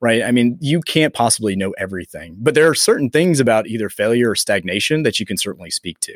right? 0.00 0.22
I 0.22 0.30
mean 0.30 0.56
you 0.60 0.80
can't 0.80 1.12
possibly 1.12 1.56
know 1.56 1.72
everything 1.72 2.36
but 2.38 2.54
there 2.54 2.68
are 2.68 2.74
certain 2.74 3.10
things 3.10 3.40
about 3.40 3.66
either 3.66 3.88
failure 3.88 4.30
or 4.30 4.36
stagnation 4.36 5.02
that 5.02 5.18
you 5.18 5.26
can 5.26 5.36
certainly 5.36 5.70
speak 5.70 5.98
to 6.00 6.14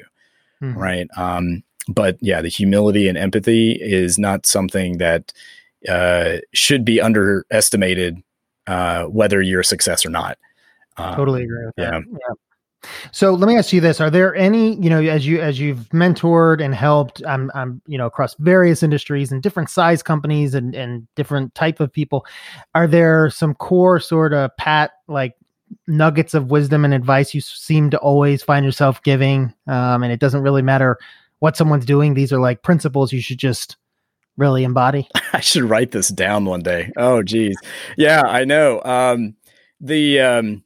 mm-hmm. 0.63 0.79
right? 0.79 1.09
Um, 1.17 1.65
but 1.89 2.17
yeah 2.21 2.41
the 2.41 2.49
humility 2.49 3.09
and 3.09 3.19
empathy 3.19 3.73
is 3.73 4.19
not 4.19 4.47
something 4.47 4.99
that 4.99 5.33
uh, 5.89 6.37
should 6.53 6.85
be 6.85 7.01
underestimated 7.01 8.23
uh, 8.67 9.05
whether 9.05 9.41
you're 9.43 9.61
a 9.61 9.65
success 9.65 10.05
or 10.07 10.11
not. 10.11 10.39
Um, 10.97 11.15
totally 11.15 11.45
agree 11.45 11.67
with 11.67 11.75
yeah. 11.77 11.91
that. 11.91 12.03
Yeah. 12.11 12.35
So 13.13 13.33
let 13.35 13.47
me 13.47 13.57
ask 13.57 13.73
you 13.73 13.81
this: 13.81 14.01
Are 14.01 14.11
there 14.11 14.35
any, 14.35 14.75
you 14.83 14.91
know, 14.91 15.01
as 15.01 15.27
you 15.27 15.41
as 15.41 15.59
you've 15.59 15.89
mentored 15.91 16.63
and 16.63 16.75
helped, 16.75 17.23
I'm, 17.27 17.51
I'm, 17.55 17.81
you 17.87 17.97
know, 17.97 18.07
across 18.07 18.35
various 18.39 18.83
industries 18.83 19.31
and 19.31 19.43
different 19.43 19.71
size 19.71 20.03
companies 20.03 20.55
and 20.55 20.75
and 20.75 21.07
different 21.15 21.55
type 21.55 21.81
of 21.81 21.93
people, 21.93 22.27
are 22.75 22.87
there 22.87 23.31
some 23.31 23.55
core 23.55 24.01
sort 24.01 24.33
of 24.33 24.57
pat 24.57 24.93
like 25.09 25.35
nuggets 25.87 26.35
of 26.35 26.51
wisdom 26.51 26.85
and 26.85 26.93
advice 26.93 27.35
you 27.35 27.41
seem 27.41 27.89
to 27.91 27.99
always 27.99 28.43
find 28.43 28.65
yourself 28.65 29.03
giving, 29.03 29.55
um, 29.69 30.03
and 30.03 30.13
it 30.13 30.21
doesn't 30.21 30.43
really 30.43 30.63
matter 30.63 30.99
what 31.39 31.57
someone's 31.57 31.87
doing; 31.87 32.15
these 32.15 32.33
are 32.33 32.41
like 32.41 32.63
principles 32.63 33.13
you 33.13 33.21
should 33.21 33.39
just 33.39 33.77
really 34.37 34.65
embody. 34.65 35.09
I 35.33 35.41
should 35.41 35.65
write 35.65 35.91
this 35.91 36.09
down 36.09 36.45
one 36.45 36.63
day. 36.63 36.93
Oh, 36.97 37.23
geez. 37.23 37.57
Yeah, 37.97 38.23
I 38.23 38.45
know. 38.45 38.83
Um, 38.83 39.37
the, 39.81 40.21
um, 40.21 40.65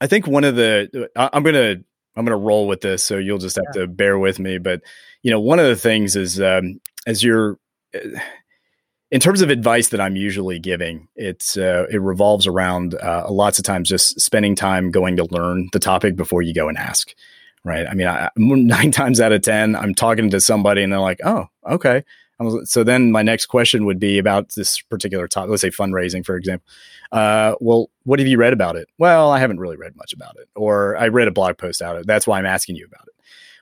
I 0.00 0.06
think 0.06 0.26
one 0.26 0.44
of 0.44 0.56
the, 0.56 1.08
I, 1.16 1.30
am 1.32 1.44
to, 1.44 1.84
I'm 2.16 2.24
going 2.24 2.26
to 2.26 2.36
roll 2.36 2.66
with 2.66 2.80
this. 2.80 3.02
So 3.02 3.18
you'll 3.18 3.38
just 3.38 3.56
have 3.56 3.64
yeah. 3.74 3.82
to 3.82 3.86
bear 3.86 4.18
with 4.18 4.38
me. 4.38 4.58
But, 4.58 4.82
you 5.22 5.30
know, 5.30 5.40
one 5.40 5.58
of 5.58 5.66
the 5.66 5.76
things 5.76 6.16
is, 6.16 6.40
um, 6.40 6.80
as 7.06 7.22
you're, 7.22 7.58
uh, 7.94 8.20
in 9.10 9.20
terms 9.20 9.42
of 9.42 9.50
advice 9.50 9.88
that 9.88 10.00
I'm 10.00 10.16
usually 10.16 10.58
giving, 10.58 11.08
it's 11.16 11.56
uh, 11.56 11.86
it 11.90 12.00
revolves 12.00 12.46
around 12.46 12.94
uh, 12.94 13.26
lots 13.28 13.58
of 13.58 13.64
times 13.64 13.88
just 13.88 14.20
spending 14.20 14.54
time 14.54 14.90
going 14.90 15.16
to 15.16 15.24
learn 15.30 15.68
the 15.72 15.80
topic 15.80 16.16
before 16.16 16.42
you 16.42 16.54
go 16.54 16.68
and 16.68 16.78
ask. 16.78 17.12
Right. 17.64 17.86
I 17.86 17.94
mean, 17.94 18.06
I, 18.06 18.30
nine 18.36 18.90
times 18.92 19.20
out 19.20 19.32
of 19.32 19.42
ten, 19.42 19.74
I'm 19.74 19.94
talking 19.94 20.30
to 20.30 20.40
somebody 20.40 20.82
and 20.82 20.92
they're 20.92 21.00
like, 21.00 21.20
"Oh, 21.24 21.46
okay." 21.68 22.04
So 22.64 22.84
then 22.84 23.12
my 23.12 23.22
next 23.22 23.46
question 23.46 23.84
would 23.84 23.98
be 23.98 24.18
about 24.18 24.50
this 24.50 24.80
particular 24.80 25.28
topic, 25.28 25.50
let's 25.50 25.62
say 25.62 25.70
fundraising, 25.70 26.24
for 26.24 26.36
example. 26.36 26.66
Uh, 27.12 27.54
well, 27.60 27.90
what 28.04 28.18
have 28.18 28.28
you 28.28 28.38
read 28.38 28.52
about 28.52 28.76
it? 28.76 28.88
Well, 28.98 29.30
I 29.30 29.38
haven't 29.38 29.60
really 29.60 29.76
read 29.76 29.94
much 29.96 30.12
about 30.12 30.36
it, 30.36 30.48
or 30.56 30.96
I 30.96 31.08
read 31.08 31.28
a 31.28 31.32
blog 31.32 31.58
post 31.58 31.82
out 31.82 31.96
of 31.96 32.02
it. 32.02 32.06
That's 32.06 32.26
why 32.26 32.38
I'm 32.38 32.46
asking 32.46 32.76
you 32.76 32.86
about 32.86 33.06
it 33.08 33.09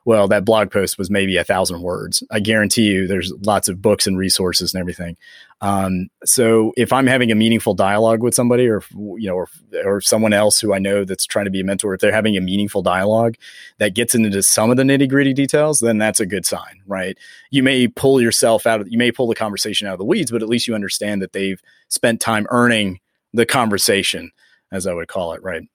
well, 0.09 0.27
that 0.27 0.47
blog 0.47 0.71
post 0.71 0.97
was 0.97 1.11
maybe 1.11 1.37
a 1.37 1.45
thousand 1.45 1.83
words. 1.83 2.23
I 2.31 2.41
guarantee 2.41 2.85
you 2.85 3.07
there's 3.07 3.31
lots 3.45 3.69
of 3.69 3.83
books 3.83 4.07
and 4.07 4.17
resources 4.17 4.73
and 4.73 4.81
everything. 4.81 5.19
Um, 5.61 6.09
so 6.25 6.73
if 6.79 6.95
I'm 6.95 7.07
having 7.07 7.31
a 7.31 7.35
meaningful 7.35 7.75
dialogue 7.75 8.23
with 8.23 8.35
somebody 8.35 8.69
or, 8.69 8.83
you 8.95 9.29
know, 9.29 9.35
or, 9.35 9.49
or 9.85 10.01
someone 10.01 10.33
else 10.33 10.61
who 10.61 10.73
I 10.73 10.79
know 10.79 11.05
that's 11.05 11.27
trying 11.27 11.45
to 11.45 11.51
be 11.51 11.61
a 11.61 11.65
mentor, 11.65 11.93
if 11.93 12.01
they're 12.01 12.11
having 12.11 12.39
a 12.39 12.41
meaningful 12.41 12.81
dialogue 12.81 13.35
that 13.77 13.95
gets 13.95 14.15
into 14.15 14.43
some 14.43 14.71
of 14.71 14.79
the 14.79 14.83
nitty 14.83 15.11
gritty 15.11 15.35
details, 15.35 15.81
then 15.81 15.99
that's 15.99 16.21
a 16.21 16.27
good 16.27 16.47
sign, 16.47 16.81
right? 16.87 17.19
You 17.51 17.63
may 17.63 17.87
pull 17.87 18.19
yourself 18.19 18.67
out 18.67 18.81
of, 18.81 18.91
you 18.91 18.97
may 18.97 19.13
pull 19.13 19.27
the 19.27 19.35
conversation 19.35 19.87
out 19.87 19.93
of 19.93 19.99
the 19.99 20.07
weeds, 20.07 20.31
but 20.31 20.41
at 20.41 20.49
least 20.49 20.67
you 20.67 20.75
understand 20.75 21.21
that 21.21 21.35
they've 21.35 21.61
spent 21.89 22.19
time 22.23 22.47
earning 22.49 23.01
the 23.35 23.45
conversation, 23.45 24.31
as 24.73 24.87
I 24.87 24.95
would 24.95 25.09
call 25.09 25.35
it, 25.35 25.43
right? 25.43 25.69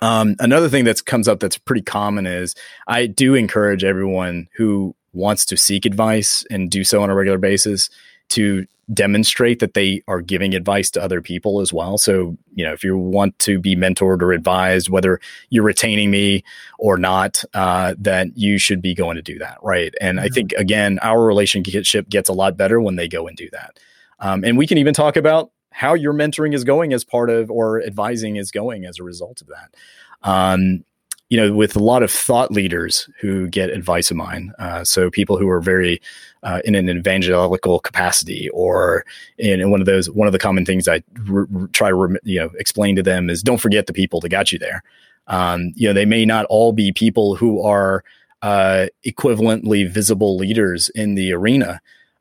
Um, 0.00 0.36
another 0.38 0.68
thing 0.68 0.84
that 0.84 1.04
comes 1.04 1.28
up 1.28 1.40
that's 1.40 1.58
pretty 1.58 1.82
common 1.82 2.26
is 2.26 2.54
I 2.86 3.06
do 3.06 3.34
encourage 3.34 3.84
everyone 3.84 4.48
who 4.56 4.94
wants 5.12 5.44
to 5.46 5.56
seek 5.56 5.84
advice 5.86 6.44
and 6.50 6.70
do 6.70 6.84
so 6.84 7.02
on 7.02 7.10
a 7.10 7.14
regular 7.14 7.38
basis 7.38 7.90
to 8.30 8.66
demonstrate 8.92 9.60
that 9.60 9.74
they 9.74 10.02
are 10.08 10.20
giving 10.20 10.54
advice 10.54 10.90
to 10.90 11.02
other 11.02 11.20
people 11.20 11.60
as 11.60 11.72
well. 11.72 11.96
So, 11.96 12.36
you 12.54 12.64
know, 12.64 12.72
if 12.72 12.82
you 12.82 12.96
want 12.96 13.38
to 13.40 13.58
be 13.58 13.76
mentored 13.76 14.20
or 14.20 14.32
advised, 14.32 14.88
whether 14.88 15.20
you're 15.48 15.64
retaining 15.64 16.10
me 16.10 16.42
or 16.78 16.96
not, 16.96 17.44
uh, 17.54 17.94
that 17.98 18.36
you 18.36 18.58
should 18.58 18.82
be 18.82 18.94
going 18.94 19.16
to 19.16 19.22
do 19.22 19.38
that. 19.38 19.58
Right. 19.62 19.94
And 20.00 20.18
mm-hmm. 20.18 20.26
I 20.26 20.28
think, 20.28 20.52
again, 20.52 20.98
our 21.02 21.24
relationship 21.24 22.08
gets 22.08 22.28
a 22.28 22.32
lot 22.32 22.56
better 22.56 22.80
when 22.80 22.96
they 22.96 23.06
go 23.06 23.28
and 23.28 23.36
do 23.36 23.48
that. 23.52 23.78
Um, 24.18 24.44
and 24.44 24.58
we 24.58 24.66
can 24.66 24.78
even 24.78 24.94
talk 24.94 25.16
about 25.16 25.50
how 25.80 25.94
your 25.94 26.12
mentoring 26.12 26.54
is 26.54 26.62
going 26.62 26.92
as 26.92 27.04
part 27.04 27.30
of 27.30 27.50
or 27.50 27.82
advising 27.82 28.36
is 28.36 28.50
going 28.50 28.84
as 28.84 28.98
a 28.98 29.02
result 29.02 29.40
of 29.40 29.46
that. 29.46 29.74
Um, 30.22 30.84
you 31.30 31.38
know, 31.38 31.54
with 31.54 31.74
a 31.74 31.78
lot 31.78 32.02
of 32.02 32.10
thought 32.10 32.50
leaders 32.50 33.08
who 33.18 33.48
get 33.48 33.70
advice 33.70 34.10
of 34.10 34.18
mine, 34.18 34.52
uh, 34.58 34.84
so 34.84 35.10
people 35.10 35.38
who 35.38 35.48
are 35.48 35.62
very 35.62 35.98
uh, 36.42 36.60
in 36.66 36.74
an 36.74 36.90
evangelical 36.90 37.78
capacity, 37.78 38.50
or 38.50 39.06
in 39.38 39.70
one 39.70 39.80
of 39.80 39.86
those, 39.86 40.10
one 40.10 40.26
of 40.26 40.32
the 40.32 40.38
common 40.38 40.66
things 40.66 40.86
I 40.86 41.02
re- 41.20 41.46
try 41.72 41.88
to 41.88 41.94
re- 41.94 42.18
you 42.24 42.40
know 42.40 42.50
explain 42.58 42.94
to 42.96 43.02
them 43.02 43.30
is 43.30 43.42
don't 43.42 43.56
forget 43.56 43.86
the 43.86 43.94
people 43.94 44.20
that 44.20 44.28
got 44.28 44.52
you 44.52 44.58
there. 44.58 44.82
Um, 45.28 45.72
you 45.76 45.88
know, 45.88 45.94
they 45.94 46.04
may 46.04 46.26
not 46.26 46.44
all 46.50 46.72
be 46.72 46.92
people 46.92 47.36
who 47.36 47.62
are 47.62 48.04
uh, 48.42 48.88
equivalently 49.06 49.88
visible 49.88 50.36
leaders 50.36 50.90
in 50.90 51.14
the 51.14 51.32
arena. 51.32 51.80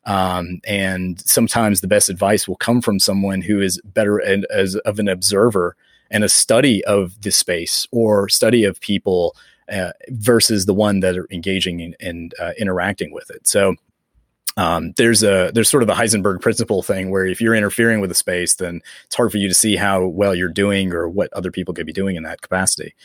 Um, 0.09 0.59
and 0.65 1.21
sometimes 1.21 1.81
the 1.81 1.87
best 1.87 2.09
advice 2.09 2.47
will 2.47 2.55
come 2.55 2.81
from 2.81 2.97
someone 2.97 3.41
who 3.41 3.61
is 3.61 3.79
better 3.85 4.19
as 4.49 4.75
of 4.77 4.97
an 4.97 5.07
observer 5.07 5.75
and 6.09 6.23
a 6.23 6.29
study 6.29 6.83
of 6.85 7.21
the 7.21 7.29
space 7.29 7.87
or 7.91 8.27
study 8.27 8.63
of 8.63 8.81
people 8.81 9.35
uh, 9.71 9.91
versus 10.07 10.65
the 10.65 10.73
one 10.73 11.01
that 11.01 11.15
are 11.15 11.27
engaging 11.29 11.79
in, 11.79 11.95
and 11.99 12.33
uh, 12.39 12.53
interacting 12.57 13.13
with 13.13 13.29
it. 13.29 13.47
So 13.47 13.75
um, 14.57 14.93
there's 14.97 15.21
a 15.21 15.51
there's 15.53 15.69
sort 15.69 15.83
of 15.83 15.89
a 15.89 15.93
Heisenberg 15.93 16.41
principle 16.41 16.81
thing 16.81 17.11
where 17.11 17.27
if 17.27 17.39
you're 17.39 17.53
interfering 17.53 18.01
with 18.01 18.09
a 18.09 18.15
space, 18.15 18.55
then 18.55 18.81
it's 19.05 19.15
hard 19.15 19.31
for 19.31 19.37
you 19.37 19.47
to 19.47 19.53
see 19.53 19.75
how 19.75 20.07
well 20.07 20.33
you're 20.33 20.49
doing 20.49 20.91
or 20.91 21.07
what 21.07 21.31
other 21.33 21.51
people 21.51 21.75
could 21.75 21.85
be 21.85 21.93
doing 21.93 22.15
in 22.15 22.23
that 22.23 22.41
capacity. 22.41 22.95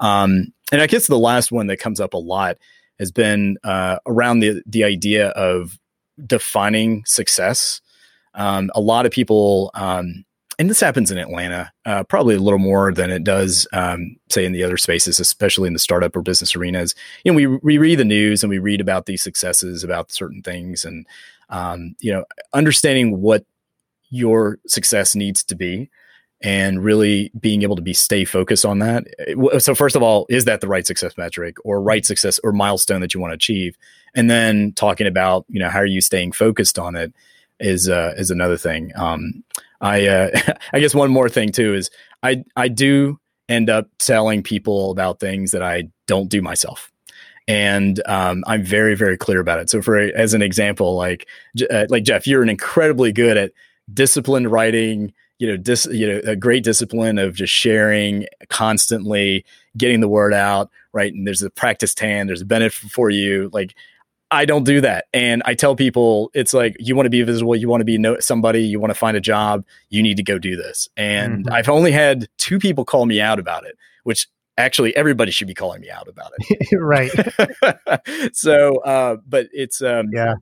Um, 0.00 0.52
and 0.72 0.82
I 0.82 0.88
guess 0.88 1.06
the 1.06 1.16
last 1.16 1.52
one 1.52 1.68
that 1.68 1.78
comes 1.78 2.00
up 2.00 2.14
a 2.14 2.18
lot 2.18 2.58
has 2.98 3.12
been 3.12 3.58
uh, 3.62 4.00
around 4.06 4.40
the 4.40 4.60
the 4.66 4.82
idea 4.82 5.28
of 5.28 5.78
defining 6.26 7.04
success. 7.06 7.80
Um, 8.34 8.70
a 8.74 8.80
lot 8.80 9.06
of 9.06 9.12
people 9.12 9.70
um, 9.74 10.24
and 10.58 10.68
this 10.68 10.80
happens 10.80 11.12
in 11.12 11.18
Atlanta, 11.18 11.72
uh, 11.86 12.02
probably 12.02 12.34
a 12.34 12.40
little 12.40 12.58
more 12.58 12.92
than 12.92 13.10
it 13.10 13.22
does, 13.22 13.66
um, 13.72 14.16
say, 14.28 14.44
in 14.44 14.50
the 14.50 14.64
other 14.64 14.76
spaces, 14.76 15.20
especially 15.20 15.68
in 15.68 15.72
the 15.72 15.78
startup 15.78 16.16
or 16.16 16.22
business 16.22 16.56
arenas. 16.56 16.96
You 17.22 17.30
know, 17.30 17.36
we 17.36 17.46
we 17.46 17.78
read 17.78 18.00
the 18.00 18.04
news 18.04 18.42
and 18.42 18.50
we 18.50 18.58
read 18.58 18.80
about 18.80 19.06
these 19.06 19.22
successes, 19.22 19.84
about 19.84 20.10
certain 20.10 20.42
things, 20.42 20.84
and 20.84 21.06
um, 21.48 21.94
you 22.00 22.12
know, 22.12 22.24
understanding 22.52 23.20
what 23.20 23.44
your 24.10 24.58
success 24.66 25.14
needs 25.14 25.44
to 25.44 25.54
be, 25.54 25.90
and 26.40 26.84
really 26.84 27.32
being 27.38 27.62
able 27.62 27.76
to 27.76 27.82
be 27.82 27.92
stay 27.92 28.24
focused 28.24 28.64
on 28.64 28.78
that. 28.78 29.04
So, 29.58 29.74
first 29.74 29.96
of 29.96 30.02
all, 30.02 30.26
is 30.28 30.44
that 30.44 30.60
the 30.60 30.68
right 30.68 30.86
success 30.86 31.16
metric 31.16 31.56
or 31.64 31.82
right 31.82 32.04
success 32.04 32.38
or 32.44 32.52
milestone 32.52 33.00
that 33.00 33.14
you 33.14 33.20
want 33.20 33.32
to 33.32 33.36
achieve? 33.36 33.76
And 34.14 34.30
then 34.30 34.72
talking 34.72 35.06
about, 35.06 35.44
you 35.48 35.60
know, 35.60 35.68
how 35.68 35.80
are 35.80 35.86
you 35.86 36.00
staying 36.00 36.32
focused 36.32 36.78
on 36.78 36.96
it 36.96 37.12
is 37.60 37.88
uh, 37.88 38.14
is 38.16 38.30
another 38.30 38.56
thing. 38.56 38.92
Um, 38.96 39.42
I 39.80 40.06
uh, 40.06 40.30
I 40.72 40.80
guess 40.80 40.94
one 40.94 41.10
more 41.10 41.28
thing 41.28 41.50
too 41.50 41.74
is 41.74 41.90
I 42.22 42.44
I 42.56 42.68
do 42.68 43.18
end 43.48 43.70
up 43.70 43.88
telling 43.98 44.42
people 44.42 44.90
about 44.90 45.20
things 45.20 45.52
that 45.52 45.62
I 45.62 45.84
don't 46.06 46.28
do 46.28 46.42
myself. 46.42 46.92
And 47.46 48.02
um, 48.06 48.44
I'm 48.46 48.62
very, 48.62 48.94
very 48.94 49.16
clear 49.16 49.40
about 49.40 49.58
it. 49.58 49.70
So, 49.70 49.80
for 49.80 49.96
as 49.96 50.34
an 50.34 50.42
example, 50.42 50.96
like 50.96 51.26
uh, 51.70 51.86
like 51.88 52.04
Jeff, 52.04 52.26
you're 52.26 52.42
an 52.42 52.50
incredibly 52.50 53.10
good 53.10 53.36
at 53.38 53.52
disciplined 53.92 54.52
writing. 54.52 55.14
You 55.38 55.48
know, 55.48 55.56
dis, 55.56 55.86
you 55.86 56.06
know, 56.06 56.20
a 56.24 56.36
great 56.36 56.64
discipline 56.64 57.18
of 57.18 57.34
just 57.34 57.52
sharing 57.52 58.26
constantly, 58.48 59.44
getting 59.76 60.00
the 60.00 60.08
word 60.08 60.34
out, 60.34 60.70
right? 60.92 61.12
And 61.12 61.26
there's 61.26 61.42
a 61.42 61.50
practice 61.50 61.94
tan, 61.94 62.26
there's 62.26 62.42
a 62.42 62.46
benefit 62.46 62.90
for 62.90 63.08
you. 63.08 63.48
Like 63.52 63.74
I 64.30 64.44
don't 64.44 64.64
do 64.64 64.80
that. 64.80 65.06
And 65.14 65.42
I 65.46 65.54
tell 65.54 65.74
people 65.74 66.30
it's 66.34 66.52
like 66.52 66.76
you 66.78 66.94
want 66.94 67.06
to 67.06 67.10
be 67.10 67.22
visible, 67.22 67.56
you 67.56 67.68
want 67.68 67.80
to 67.80 67.86
be 67.86 67.98
know 67.98 68.18
somebody, 68.20 68.62
you 68.62 68.78
want 68.78 68.90
to 68.90 68.98
find 68.98 69.16
a 69.16 69.20
job, 69.20 69.64
you 69.88 70.02
need 70.02 70.16
to 70.18 70.22
go 70.22 70.38
do 70.38 70.56
this. 70.56 70.88
And 70.96 71.46
mm-hmm. 71.46 71.54
I've 71.54 71.68
only 71.68 71.92
had 71.92 72.28
two 72.36 72.58
people 72.58 72.84
call 72.84 73.06
me 73.06 73.20
out 73.20 73.38
about 73.38 73.64
it, 73.64 73.76
which 74.04 74.28
actually 74.58 74.94
everybody 74.96 75.30
should 75.30 75.46
be 75.46 75.54
calling 75.54 75.80
me 75.80 75.88
out 75.90 76.08
about 76.08 76.32
it. 76.38 76.78
right. 76.78 77.10
so 78.36 78.78
uh 78.78 79.16
but 79.26 79.48
it's 79.52 79.80
um 79.80 80.08
yeah. 80.12 80.34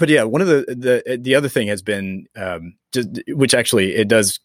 But 0.00 0.08
yeah, 0.08 0.24
one 0.24 0.40
of 0.40 0.48
the 0.48 0.64
the 0.66 1.18
the 1.20 1.34
other 1.36 1.48
thing 1.48 1.68
has 1.68 1.82
been 1.82 2.26
um 2.34 2.74
just 2.92 3.20
which 3.28 3.54
actually 3.54 3.94
it 3.94 4.08
does 4.08 4.40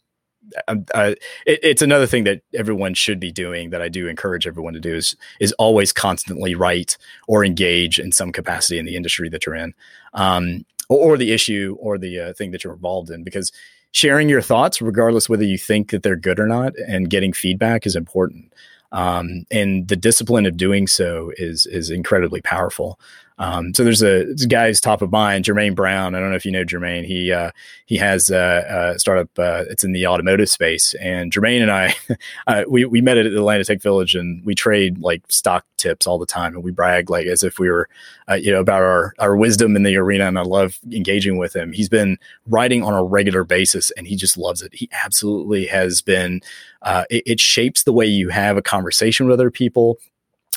uh, 0.68 1.16
it, 1.46 1.60
it's 1.64 1.82
another 1.82 2.06
thing 2.06 2.24
that 2.26 2.42
everyone 2.54 2.94
should 2.94 3.20
be 3.20 3.32
doing 3.32 3.70
that 3.72 3.82
I 3.82 3.90
do 3.90 4.08
encourage 4.08 4.46
everyone 4.46 4.74
to 4.74 4.80
do 4.80 4.94
is 4.94 5.16
is 5.40 5.54
always 5.54 5.92
constantly 5.92 6.56
write 6.56 6.98
or 7.28 7.44
engage 7.44 8.00
in 8.00 8.12
some 8.12 8.32
capacity 8.32 8.78
in 8.78 8.86
the 8.86 8.96
industry 8.96 9.30
that 9.30 9.46
you're 9.46 9.56
in, 9.56 9.74
um, 10.14 10.66
or, 10.90 11.14
or, 11.14 11.18
the 11.18 11.32
issue 11.32 11.78
or 11.80 11.98
the 11.98 12.20
uh, 12.20 12.34
thing 12.34 12.52
that 12.52 12.64
you're 12.64 12.74
involved 12.74 13.10
in, 13.10 13.24
because 13.24 13.52
sharing 13.92 14.30
your 14.30 14.42
thoughts, 14.42 14.82
regardless 14.82 15.30
whether 15.30 15.46
you 15.46 15.58
think 15.58 15.92
that 15.92 16.04
they're 16.04 16.16
good 16.16 16.40
or 16.40 16.48
not, 16.48 16.74
and 16.88 17.10
getting 17.10 17.34
feedback 17.34 17.88
is 17.88 17.96
important. 17.96 18.54
Um, 18.92 19.46
and 19.52 19.88
the 19.88 19.96
discipline 19.96 20.46
of 20.46 20.58
doing 20.58 20.88
so 20.88 21.32
is 21.38 21.66
is 21.66 21.90
incredibly 21.90 22.42
powerful. 22.42 23.00
Um, 23.38 23.74
so 23.74 23.84
there's 23.84 24.02
a, 24.02 24.34
guy's 24.48 24.80
top 24.80 25.02
of 25.02 25.12
mind, 25.12 25.44
Jermaine 25.44 25.76
Brown. 25.76 26.16
I 26.16 26.20
don't 26.20 26.30
know 26.30 26.36
if 26.36 26.46
you 26.46 26.52
know 26.52 26.64
Jermaine. 26.64 27.06
He 27.06 27.34
uh, 27.34 27.52
he 27.86 27.98
has 27.98 28.30
a, 28.30 28.94
a 28.96 29.00
startup. 29.00 29.30
Uh, 29.38 29.66
it's 29.70 29.84
in 29.84 29.92
the 29.92 30.08
automotive 30.08 30.50
space, 30.50 30.94
and 30.96 31.32
Jermaine 31.32 31.62
and 31.62 31.72
I, 31.72 31.96
uh, 32.48 32.64
we 32.68 32.86
we 32.86 33.02
met 33.02 33.18
at 33.18 33.26
Atlanta 33.26 33.66
Tech 33.66 33.82
Village, 33.82 34.16
and 34.16 34.44
we 34.46 34.56
trade 34.56 35.00
like 35.00 35.24
stock 35.30 35.66
tips 35.78 36.08
all 36.08 36.18
the 36.18 36.26
time, 36.26 36.56
and 36.56 36.64
we 36.64 36.72
brag 36.72 37.10
like 37.10 37.26
as 37.26 37.44
if 37.44 37.60
we 37.60 37.70
were, 37.70 37.90
uh, 38.30 38.36
you 38.36 38.52
know, 38.52 38.62
about 38.62 38.82
our 38.82 39.14
our 39.20 39.36
wisdom 39.36 39.76
in 39.76 39.84
the 39.84 39.98
arena. 39.98 40.28
And 40.28 40.40
I 40.40 40.44
love 40.44 40.80
engaging 40.92 41.38
with 41.38 41.54
him. 41.54 41.74
He's 41.74 41.90
been 41.90 42.18
writing 42.48 42.84
on 42.84 42.94
a 42.94 43.04
regular 43.04 43.44
basis, 43.44 43.92
and 43.92 44.08
he 44.08 44.16
just 44.16 44.38
loves 44.38 44.62
it. 44.62 44.74
He 44.74 44.90
absolutely 45.04 45.66
has 45.66 46.02
been. 46.02 46.42
Uh, 46.84 47.04
it, 47.10 47.24
it 47.26 47.40
shapes 47.40 47.84
the 47.84 47.94
way 47.94 48.06
you 48.06 48.30
have 48.30 48.56
a 48.58 48.62
conversation 48.62 49.26
with 49.26 49.34
other 49.34 49.52
people 49.52 49.98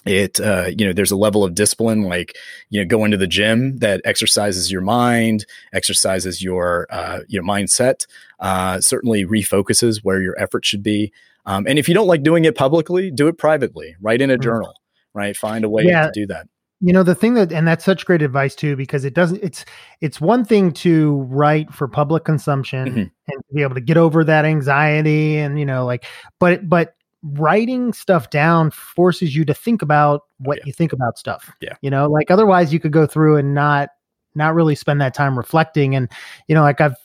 it 0.06 0.40
uh, 0.40 0.70
you 0.76 0.86
know 0.86 0.92
there's 0.92 1.10
a 1.10 1.16
level 1.16 1.44
of 1.44 1.54
discipline 1.54 2.02
like 2.02 2.36
you 2.70 2.80
know 2.80 2.86
going 2.86 3.10
to 3.10 3.16
the 3.16 3.26
gym 3.26 3.76
that 3.78 4.00
exercises 4.04 4.70
your 4.70 4.80
mind 4.80 5.44
exercises 5.72 6.42
your 6.42 6.86
uh, 6.90 7.20
your 7.28 7.42
mindset 7.42 8.06
uh, 8.40 8.80
certainly 8.80 9.24
refocuses 9.24 9.98
where 10.02 10.22
your 10.22 10.38
effort 10.40 10.64
should 10.64 10.82
be 10.82 11.12
um, 11.46 11.66
and 11.66 11.78
if 11.78 11.88
you 11.88 11.94
don't 11.94 12.06
like 12.06 12.22
doing 12.22 12.44
it 12.44 12.54
publicly 12.56 13.10
do 13.10 13.28
it 13.28 13.38
privately 13.38 13.96
write 14.00 14.20
in 14.20 14.30
a 14.30 14.34
mm-hmm. 14.34 14.42
journal 14.42 14.74
right 15.14 15.36
find 15.36 15.64
a 15.64 15.68
way 15.68 15.84
yeah. 15.84 16.06
to 16.06 16.12
do 16.12 16.26
that 16.26 16.46
you 16.80 16.92
know 16.92 17.02
the 17.02 17.14
thing 17.14 17.34
that 17.34 17.52
and 17.52 17.66
that's 17.66 17.84
such 17.84 18.06
great 18.06 18.22
advice 18.22 18.54
too 18.54 18.76
because 18.76 19.04
it 19.04 19.14
doesn't 19.14 19.42
it's 19.42 19.64
it's 20.00 20.20
one 20.20 20.44
thing 20.44 20.72
to 20.72 21.16
write 21.22 21.72
for 21.74 21.88
public 21.88 22.24
consumption 22.24 22.88
mm-hmm. 22.88 22.98
and 22.98 23.42
be 23.52 23.62
able 23.62 23.74
to 23.74 23.80
get 23.80 23.96
over 23.96 24.22
that 24.22 24.44
anxiety 24.44 25.38
and 25.38 25.58
you 25.58 25.66
know 25.66 25.84
like 25.84 26.04
but 26.38 26.68
but 26.68 26.94
writing 27.22 27.92
stuff 27.92 28.30
down 28.30 28.70
forces 28.70 29.34
you 29.34 29.44
to 29.44 29.54
think 29.54 29.82
about 29.82 30.22
what 30.38 30.58
yeah. 30.58 30.64
you 30.66 30.72
think 30.72 30.92
about 30.92 31.18
stuff. 31.18 31.52
Yeah. 31.60 31.74
You 31.80 31.90
know, 31.90 32.08
like 32.08 32.30
otherwise 32.30 32.72
you 32.72 32.80
could 32.80 32.92
go 32.92 33.06
through 33.06 33.36
and 33.36 33.54
not 33.54 33.90
not 34.34 34.54
really 34.54 34.74
spend 34.74 35.00
that 35.00 35.14
time 35.14 35.36
reflecting 35.36 35.96
and 35.96 36.08
you 36.46 36.54
know 36.54 36.62
like 36.62 36.80
I've 36.80 36.96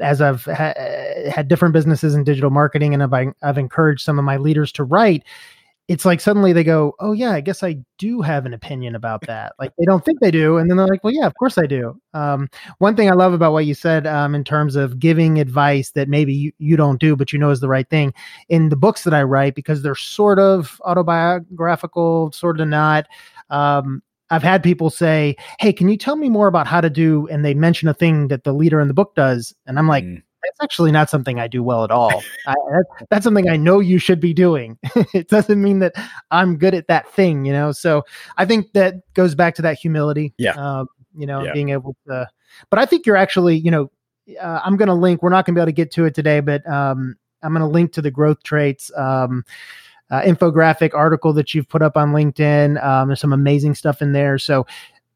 as 0.00 0.20
I've 0.20 0.44
ha- 0.44 0.74
had 1.30 1.46
different 1.46 1.72
businesses 1.74 2.14
in 2.14 2.24
digital 2.24 2.50
marketing 2.50 2.94
and 2.94 3.02
I've, 3.02 3.34
I've 3.42 3.58
encouraged 3.58 4.02
some 4.02 4.18
of 4.18 4.24
my 4.24 4.38
leaders 4.38 4.72
to 4.72 4.84
write 4.84 5.24
it's 5.90 6.04
like 6.04 6.20
suddenly 6.20 6.52
they 6.52 6.62
go, 6.62 6.94
"Oh 7.00 7.10
yeah, 7.12 7.32
I 7.32 7.40
guess 7.40 7.64
I 7.64 7.76
do 7.98 8.20
have 8.22 8.46
an 8.46 8.54
opinion 8.54 8.94
about 8.94 9.22
that." 9.26 9.54
Like 9.58 9.72
they 9.76 9.84
don't 9.84 10.04
think 10.04 10.20
they 10.20 10.30
do, 10.30 10.56
and 10.56 10.70
then 10.70 10.76
they're 10.76 10.86
like, 10.86 11.02
"Well, 11.02 11.12
yeah, 11.12 11.26
of 11.26 11.34
course 11.34 11.58
I 11.58 11.66
do." 11.66 12.00
Um, 12.14 12.48
one 12.78 12.94
thing 12.94 13.10
I 13.10 13.14
love 13.14 13.32
about 13.32 13.52
what 13.52 13.66
you 13.66 13.74
said 13.74 14.06
um, 14.06 14.36
in 14.36 14.44
terms 14.44 14.76
of 14.76 15.00
giving 15.00 15.40
advice 15.40 15.90
that 15.92 16.08
maybe 16.08 16.32
you, 16.32 16.52
you 16.58 16.76
don't 16.76 17.00
do, 17.00 17.16
but 17.16 17.32
you 17.32 17.40
know 17.40 17.50
is 17.50 17.58
the 17.58 17.68
right 17.68 17.90
thing 17.90 18.14
in 18.48 18.68
the 18.68 18.76
books 18.76 19.02
that 19.02 19.14
I 19.14 19.24
write 19.24 19.56
because 19.56 19.82
they're 19.82 19.96
sort 19.96 20.38
of 20.38 20.80
autobiographical, 20.84 22.30
sort 22.32 22.60
of 22.60 22.68
not. 22.68 23.06
Um, 23.50 24.00
I've 24.30 24.44
had 24.44 24.62
people 24.62 24.90
say, 24.90 25.34
"Hey, 25.58 25.72
can 25.72 25.88
you 25.88 25.96
tell 25.96 26.14
me 26.14 26.28
more 26.28 26.46
about 26.46 26.68
how 26.68 26.80
to 26.80 26.90
do?" 26.90 27.26
And 27.26 27.44
they 27.44 27.54
mention 27.54 27.88
a 27.88 27.94
thing 27.94 28.28
that 28.28 28.44
the 28.44 28.52
leader 28.52 28.80
in 28.80 28.86
the 28.86 28.94
book 28.94 29.16
does, 29.16 29.52
and 29.66 29.76
I'm 29.76 29.88
like. 29.88 30.04
Mm 30.04 30.22
that's 30.42 30.58
actually 30.62 30.92
not 30.92 31.10
something 31.10 31.38
I 31.38 31.48
do 31.48 31.62
well 31.62 31.84
at 31.84 31.90
all. 31.90 32.22
I, 32.46 32.54
that, 32.54 32.84
that's 33.10 33.24
something 33.24 33.48
I 33.48 33.56
know 33.56 33.80
you 33.80 33.98
should 33.98 34.20
be 34.20 34.32
doing. 34.32 34.78
it 35.14 35.28
doesn't 35.28 35.60
mean 35.60 35.80
that 35.80 35.94
I'm 36.30 36.56
good 36.56 36.74
at 36.74 36.88
that 36.88 37.12
thing, 37.12 37.44
you 37.44 37.52
know. 37.52 37.72
So 37.72 38.04
I 38.36 38.44
think 38.44 38.72
that 38.72 38.96
goes 39.14 39.34
back 39.34 39.54
to 39.56 39.62
that 39.62 39.78
humility. 39.78 40.34
Yeah. 40.38 40.52
Um, 40.52 40.88
you 41.14 41.26
know, 41.26 41.44
yeah. 41.44 41.52
being 41.52 41.70
able 41.70 41.96
to. 42.06 42.28
But 42.70 42.78
I 42.78 42.86
think 42.86 43.06
you're 43.06 43.16
actually, 43.16 43.56
you 43.56 43.70
know, 43.70 43.90
uh, 44.40 44.60
I'm 44.64 44.76
going 44.76 44.88
to 44.88 44.94
link. 44.94 45.22
We're 45.22 45.30
not 45.30 45.44
going 45.44 45.54
to 45.54 45.58
be 45.58 45.62
able 45.62 45.68
to 45.68 45.72
get 45.72 45.90
to 45.92 46.04
it 46.04 46.14
today, 46.14 46.40
but 46.40 46.66
um, 46.68 47.16
I'm 47.42 47.52
going 47.52 47.60
to 47.60 47.66
link 47.66 47.92
to 47.94 48.02
the 48.02 48.10
growth 48.10 48.42
traits. 48.42 48.90
Um, 48.96 49.44
uh, 50.10 50.22
infographic 50.22 50.92
article 50.92 51.32
that 51.32 51.54
you've 51.54 51.68
put 51.68 51.82
up 51.82 51.96
on 51.96 52.10
LinkedIn. 52.10 52.82
Um, 52.82 53.08
there's 53.08 53.20
some 53.20 53.32
amazing 53.32 53.76
stuff 53.76 54.02
in 54.02 54.12
there. 54.12 54.38
So 54.38 54.66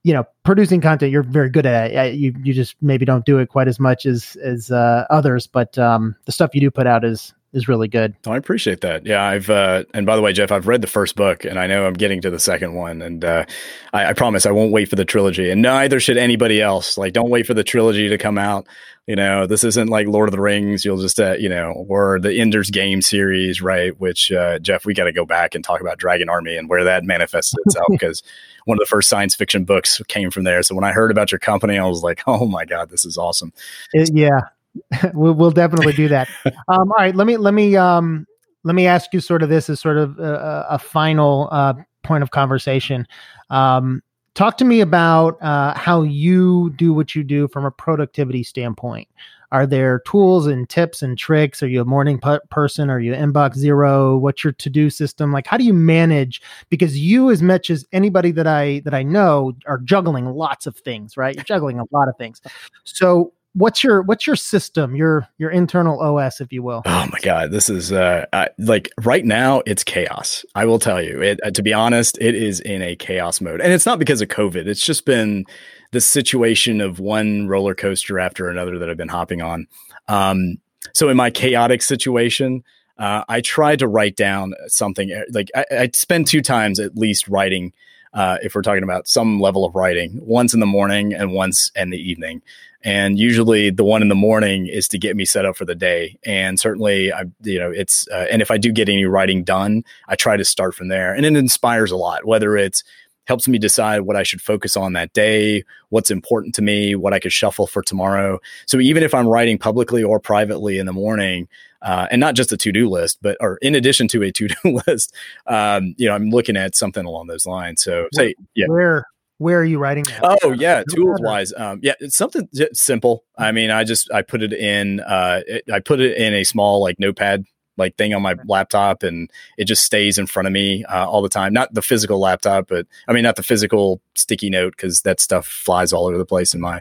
you 0.05 0.12
know 0.12 0.24
producing 0.44 0.80
content 0.80 1.11
you're 1.11 1.22
very 1.22 1.50
good 1.50 1.66
at 1.66 2.14
you 2.14 2.32
you 2.44 2.55
just 2.55 2.76
maybe 2.80 3.05
don't 3.05 3.24
do 3.24 3.38
it 3.38 3.48
quite 3.48 3.66
as 3.66 3.80
much 3.80 4.07
as 4.07 4.36
as 4.36 4.70
uh, 4.70 5.05
others 5.11 5.46
but 5.46 5.76
um, 5.78 6.14
the 6.26 6.32
stuff 6.32 6.55
you 6.55 6.61
do 6.61 6.70
put 6.70 6.86
out 6.86 7.05
is 7.05 7.34
is 7.55 7.68
really 7.68 7.88
good. 7.88 8.14
Oh, 8.26 8.32
I 8.32 8.36
appreciate 8.36 8.80
that. 8.82 9.07
Yeah, 9.07 9.22
I've 9.22 9.48
uh, 9.48 9.84
and 9.94 10.05
by 10.05 10.16
the 10.16 10.22
way, 10.22 10.32
Jeff, 10.32 10.50
I've 10.52 10.66
read 10.66 10.82
the 10.82 10.88
first 10.88 11.16
book, 11.16 11.44
and 11.44 11.59
I 11.59 11.66
know 11.66 11.86
I'm 11.86 11.94
getting 11.94 12.20
to 12.22 12.30
the 12.30 12.38
second 12.38 12.74
one, 12.74 13.00
and 13.00 13.24
uh, 13.24 13.44
I, 13.92 14.07
I, 14.07 14.12
promise 14.12 14.44
I 14.44 14.50
won't 14.50 14.72
wait 14.72 14.88
for 14.88 14.96
the 14.96 15.05
trilogy, 15.05 15.50
and 15.50 15.62
neither 15.62 16.00
should 16.00 16.16
anybody 16.16 16.61
else. 16.61 16.98
Like, 16.98 17.12
don't 17.12 17.30
wait 17.30 17.46
for 17.46 17.55
the 17.55 17.64
trilogy 17.64 18.09
to 18.09 18.18
come 18.18 18.38
out. 18.38 18.66
You 19.07 19.16
know, 19.16 19.46
this 19.46 19.64
isn't 19.64 19.88
like 19.88 20.07
Lord 20.07 20.28
of 20.28 20.32
the 20.32 20.40
Rings. 20.40 20.84
You'll 20.84 21.00
just, 21.00 21.20
uh, 21.20 21.34
you 21.34 21.48
know, 21.48 21.84
or 21.88 22.18
the 22.18 22.40
Ender's 22.40 22.70
Game 22.70 23.02
series, 23.02 23.61
right? 23.61 23.98
Which 24.00 24.32
uh, 24.32 24.59
Jeff, 24.59 24.86
we 24.86 24.94
got 24.94 25.05
to 25.05 25.12
go 25.12 25.26
back 25.26 25.55
and 25.55 25.62
talk 25.62 25.80
about 25.80 25.98
Dragon 25.98 26.28
Army 26.30 26.57
and 26.57 26.68
where 26.68 26.84
that 26.84 27.05
manifests 27.05 27.55
itself 27.66 27.86
because 27.90 28.22
one 28.64 28.76
of 28.76 28.80
the 28.80 28.86
first 28.86 29.09
science 29.09 29.34
fiction 29.34 29.64
books 29.64 30.00
came 30.09 30.30
from 30.30 30.44
there. 30.44 30.62
So 30.62 30.74
when 30.74 30.84
I 30.84 30.92
heard 30.92 31.11
about 31.11 31.30
your 31.30 31.38
company, 31.38 31.78
I 31.78 31.86
was 31.86 32.02
like, 32.02 32.22
oh 32.26 32.46
my 32.46 32.64
god, 32.64 32.88
this 32.88 33.05
is 33.05 33.18
awesome. 33.18 33.52
It, 33.92 34.11
yeah, 34.14 34.40
we'll, 35.14 35.35
we'll 35.35 35.51
definitely 35.51 35.93
do 35.93 36.09
that. 36.09 36.29
Um, 36.68 36.91
all 36.93 36.97
right, 36.99 37.14
let 37.14 37.27
me 37.27 37.37
let 37.37 37.53
me 37.53 37.77
um, 37.77 38.27
let 38.62 38.75
me 38.75 38.87
ask 38.87 39.12
you 39.12 39.20
sort 39.20 39.43
of 39.43 39.51
this 39.51 39.68
as 39.68 39.81
sort 39.81 39.99
of 39.99 40.18
a, 40.18 40.66
a 40.70 40.79
final 40.79 41.49
uh, 41.53 41.75
point 42.03 42.22
of 42.22 42.31
conversation. 42.31 43.07
Um, 43.51 44.03
talk 44.35 44.57
to 44.59 44.64
me 44.64 44.81
about 44.81 45.41
uh, 45.43 45.75
how 45.75 46.03
you 46.03 46.70
do 46.77 46.95
what 46.95 47.14
you 47.14 47.22
do 47.22 47.49
from 47.49 47.66
a 47.66 47.70
productivity 47.70 48.43
standpoint. 48.43 49.09
Are 49.53 49.66
there 49.66 50.01
tools 50.01 50.49
and 50.49 50.68
tips 50.68 51.01
and 51.01 51.16
tricks? 51.16 51.62
Are 51.62 51.68
you 51.68 51.81
a 51.81 51.85
morning 51.85 52.20
person? 52.51 52.91
Are 52.91 52.99
you 52.99 53.12
inbox 53.12 53.57
zero? 53.57 54.16
What's 54.16 54.43
your 54.43 54.53
to 54.55 54.68
do 54.68 54.91
system? 54.91 55.33
Like, 55.33 55.47
how 55.47 55.57
do 55.57 55.62
you 55.62 55.72
manage? 55.72 56.43
Because 56.70 56.99
you, 56.99 57.31
as 57.31 57.41
much 57.41 57.70
as 57.70 57.87
anybody 57.93 58.33
that 58.33 58.49
I 58.49 58.81
that 58.81 58.95
I 58.95 59.05
know, 59.05 59.53
are 59.66 59.79
juggling 59.79 60.27
lots 60.27 60.66
of 60.66 60.77
things, 60.77 61.16
right? 61.16 61.37
You're 61.37 61.45
juggling 61.45 61.79
a 61.79 61.85
lot 61.93 62.09
of 62.09 62.16
things. 62.16 62.41
So, 62.83 63.33
what's 63.55 63.84
your 63.84 64.02
what's 64.02 64.26
your 64.26 64.36
system 64.36 64.94
your 64.96 65.26
your 65.38 65.50
internal 65.50 66.00
os 66.00 66.40
if 66.40 66.52
you 66.52 66.62
will? 66.62 66.82
Oh 66.84 67.09
my 67.11 67.18
god 67.22 67.50
this 67.50 67.70
is 67.70 67.92
uh 67.92 68.26
like 68.59 68.90
right 69.02 69.24
now 69.24 69.62
it's 69.66 69.84
chaos 69.84 70.44
i 70.55 70.64
will 70.64 70.78
tell 70.78 71.02
you. 71.02 71.22
It 71.22 71.40
uh, 71.42 71.50
to 71.52 71.62
be 71.62 71.72
honest 71.72 72.18
it 72.20 72.34
is 72.34 72.61
in 72.61 72.82
a 72.82 72.96
chaos 72.96 73.40
mode 73.40 73.61
and 73.61 73.72
it's 73.72 73.86
not 73.86 73.98
because 73.98 74.20
of 74.20 74.28
covid 74.28 74.66
it's 74.66 74.84
just 74.84 75.07
been 75.07 75.44
the 75.92 76.00
situation 76.00 76.80
of 76.80 76.98
one 76.98 77.46
roller 77.46 77.74
coaster 77.74 78.18
after 78.18 78.48
another 78.48 78.78
that 78.78 78.90
i've 78.90 78.96
been 78.96 79.09
hopping 79.09 79.40
on. 79.40 79.66
Um 80.09 80.59
so 80.92 81.09
in 81.09 81.16
my 81.16 81.30
chaotic 81.30 81.82
situation 81.82 82.64
uh, 82.96 83.24
I 83.28 83.40
try 83.40 83.74
to 83.74 83.88
write 83.88 84.14
down 84.14 84.55
something 84.68 85.12
uh, 85.12 85.22
like 85.32 85.50
I, 85.55 85.64
I 85.72 85.90
spend 85.92 86.26
two 86.26 86.40
times 86.42 86.78
at 86.78 86.96
least 86.96 87.26
writing 87.26 87.72
uh, 88.14 88.38
if 88.42 88.55
we're 88.55 88.62
talking 88.62 88.84
about 88.84 89.09
some 89.09 89.40
level 89.40 89.64
of 89.64 89.74
writing, 89.74 90.20
once 90.22 90.55
in 90.55 90.61
the 90.61 90.66
morning 90.66 91.12
and 91.12 91.32
once 91.32 91.70
in 91.74 91.90
the 91.90 91.98
evening. 91.98 92.40
And 92.85 93.18
usually 93.18 93.70
the 93.70 93.85
one 93.85 94.03
in 94.03 94.09
the 94.09 94.14
morning 94.14 94.66
is 94.66 94.87
to 94.89 94.99
get 94.99 95.16
me 95.16 95.24
set 95.24 95.47
up 95.47 95.57
for 95.57 95.64
the 95.64 95.74
day. 95.74 96.18
And 96.24 96.61
certainly, 96.61 97.12
I, 97.12 97.24
you 97.43 97.59
know, 97.59 97.70
it's, 97.70 98.07
uh, 98.09 98.26
and 98.30 98.43
if 98.43 98.51
I 98.51 98.59
do 98.59 98.70
get 98.70 98.91
any 98.91 99.07
writing 99.07 99.43
done, 99.43 99.85
I 100.07 100.16
try 100.16 100.37
to 100.37 100.45
start 100.45 100.74
from 100.74 100.89
there. 100.89 101.14
And 101.14 101.24
it 101.24 101.35
inspires 101.35 101.91
a 101.91 101.97
lot, 101.97 102.26
whether 102.26 102.57
it's, 102.57 102.85
helps 103.26 103.49
me 103.49 103.59
decide 103.59 104.03
what 104.03 104.16
I 104.16 104.22
should 104.22 104.43
focus 104.43 104.76
on 104.76 104.93
that 104.93 105.12
day, 105.12 105.64
what's 105.89 106.11
important 106.11 106.55
to 106.57 106.62
me, 106.62 106.95
what 106.95 107.14
I 107.14 107.18
could 107.18 107.32
shuffle 107.32 107.66
for 107.66 107.82
tomorrow. 107.82 108.39
So 108.66 108.80
even 108.80 109.03
if 109.03 109.14
I'm 109.14 109.26
writing 109.26 109.59
publicly 109.59 110.03
or 110.03 110.20
privately 110.20 110.78
in 110.78 110.87
the 110.87 110.93
morning, 110.93 111.49
uh, 111.82 112.07
and 112.11 112.20
not 112.20 112.35
just 112.35 112.53
a 112.53 112.57
to-do 112.57 112.89
list, 112.89 113.18
but 113.20 113.37
or 113.41 113.59
in 113.59 113.74
addition 113.74 114.09
to 114.09 114.22
a 114.22 114.32
to-do 114.32 114.80
list, 114.87 115.14
um, 115.47 115.95
you 115.97 116.07
know, 116.07 116.14
I'm 116.14 116.30
looking 116.30 116.57
at 116.57 116.74
something 116.74 117.05
along 117.05 117.26
those 117.26 117.47
lines. 117.47 117.82
So 117.82 118.09
say, 118.12 118.35
yeah, 118.55 118.66
where 118.68 119.07
where 119.39 119.59
are 119.59 119.64
you 119.64 119.78
writing 119.78 120.05
that? 120.05 120.39
Oh 120.43 120.53
yeah, 120.53 120.82
tools 120.95 121.20
wise, 121.20 121.53
um, 121.57 121.80
yeah, 121.82 121.95
it's 122.01 122.16
something 122.16 122.49
simple. 122.72 123.24
I 123.37 123.53
mean, 123.53 123.70
I 123.70 123.85
just 123.85 124.12
I 124.12 124.22
put 124.22 124.43
it 124.43 124.53
in, 124.53 125.01
uh, 125.01 125.41
it, 125.47 125.64
I 125.72 125.80
put 125.80 126.01
it 126.01 126.16
in 126.16 126.35
a 126.35 126.45
small 126.45 126.80
like 126.80 126.99
notepad 126.99 127.45
like 127.76 127.97
thing 127.97 128.14
on 128.14 128.22
my 128.22 128.35
laptop 128.47 129.03
and 129.03 129.30
it 129.59 129.64
just 129.64 129.85
stays 129.85 130.18
in 130.18 130.26
front 130.26 130.47
of 130.47 130.53
me 130.53 130.85
uh, 130.85 131.09
all 131.09 131.22
the 131.22 131.28
time 131.28 131.53
not 131.53 131.72
the 131.74 131.82
physical 131.82 132.18
laptop 132.18 132.68
but 132.68 132.87
i 133.09 133.12
mean 133.12 133.22
not 133.22 133.37
the 133.37 133.43
physical 133.43 134.01
sticky 134.14 134.51
note 134.51 134.74
because 134.76 135.03
that 135.03 135.20
stuff 135.20 135.47
flies 135.47 135.93
all 135.93 136.07
over 136.07 136.18
the 136.18 136.24
place 136.24 136.55
in 136.55 136.61
my 136.61 136.76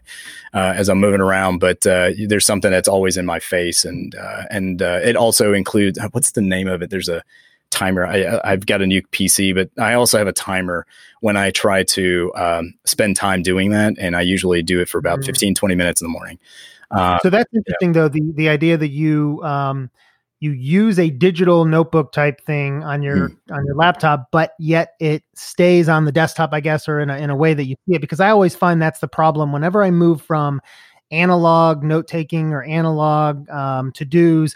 uh, 0.53 0.73
as 0.75 0.89
i'm 0.89 0.99
moving 0.99 1.21
around 1.21 1.59
but 1.59 1.85
uh, 1.87 2.11
there's 2.27 2.45
something 2.45 2.71
that's 2.71 2.87
always 2.87 3.17
in 3.17 3.25
my 3.25 3.39
face 3.39 3.85
and 3.85 4.15
uh, 4.15 4.43
and 4.49 4.81
uh, 4.81 4.99
it 5.03 5.15
also 5.15 5.53
includes 5.53 5.97
uh, 5.97 6.07
what's 6.11 6.31
the 6.31 6.41
name 6.41 6.67
of 6.67 6.81
it 6.81 6.89
there's 6.89 7.09
a 7.09 7.23
timer 7.73 8.05
I, 8.05 8.39
i've 8.43 8.65
got 8.65 8.81
a 8.81 8.87
new 8.87 9.01
pc 9.01 9.53
but 9.53 9.69
i 9.83 9.93
also 9.93 10.17
have 10.17 10.27
a 10.27 10.33
timer 10.33 10.85
when 11.21 11.35
i 11.35 11.51
try 11.51 11.83
to 11.83 12.31
um, 12.35 12.73
spend 12.85 13.15
time 13.15 13.43
doing 13.43 13.71
that 13.71 13.95
and 13.97 14.15
i 14.15 14.21
usually 14.21 14.63
do 14.63 14.79
it 14.79 14.87
for 14.87 14.97
about 14.97 15.19
mm-hmm. 15.19 15.27
15 15.27 15.55
20 15.55 15.75
minutes 15.75 16.01
in 16.01 16.05
the 16.05 16.11
morning 16.11 16.39
so 17.23 17.29
that's 17.29 17.51
interesting 17.53 17.89
yeah. 17.89 18.01
though 18.01 18.07
the 18.07 18.21
the 18.35 18.49
idea 18.49 18.77
that 18.77 18.89
you 18.89 19.41
um, 19.43 19.89
you 20.43 20.51
use 20.51 20.99
a 20.99 21.09
digital 21.09 21.63
notebook 21.63 22.11
type 22.11 22.41
thing 22.45 22.83
on 22.83 23.01
your 23.01 23.29
mm. 23.29 23.37
on 23.49 23.65
your 23.65 23.75
laptop, 23.75 24.27
but 24.29 24.55
yet 24.59 24.89
it 24.99 25.23
stays 25.35 25.87
on 25.87 26.03
the 26.03 26.11
desktop, 26.11 26.49
I 26.51 26.59
guess, 26.59 26.89
or 26.89 26.99
in 26.99 27.09
a, 27.09 27.15
in 27.15 27.29
a 27.29 27.35
way 27.35 27.53
that 27.53 27.63
you 27.63 27.77
see 27.87 27.95
it. 27.95 28.01
Because 28.01 28.19
I 28.19 28.29
always 28.29 28.53
find 28.53 28.81
that's 28.81 28.99
the 28.99 29.07
problem. 29.07 29.53
Whenever 29.53 29.81
I 29.81 29.89
move 29.89 30.21
from 30.21 30.59
analog 31.11 31.81
note 31.81 32.09
taking 32.09 32.51
or 32.51 32.61
analog 32.61 33.49
um, 33.49 33.93
to 33.93 34.03
dos 34.03 34.53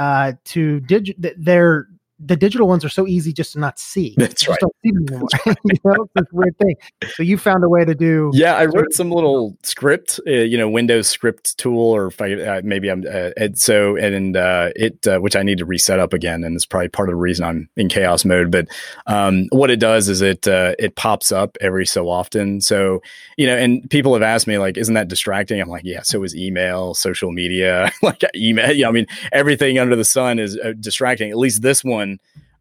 uh, 0.00 0.32
to 0.46 0.80
digital, 0.80 1.30
they're 1.38 1.86
the 2.24 2.36
digital 2.36 2.68
ones 2.68 2.84
are 2.84 2.88
so 2.88 3.06
easy 3.06 3.32
just 3.32 3.52
to 3.52 3.58
not 3.58 3.78
see. 3.78 4.14
That's 4.18 4.46
right. 4.46 4.58
See 4.84 4.90
them 4.92 5.06
anymore. 5.08 5.28
you 5.64 5.74
know, 5.84 6.08
it's 6.14 6.32
weird 6.32 6.56
thing. 6.58 6.76
So 7.14 7.22
you 7.22 7.36
found 7.38 7.64
a 7.64 7.68
way 7.68 7.84
to 7.84 7.94
do. 7.94 8.30
Yeah, 8.32 8.54
I 8.54 8.66
wrote 8.66 8.92
some 8.92 9.10
little 9.10 9.56
script, 9.62 10.20
uh, 10.26 10.30
you 10.30 10.56
know, 10.56 10.68
Windows 10.68 11.08
script 11.08 11.58
tool, 11.58 11.78
or 11.78 12.06
if 12.06 12.20
I, 12.20 12.34
uh, 12.34 12.60
maybe 12.64 12.90
I'm 12.90 13.04
uh, 13.06 13.30
and 13.36 13.58
so 13.58 13.96
and 13.96 14.36
uh, 14.36 14.70
it 14.76 15.06
uh, 15.06 15.18
which 15.18 15.36
I 15.36 15.42
need 15.42 15.58
to 15.58 15.64
reset 15.64 15.98
up 15.98 16.12
again, 16.12 16.44
and 16.44 16.54
it's 16.54 16.66
probably 16.66 16.88
part 16.88 17.08
of 17.08 17.12
the 17.12 17.20
reason 17.20 17.44
I'm 17.44 17.68
in 17.76 17.88
chaos 17.88 18.24
mode. 18.24 18.50
But 18.50 18.68
um, 19.06 19.48
what 19.50 19.70
it 19.70 19.80
does 19.80 20.08
is 20.08 20.20
it 20.20 20.46
uh, 20.46 20.74
it 20.78 20.96
pops 20.96 21.32
up 21.32 21.56
every 21.60 21.86
so 21.86 22.08
often. 22.08 22.60
So 22.60 23.02
you 23.36 23.46
know, 23.46 23.56
and 23.56 23.88
people 23.90 24.12
have 24.14 24.22
asked 24.22 24.46
me 24.46 24.58
like, 24.58 24.76
isn't 24.76 24.94
that 24.94 25.08
distracting? 25.08 25.60
I'm 25.60 25.68
like, 25.68 25.84
yeah. 25.84 26.02
So 26.02 26.22
is 26.22 26.36
email, 26.36 26.94
social 26.94 27.32
media, 27.32 27.90
like 28.02 28.22
email. 28.36 28.72
Yeah, 28.72 28.88
I 28.88 28.92
mean, 28.92 29.06
everything 29.32 29.78
under 29.78 29.96
the 29.96 30.04
sun 30.04 30.38
is 30.38 30.58
distracting. 30.78 31.30
At 31.30 31.38
least 31.38 31.62
this 31.62 31.82
one 31.82 32.11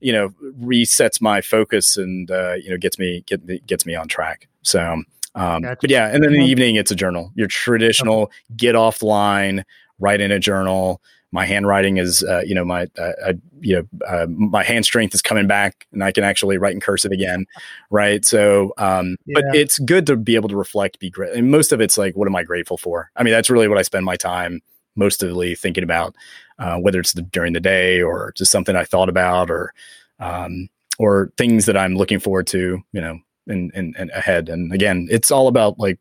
you 0.02 0.12
know 0.12 0.30
resets 0.60 1.22
my 1.22 1.40
focus 1.40 1.96
and 1.96 2.30
uh, 2.30 2.54
you 2.54 2.70
know 2.70 2.78
gets 2.78 3.00
me 3.00 3.24
get, 3.26 3.66
gets 3.66 3.86
me 3.86 3.96
on 3.96 4.08
track. 4.08 4.48
So, 4.64 5.04
um, 5.36 5.62
gotcha. 5.62 5.78
but 5.82 5.90
yeah, 5.90 6.08
and 6.08 6.24
then 6.24 6.34
in 6.34 6.42
the 6.42 6.46
evening 6.46 6.76
it's 6.76 6.92
a 6.92 6.96
journal. 6.96 7.32
Your 7.36 7.48
traditional 7.48 8.24
okay. 8.24 8.34
get 8.58 8.76
offline, 8.76 9.64
write 10.00 10.20
in 10.20 10.32
a 10.32 10.40
journal. 10.40 11.02
My 11.34 11.46
handwriting 11.46 11.96
is, 11.96 12.26
uh, 12.26 12.42
you 12.46 12.54
know, 12.54 12.66
my 12.66 12.88
uh, 13.00 13.12
I, 13.26 13.34
you 13.62 13.78
know 13.78 14.06
uh, 14.06 14.26
my 14.28 14.64
hand 14.64 14.84
strength 14.84 15.16
is 15.16 15.22
coming 15.22 15.48
back, 15.48 15.88
and 15.94 16.04
I 16.04 16.12
can 16.12 16.26
actually 16.26 16.58
write 16.58 16.74
in 16.74 16.82
cursive 16.82 17.12
again, 17.12 17.46
right? 17.90 18.26
So, 18.26 18.74
um, 18.78 19.16
yeah. 19.26 19.36
but 19.36 19.56
it's 19.56 19.80
good 19.80 20.06
to 20.08 20.18
be 20.18 20.36
able 20.36 20.50
to 20.50 20.58
reflect, 20.58 21.00
be 21.00 21.10
great, 21.10 21.34
and 21.34 21.50
most 21.50 21.72
of 21.72 21.80
it's 21.80 21.98
like, 21.98 22.18
what 22.18 22.28
am 22.28 22.36
I 22.36 22.44
grateful 22.44 22.78
for? 22.78 23.12
I 23.16 23.24
mean, 23.24 23.32
that's 23.32 23.50
really 23.50 23.70
what 23.70 23.78
I 23.78 23.84
spend 23.84 24.04
my 24.04 24.18
time 24.18 24.62
mostly 24.96 25.56
thinking 25.56 25.84
about, 25.84 26.16
uh, 26.60 26.78
whether 26.78 27.00
it's 27.00 27.14
the, 27.14 27.22
during 27.22 27.54
the 27.54 27.60
day 27.60 28.02
or 28.02 28.34
just 28.36 28.52
something 28.52 28.76
I 28.76 28.84
thought 28.84 29.10
about 29.10 29.50
or 29.50 29.74
um, 30.20 30.70
or 31.00 31.32
things 31.38 31.66
that 31.66 31.78
I'm 31.78 31.96
looking 31.96 32.20
forward 32.20 32.48
to, 32.48 32.82
you 32.92 33.02
know, 33.02 33.20
and 33.48 33.72
and 33.74 34.10
ahead. 34.12 34.50
And 34.50 34.72
again, 34.74 35.08
it's 35.10 35.32
all 35.32 35.48
about 35.48 35.80
like 35.80 36.00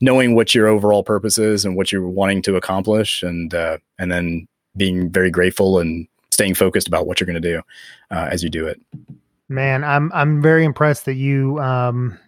knowing 0.00 0.34
what 0.34 0.54
your 0.54 0.66
overall 0.66 1.04
purpose 1.04 1.38
is 1.38 1.64
and 1.64 1.76
what 1.76 1.92
you're 1.92 2.08
wanting 2.08 2.42
to 2.42 2.56
accomplish, 2.56 3.22
and 3.22 3.54
uh, 3.54 3.78
and 3.98 4.10
then 4.10 4.48
being 4.76 5.10
very 5.10 5.30
grateful 5.30 5.78
and 5.78 6.06
staying 6.30 6.54
focused 6.54 6.88
about 6.88 7.06
what 7.06 7.20
you're 7.20 7.26
going 7.26 7.40
to 7.40 7.52
do 7.52 7.60
uh, 8.10 8.28
as 8.30 8.42
you 8.42 8.48
do 8.48 8.66
it. 8.66 8.80
Man, 9.48 9.84
I'm 9.84 10.10
I'm 10.12 10.40
very 10.40 10.64
impressed 10.64 11.04
that 11.06 11.14
you 11.14 11.58
um, 11.60 12.18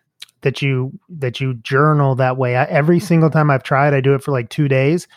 that 0.42 0.60
you 0.60 0.98
that 1.08 1.40
you 1.40 1.54
journal 1.54 2.14
that 2.16 2.36
way. 2.36 2.56
I, 2.56 2.64
every 2.64 3.00
single 3.00 3.30
time 3.30 3.50
I've 3.50 3.62
tried, 3.62 3.94
I 3.94 4.00
do 4.00 4.14
it 4.14 4.22
for 4.22 4.32
like 4.32 4.48
two 4.48 4.68
days, 4.68 5.08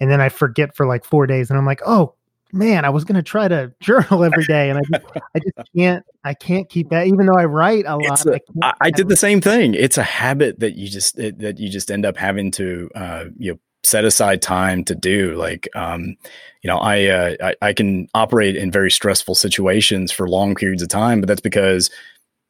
and 0.00 0.10
then 0.10 0.20
I 0.20 0.28
forget 0.28 0.74
for 0.74 0.86
like 0.86 1.04
four 1.04 1.26
days, 1.26 1.50
and 1.50 1.58
I'm 1.58 1.66
like, 1.66 1.82
oh 1.86 2.14
man, 2.52 2.84
I 2.84 2.90
was 2.90 3.04
going 3.04 3.16
to 3.16 3.22
try 3.22 3.48
to 3.48 3.72
journal 3.80 4.24
every 4.24 4.44
day, 4.44 4.70
and 4.70 4.78
I 4.78 4.82
just, 4.82 5.06
I 5.34 5.38
just 5.38 5.72
can't. 5.76 6.04
I 6.24 6.34
can't 6.34 6.68
keep 6.68 6.90
that, 6.90 7.06
even 7.06 7.26
though 7.26 7.38
I 7.38 7.44
write 7.44 7.84
a 7.86 7.96
lot. 7.96 8.24
A, 8.26 8.40
I, 8.62 8.74
I 8.80 8.90
did 8.90 9.08
the 9.08 9.16
same 9.16 9.40
thing. 9.40 9.74
It's 9.74 9.98
a 9.98 10.02
habit 10.02 10.60
that 10.60 10.76
you 10.76 10.88
just 10.88 11.16
that 11.16 11.58
you 11.58 11.68
just 11.68 11.90
end 11.90 12.04
up 12.04 12.16
having 12.16 12.50
to 12.52 12.90
uh, 12.94 13.24
you 13.38 13.52
know 13.52 13.58
set 13.82 14.04
aside 14.04 14.42
time 14.42 14.84
to 14.84 14.94
do. 14.94 15.34
Like, 15.36 15.68
um, 15.74 16.16
you 16.62 16.68
know, 16.68 16.78
I, 16.78 17.06
uh, 17.06 17.36
I 17.42 17.54
I 17.68 17.72
can 17.72 18.08
operate 18.14 18.56
in 18.56 18.70
very 18.70 18.90
stressful 18.90 19.34
situations 19.34 20.12
for 20.12 20.28
long 20.28 20.54
periods 20.54 20.82
of 20.82 20.88
time, 20.88 21.20
but 21.20 21.28
that's 21.28 21.40
because 21.40 21.90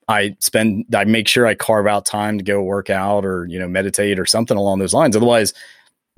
I 0.09 0.36
spend 0.40 0.86
I 0.94 1.05
make 1.05 1.28
sure 1.28 1.46
I 1.46 1.55
carve 1.55 1.86
out 1.86 2.05
time 2.05 2.38
to 2.38 2.44
go 2.44 2.62
work 2.62 2.90
out 2.90 3.24
or 3.24 3.46
you 3.46 3.59
know 3.59 3.68
meditate 3.68 4.18
or 4.18 4.26
something 4.26 4.57
along 4.57 4.80
those 4.80 4.94
lines. 4.94 5.16
Otherwise 5.16 5.53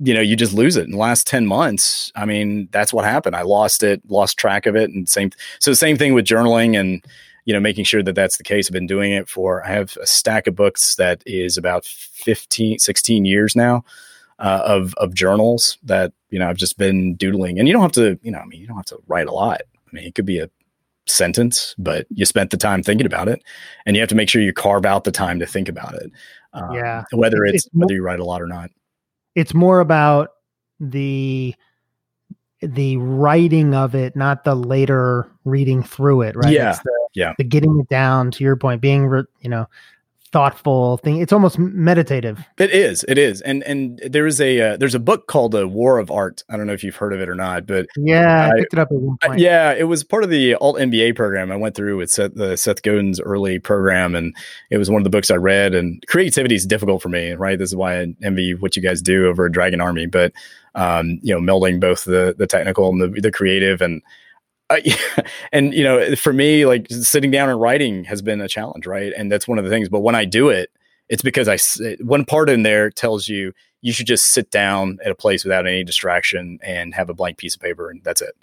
you 0.03 0.13
know, 0.13 0.19
you 0.19 0.35
just 0.35 0.53
lose 0.53 0.75
it. 0.75 0.83
In 0.83 0.91
the 0.91 0.97
last 0.97 1.25
10 1.27 1.45
months, 1.45 2.11
I 2.13 2.25
mean, 2.25 2.67
that's 2.71 2.91
what 2.91 3.05
happened. 3.05 3.37
I 3.37 3.43
lost 3.43 3.83
it, 3.83 4.01
lost 4.09 4.37
track 4.37 4.65
of 4.65 4.75
it. 4.75 4.89
And 4.89 5.07
same, 5.07 5.31
so 5.59 5.71
same 5.73 5.97
thing 5.97 6.13
with 6.13 6.25
journaling 6.25 6.77
and, 6.77 7.03
you 7.45 7.53
know, 7.53 7.59
making 7.61 7.85
sure 7.85 8.03
that 8.03 8.13
that's 8.13 8.37
the 8.37 8.43
case. 8.43 8.67
I've 8.67 8.73
been 8.73 8.85
doing 8.85 9.13
it 9.13 9.29
for, 9.29 9.63
I 9.65 9.69
have 9.69 9.95
a 10.01 10.05
stack 10.05 10.45
of 10.47 10.55
books 10.55 10.95
that 10.95 11.23
is 11.25 11.57
about 11.57 11.85
15, 11.85 12.79
16 12.79 13.25
years 13.25 13.55
now 13.55 13.85
uh, 14.39 14.61
of, 14.65 14.93
of 14.95 15.13
journals 15.13 15.77
that, 15.83 16.11
you 16.29 16.39
know, 16.39 16.49
I've 16.49 16.57
just 16.57 16.77
been 16.77 17.15
doodling 17.15 17.57
and 17.57 17.67
you 17.67 17.73
don't 17.73 17.83
have 17.83 17.93
to, 17.93 18.19
you 18.23 18.31
know, 18.31 18.39
I 18.39 18.45
mean, 18.45 18.59
you 18.59 18.67
don't 18.67 18.75
have 18.75 18.85
to 18.87 18.99
write 19.07 19.27
a 19.27 19.33
lot. 19.33 19.61
I 19.75 19.89
mean, 19.95 20.03
it 20.03 20.15
could 20.15 20.25
be 20.25 20.39
a 20.39 20.49
sentence, 21.05 21.75
but 21.77 22.07
you 22.09 22.25
spent 22.25 22.51
the 22.51 22.57
time 22.57 22.83
thinking 22.83 23.05
about 23.05 23.27
it, 23.27 23.43
and 23.85 23.95
you 23.95 24.01
have 24.01 24.09
to 24.09 24.15
make 24.15 24.29
sure 24.29 24.41
you 24.41 24.53
carve 24.53 24.85
out 24.85 25.03
the 25.03 25.11
time 25.11 25.39
to 25.39 25.45
think 25.45 25.69
about 25.69 25.93
it. 25.95 26.11
Um, 26.53 26.73
yeah, 26.73 27.03
whether 27.11 27.45
it's, 27.45 27.65
it's 27.65 27.69
whether 27.73 27.93
you 27.93 28.03
write 28.03 28.19
a 28.19 28.25
lot 28.25 28.41
or 28.41 28.47
not. 28.47 28.71
It's 29.35 29.53
more 29.53 29.79
about 29.79 30.29
the 30.79 31.55
the 32.61 32.97
writing 32.97 33.75
of 33.75 33.93
it, 33.93 34.15
not 34.15 34.43
the 34.43 34.55
later 34.55 35.29
reading 35.43 35.83
through 35.83 36.21
it, 36.21 36.35
right? 36.35 36.53
Yeah, 36.53 36.79
the, 36.83 37.07
yeah. 37.13 37.33
The 37.37 37.43
getting 37.43 37.79
it 37.79 37.89
down 37.89 38.31
to 38.31 38.43
your 38.43 38.55
point, 38.55 38.81
being 38.81 39.03
you 39.41 39.49
know 39.49 39.67
thoughtful 40.33 40.97
thing. 40.97 41.17
It's 41.21 41.31
almost 41.31 41.57
meditative. 41.59 42.45
It 42.57 42.71
is. 42.71 43.05
It 43.07 43.17
is. 43.17 43.39
And 43.41 43.63
and 43.63 44.01
there 44.03 44.25
is 44.25 44.41
a 44.41 44.59
uh, 44.59 44.77
there's 44.77 44.95
a 44.95 44.99
book 44.99 45.27
called 45.27 45.53
A 45.55 45.67
War 45.67 45.99
of 45.99 46.11
Art. 46.11 46.43
I 46.49 46.57
don't 46.57 46.67
know 46.67 46.73
if 46.73 46.83
you've 46.83 46.95
heard 46.95 47.13
of 47.13 47.21
it 47.21 47.29
or 47.29 47.35
not, 47.35 47.65
but 47.67 47.85
yeah, 47.95 48.47
I, 48.47 48.49
I 48.49 48.59
picked 48.59 48.73
it 48.73 48.79
up 48.79 48.91
at 48.91 48.97
one 48.97 49.17
point. 49.23 49.39
yeah, 49.39 49.71
it 49.71 49.83
was 49.83 50.03
part 50.03 50.23
of 50.23 50.29
the 50.31 50.55
alt 50.55 50.77
MBA 50.77 51.15
program 51.15 51.51
I 51.51 51.55
went 51.55 51.75
through 51.75 51.97
with 51.97 52.11
Seth, 52.11 52.33
the 52.33 52.57
Seth 52.57 52.81
Godin's 52.81 53.21
early 53.21 53.59
program, 53.59 54.15
and 54.15 54.35
it 54.71 54.77
was 54.77 54.89
one 54.89 54.99
of 54.99 55.03
the 55.03 55.09
books 55.11 55.31
I 55.31 55.35
read. 55.35 55.75
And 55.75 56.03
creativity 56.07 56.55
is 56.55 56.65
difficult 56.65 57.01
for 57.01 57.09
me, 57.09 57.33
right? 57.33 57.57
This 57.57 57.69
is 57.69 57.75
why 57.75 58.01
I 58.01 58.07
envy 58.23 58.55
what 58.55 58.75
you 58.75 58.81
guys 58.81 59.01
do 59.01 59.27
over 59.27 59.45
at 59.45 59.51
Dragon 59.51 59.79
Army, 59.79 60.07
but 60.07 60.33
um, 60.75 61.19
you 61.21 61.33
know, 61.33 61.39
melding 61.39 61.79
both 61.79 62.05
the 62.05 62.33
the 62.37 62.47
technical 62.47 62.89
and 62.89 62.99
the 62.99 63.21
the 63.21 63.31
creative 63.31 63.81
and 63.81 64.01
uh, 64.73 65.21
and 65.51 65.73
you 65.73 65.83
know, 65.83 66.15
for 66.15 66.33
me, 66.33 66.65
like 66.65 66.87
sitting 66.89 67.31
down 67.31 67.49
and 67.49 67.59
writing 67.59 68.03
has 68.05 68.21
been 68.21 68.41
a 68.41 68.47
challenge, 68.47 68.85
right? 68.87 69.13
And 69.15 69.31
that's 69.31 69.47
one 69.47 69.57
of 69.57 69.63
the 69.63 69.69
things. 69.69 69.89
But 69.89 70.01
when 70.01 70.15
I 70.15 70.25
do 70.25 70.49
it, 70.49 70.71
it's 71.09 71.21
because 71.21 71.47
I 71.47 71.57
one 72.03 72.25
part 72.25 72.49
in 72.49 72.63
there 72.63 72.89
tells 72.89 73.27
you 73.27 73.53
you 73.81 73.91
should 73.91 74.07
just 74.07 74.27
sit 74.27 74.49
down 74.49 74.99
at 75.03 75.11
a 75.11 75.15
place 75.15 75.43
without 75.43 75.67
any 75.67 75.83
distraction 75.83 76.59
and 76.63 76.93
have 76.93 77.09
a 77.09 77.13
blank 77.13 77.37
piece 77.37 77.55
of 77.55 77.61
paper, 77.61 77.89
and 77.89 78.03
that's 78.03 78.21
it, 78.21 78.35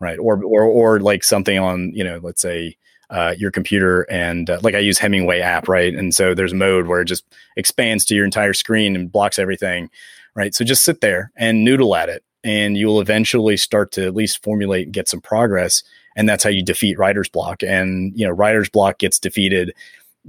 right? 0.00 0.18
Or 0.18 0.42
or 0.44 0.64
or 0.64 1.00
like 1.00 1.24
something 1.24 1.58
on 1.58 1.92
you 1.94 2.04
know, 2.04 2.20
let's 2.22 2.42
say 2.42 2.76
uh, 3.10 3.34
your 3.36 3.50
computer 3.50 4.02
and 4.10 4.48
uh, 4.48 4.58
like 4.62 4.74
I 4.74 4.78
use 4.78 4.98
Hemingway 4.98 5.40
app, 5.40 5.68
right? 5.68 5.94
And 5.94 6.14
so 6.14 6.34
there's 6.34 6.52
a 6.52 6.56
mode 6.56 6.86
where 6.86 7.02
it 7.02 7.06
just 7.06 7.24
expands 7.56 8.04
to 8.06 8.14
your 8.14 8.24
entire 8.24 8.54
screen 8.54 8.96
and 8.96 9.12
blocks 9.12 9.38
everything, 9.38 9.90
right? 10.34 10.54
So 10.54 10.64
just 10.64 10.84
sit 10.84 11.02
there 11.02 11.30
and 11.36 11.62
noodle 11.62 11.94
at 11.94 12.08
it 12.08 12.24
and 12.44 12.76
you 12.76 12.86
will 12.86 13.00
eventually 13.00 13.56
start 13.56 13.92
to 13.92 14.06
at 14.06 14.14
least 14.14 14.42
formulate 14.42 14.86
and 14.86 14.94
get 14.94 15.08
some 15.08 15.20
progress 15.20 15.82
and 16.16 16.28
that's 16.28 16.44
how 16.44 16.50
you 16.50 16.62
defeat 16.62 16.98
writer's 16.98 17.28
block. 17.28 17.62
And 17.62 18.12
you 18.18 18.26
know 18.26 18.32
writer's 18.32 18.68
block 18.68 18.98
gets 18.98 19.18
defeated 19.18 19.74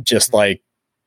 just 0.01 0.29
mm-hmm. 0.29 0.37
like 0.37 0.61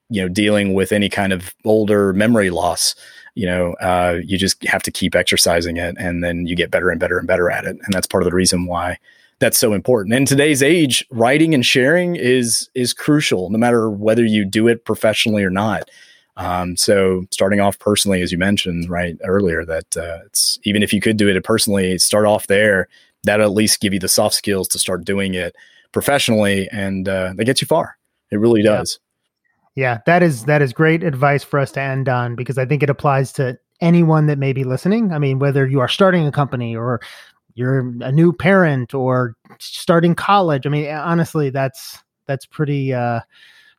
you 0.08 0.22
know 0.22 0.28
dealing 0.28 0.74
with 0.74 0.92
any 0.92 1.08
kind 1.08 1.32
of 1.32 1.54
older 1.64 2.12
memory 2.12 2.50
loss. 2.50 2.94
You 3.34 3.46
know 3.46 3.72
uh, 3.74 4.20
you 4.24 4.38
just 4.38 4.62
have 4.64 4.82
to 4.84 4.90
keep 4.90 5.14
exercising 5.14 5.76
it 5.76 5.96
and 5.98 6.22
then 6.22 6.46
you 6.46 6.56
get 6.56 6.70
better 6.70 6.90
and 6.90 7.00
better 7.00 7.18
and 7.18 7.26
better 7.26 7.50
at 7.50 7.64
it. 7.64 7.76
And 7.82 7.92
that's 7.92 8.06
part 8.06 8.22
of 8.22 8.28
the 8.28 8.34
reason 8.34 8.66
why 8.66 8.98
that's 9.38 9.58
so 9.58 9.74
important. 9.74 10.14
In 10.14 10.24
today's 10.24 10.62
age 10.62 11.04
writing 11.10 11.54
and 11.54 11.64
sharing 11.64 12.16
is 12.16 12.70
is 12.74 12.92
crucial 12.92 13.50
no 13.50 13.58
matter 13.58 13.90
whether 13.90 14.24
you 14.24 14.44
do 14.44 14.68
it 14.68 14.84
professionally 14.84 15.44
or 15.44 15.50
not 15.50 15.90
um, 16.36 16.76
so 16.76 17.24
starting 17.30 17.60
off 17.60 17.78
personally, 17.78 18.22
as 18.22 18.30
you 18.30 18.38
mentioned 18.38 18.90
right 18.90 19.16
earlier, 19.24 19.64
that 19.64 19.96
uh, 19.96 20.18
it's 20.26 20.58
even 20.64 20.82
if 20.82 20.92
you 20.92 21.00
could 21.00 21.16
do 21.16 21.28
it 21.28 21.44
personally, 21.44 21.98
start 21.98 22.26
off 22.26 22.46
there. 22.46 22.88
That'll 23.24 23.46
at 23.46 23.52
least 23.52 23.80
give 23.80 23.92
you 23.92 23.98
the 23.98 24.08
soft 24.08 24.34
skills 24.34 24.68
to 24.68 24.78
start 24.78 25.04
doing 25.04 25.34
it 25.34 25.56
professionally, 25.92 26.68
and 26.70 27.08
uh, 27.08 27.32
that 27.36 27.44
gets 27.44 27.60
you 27.60 27.66
far. 27.66 27.96
It 28.30 28.36
really 28.36 28.62
does. 28.62 28.98
Yeah. 29.74 29.92
yeah, 29.92 29.98
that 30.06 30.22
is 30.22 30.44
that 30.44 30.62
is 30.62 30.72
great 30.72 31.02
advice 31.02 31.42
for 31.42 31.58
us 31.58 31.72
to 31.72 31.80
end 31.80 32.08
on 32.08 32.36
because 32.36 32.58
I 32.58 32.66
think 32.66 32.82
it 32.82 32.90
applies 32.90 33.32
to 33.34 33.58
anyone 33.80 34.26
that 34.26 34.38
may 34.38 34.52
be 34.52 34.64
listening. 34.64 35.12
I 35.12 35.18
mean, 35.18 35.38
whether 35.38 35.66
you 35.66 35.80
are 35.80 35.88
starting 35.88 36.26
a 36.26 36.32
company 36.32 36.76
or 36.76 37.00
you're 37.54 37.80
a 38.00 38.12
new 38.12 38.32
parent 38.34 38.92
or 38.94 39.34
starting 39.58 40.14
college. 40.14 40.66
I 40.66 40.68
mean, 40.68 40.88
honestly, 40.90 41.48
that's 41.48 41.98
that's 42.26 42.44
pretty. 42.44 42.92
Uh, 42.92 43.20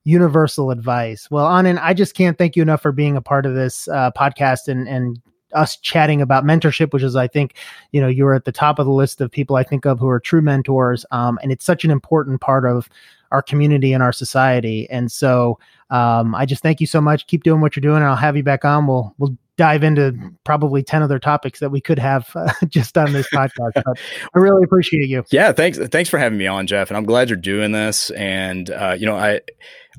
universal 0.08 0.72
advice. 0.72 1.30
Well, 1.30 1.46
Anand, 1.48 1.80
I 1.82 1.94
just 1.94 2.16
can't 2.16 2.38
thank 2.38 2.56
you 2.56 2.62
enough 2.62 2.82
for 2.82 2.94
being 2.94 3.18
a 3.18 3.22
part 3.22 3.46
of 3.46 3.56
this 3.56 3.90
uh, 3.90 4.12
podcast 4.12 4.70
and 4.70 4.88
and 4.88 5.22
us 5.54 5.78
chatting 5.78 6.22
about 6.22 6.44
mentorship, 6.44 6.94
which 6.94 7.04
is, 7.04 7.16
I 7.16 7.28
think, 7.28 7.56
you 7.92 8.02
know, 8.02 8.08
you're 8.08 8.34
at 8.34 8.46
the 8.46 8.52
top 8.52 8.80
of 8.80 8.86
the 8.86 8.92
list 8.92 9.22
of 9.22 9.32
people 9.32 9.56
I 9.56 9.64
think 9.64 9.86
of 9.86 10.00
who 10.00 10.08
are 10.10 10.20
true 10.20 10.42
mentors. 10.42 11.06
Um, 11.12 11.40
and 11.42 11.52
it's 11.52 11.66
such 11.66 11.86
an 11.86 11.92
important 11.92 12.42
part 12.42 12.66
of 12.66 12.90
our 13.32 13.42
community 13.42 13.94
and 13.94 14.04
our 14.04 14.12
society. 14.14 14.90
And 14.90 15.12
so 15.12 15.60
um, 15.90 16.36
I 16.36 16.46
just 16.46 16.62
thank 16.62 16.82
you 16.82 16.88
so 16.88 17.02
much. 17.02 17.28
Keep 17.28 17.44
doing 17.44 17.62
what 17.62 17.76
you're 17.76 17.82
doing. 17.82 17.98
And 17.98 18.06
I'll 18.06 18.16
have 18.16 18.36
you 18.36 18.44
back 18.44 18.66
on. 18.66 18.88
We'll, 18.88 19.14
we'll 19.18 19.38
dive 19.58 19.84
into 19.84 20.14
probably 20.44 20.84
10 20.84 21.02
other 21.02 21.18
topics 21.18 21.60
that 21.60 21.72
we 21.72 21.82
could 21.82 21.98
have 21.98 22.30
uh, 22.36 22.52
just 22.68 22.98
on 22.98 23.14
this 23.14 23.28
podcast. 23.34 23.72
But 23.74 24.00
I 24.36 24.40
really 24.40 24.64
appreciate 24.64 25.10
you. 25.10 25.24
Yeah. 25.32 25.52
Thanks. 25.52 25.78
Thanks 25.78 26.10
for 26.10 26.18
having 26.18 26.38
me 26.38 26.48
on, 26.48 26.68
Jeff. 26.68 26.90
And 26.90 26.98
I'm 26.98 27.06
glad 27.06 27.30
you're 27.30 27.38
doing 27.38 27.72
this. 27.72 28.10
And, 28.12 28.70
uh, 28.70 28.96
you 28.98 29.06
know, 29.06 29.16
I, 29.16 29.42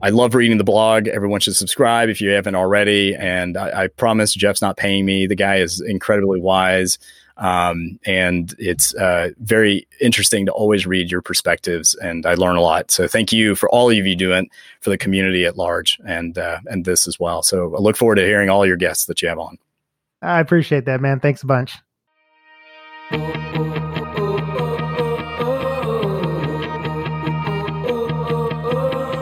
I 0.03 0.11
love 0.11 0.35
reading 0.35 0.59
the 0.59 0.65
blog. 0.65 1.09
Everyone 1.09 1.41
should 1.41 1.57
subscribe 1.57 2.09
if 2.09 2.21
you 2.21 2.31
haven't 2.31 2.55
already. 2.55 3.15
And 3.17 3.57
I, 3.57 3.85
I 3.85 3.87
promise 3.89 4.33
Jeff's 4.33 4.63
not 4.63 4.77
paying 4.77 5.05
me. 5.05 5.27
The 5.27 5.37
guy 5.37 5.57
is 5.57 5.81
incredibly 5.81 6.41
wise. 6.41 6.99
Um, 7.39 8.01
and 8.05 8.55
it's 8.59 8.95
uh, 8.95 9.31
very 9.39 9.87
interesting 10.01 10.45
to 10.47 10.53
always 10.53 10.87
read 10.87 11.11
your 11.11 11.23
perspectives, 11.23 11.95
and 11.95 12.27
I 12.27 12.35
learn 12.35 12.57
a 12.57 12.61
lot. 12.61 12.91
So 12.91 13.07
thank 13.07 13.33
you 13.33 13.55
for 13.55 13.69
all 13.71 13.91
of 13.91 13.97
you 13.97 14.17
doing 14.17 14.51
for 14.81 14.91
the 14.91 14.99
community 14.99 15.45
at 15.47 15.57
large, 15.57 15.99
and 16.05 16.37
uh, 16.37 16.59
and 16.67 16.85
this 16.85 17.07
as 17.07 17.21
well. 17.21 17.43
So 17.43 17.75
I 17.77 17.79
look 17.79 17.97
forward 17.97 18.17
to 18.17 18.25
hearing 18.25 18.51
all 18.51 18.67
your 18.67 18.77
guests 18.77 19.07
that 19.07 19.23
you 19.23 19.29
have 19.29 19.39
on. 19.39 19.57
I 20.21 20.41
appreciate 20.41 20.85
that, 20.87 21.01
man. 21.01 21.21
Thanks 21.21 21.45
a 21.45 21.47
bunch. 21.47 21.75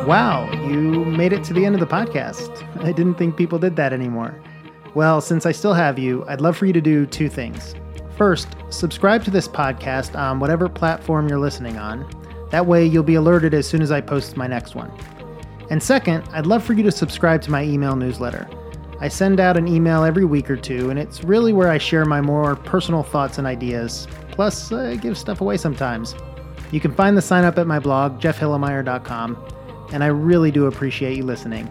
Wow, 0.06 0.48
you 0.64 1.04
made 1.04 1.32
it 1.32 1.44
to 1.44 1.52
the 1.52 1.66
end 1.66 1.74
of 1.74 1.80
the 1.80 1.86
podcast. 1.86 2.64
I 2.82 2.92
didn't 2.92 3.16
think 3.16 3.36
people 3.36 3.58
did 3.58 3.76
that 3.76 3.92
anymore. 3.92 4.40
Well, 4.94 5.20
since 5.20 5.44
I 5.44 5.52
still 5.52 5.74
have 5.74 5.98
you, 5.98 6.24
I'd 6.28 6.40
love 6.40 6.56
for 6.56 6.64
you 6.64 6.72
to 6.72 6.80
do 6.80 7.04
two 7.04 7.28
things. 7.28 7.74
First, 8.16 8.48
subscribe 8.70 9.24
to 9.24 9.30
this 9.30 9.46
podcast 9.46 10.18
on 10.18 10.40
whatever 10.40 10.68
platform 10.68 11.28
you're 11.28 11.38
listening 11.38 11.76
on. 11.76 12.08
That 12.50 12.64
way, 12.64 12.86
you'll 12.86 13.02
be 13.02 13.16
alerted 13.16 13.52
as 13.52 13.68
soon 13.68 13.82
as 13.82 13.92
I 13.92 14.00
post 14.00 14.36
my 14.36 14.46
next 14.46 14.74
one. 14.74 14.90
And 15.68 15.82
second, 15.82 16.26
I'd 16.32 16.46
love 16.46 16.64
for 16.64 16.72
you 16.72 16.82
to 16.84 16.92
subscribe 16.92 17.42
to 17.42 17.50
my 17.50 17.62
email 17.62 17.94
newsletter. 17.94 18.48
I 19.00 19.08
send 19.08 19.40
out 19.40 19.58
an 19.58 19.68
email 19.68 20.04
every 20.04 20.24
week 20.24 20.50
or 20.50 20.56
two, 20.56 20.88
and 20.88 20.98
it's 20.98 21.24
really 21.24 21.52
where 21.52 21.68
I 21.68 21.76
share 21.76 22.06
my 22.06 22.22
more 22.22 22.56
personal 22.56 23.02
thoughts 23.02 23.36
and 23.36 23.46
ideas. 23.46 24.08
Plus, 24.30 24.72
I 24.72 24.96
give 24.96 25.18
stuff 25.18 25.42
away 25.42 25.58
sometimes. 25.58 26.14
You 26.70 26.80
can 26.80 26.94
find 26.94 27.16
the 27.16 27.22
sign 27.22 27.44
up 27.44 27.58
at 27.58 27.66
my 27.66 27.78
blog, 27.78 28.20
jeffhilimire.com, 28.20 29.36
and 29.92 30.02
I 30.02 30.06
really 30.06 30.50
do 30.50 30.66
appreciate 30.66 31.16
you 31.16 31.24
listening. 31.24 31.70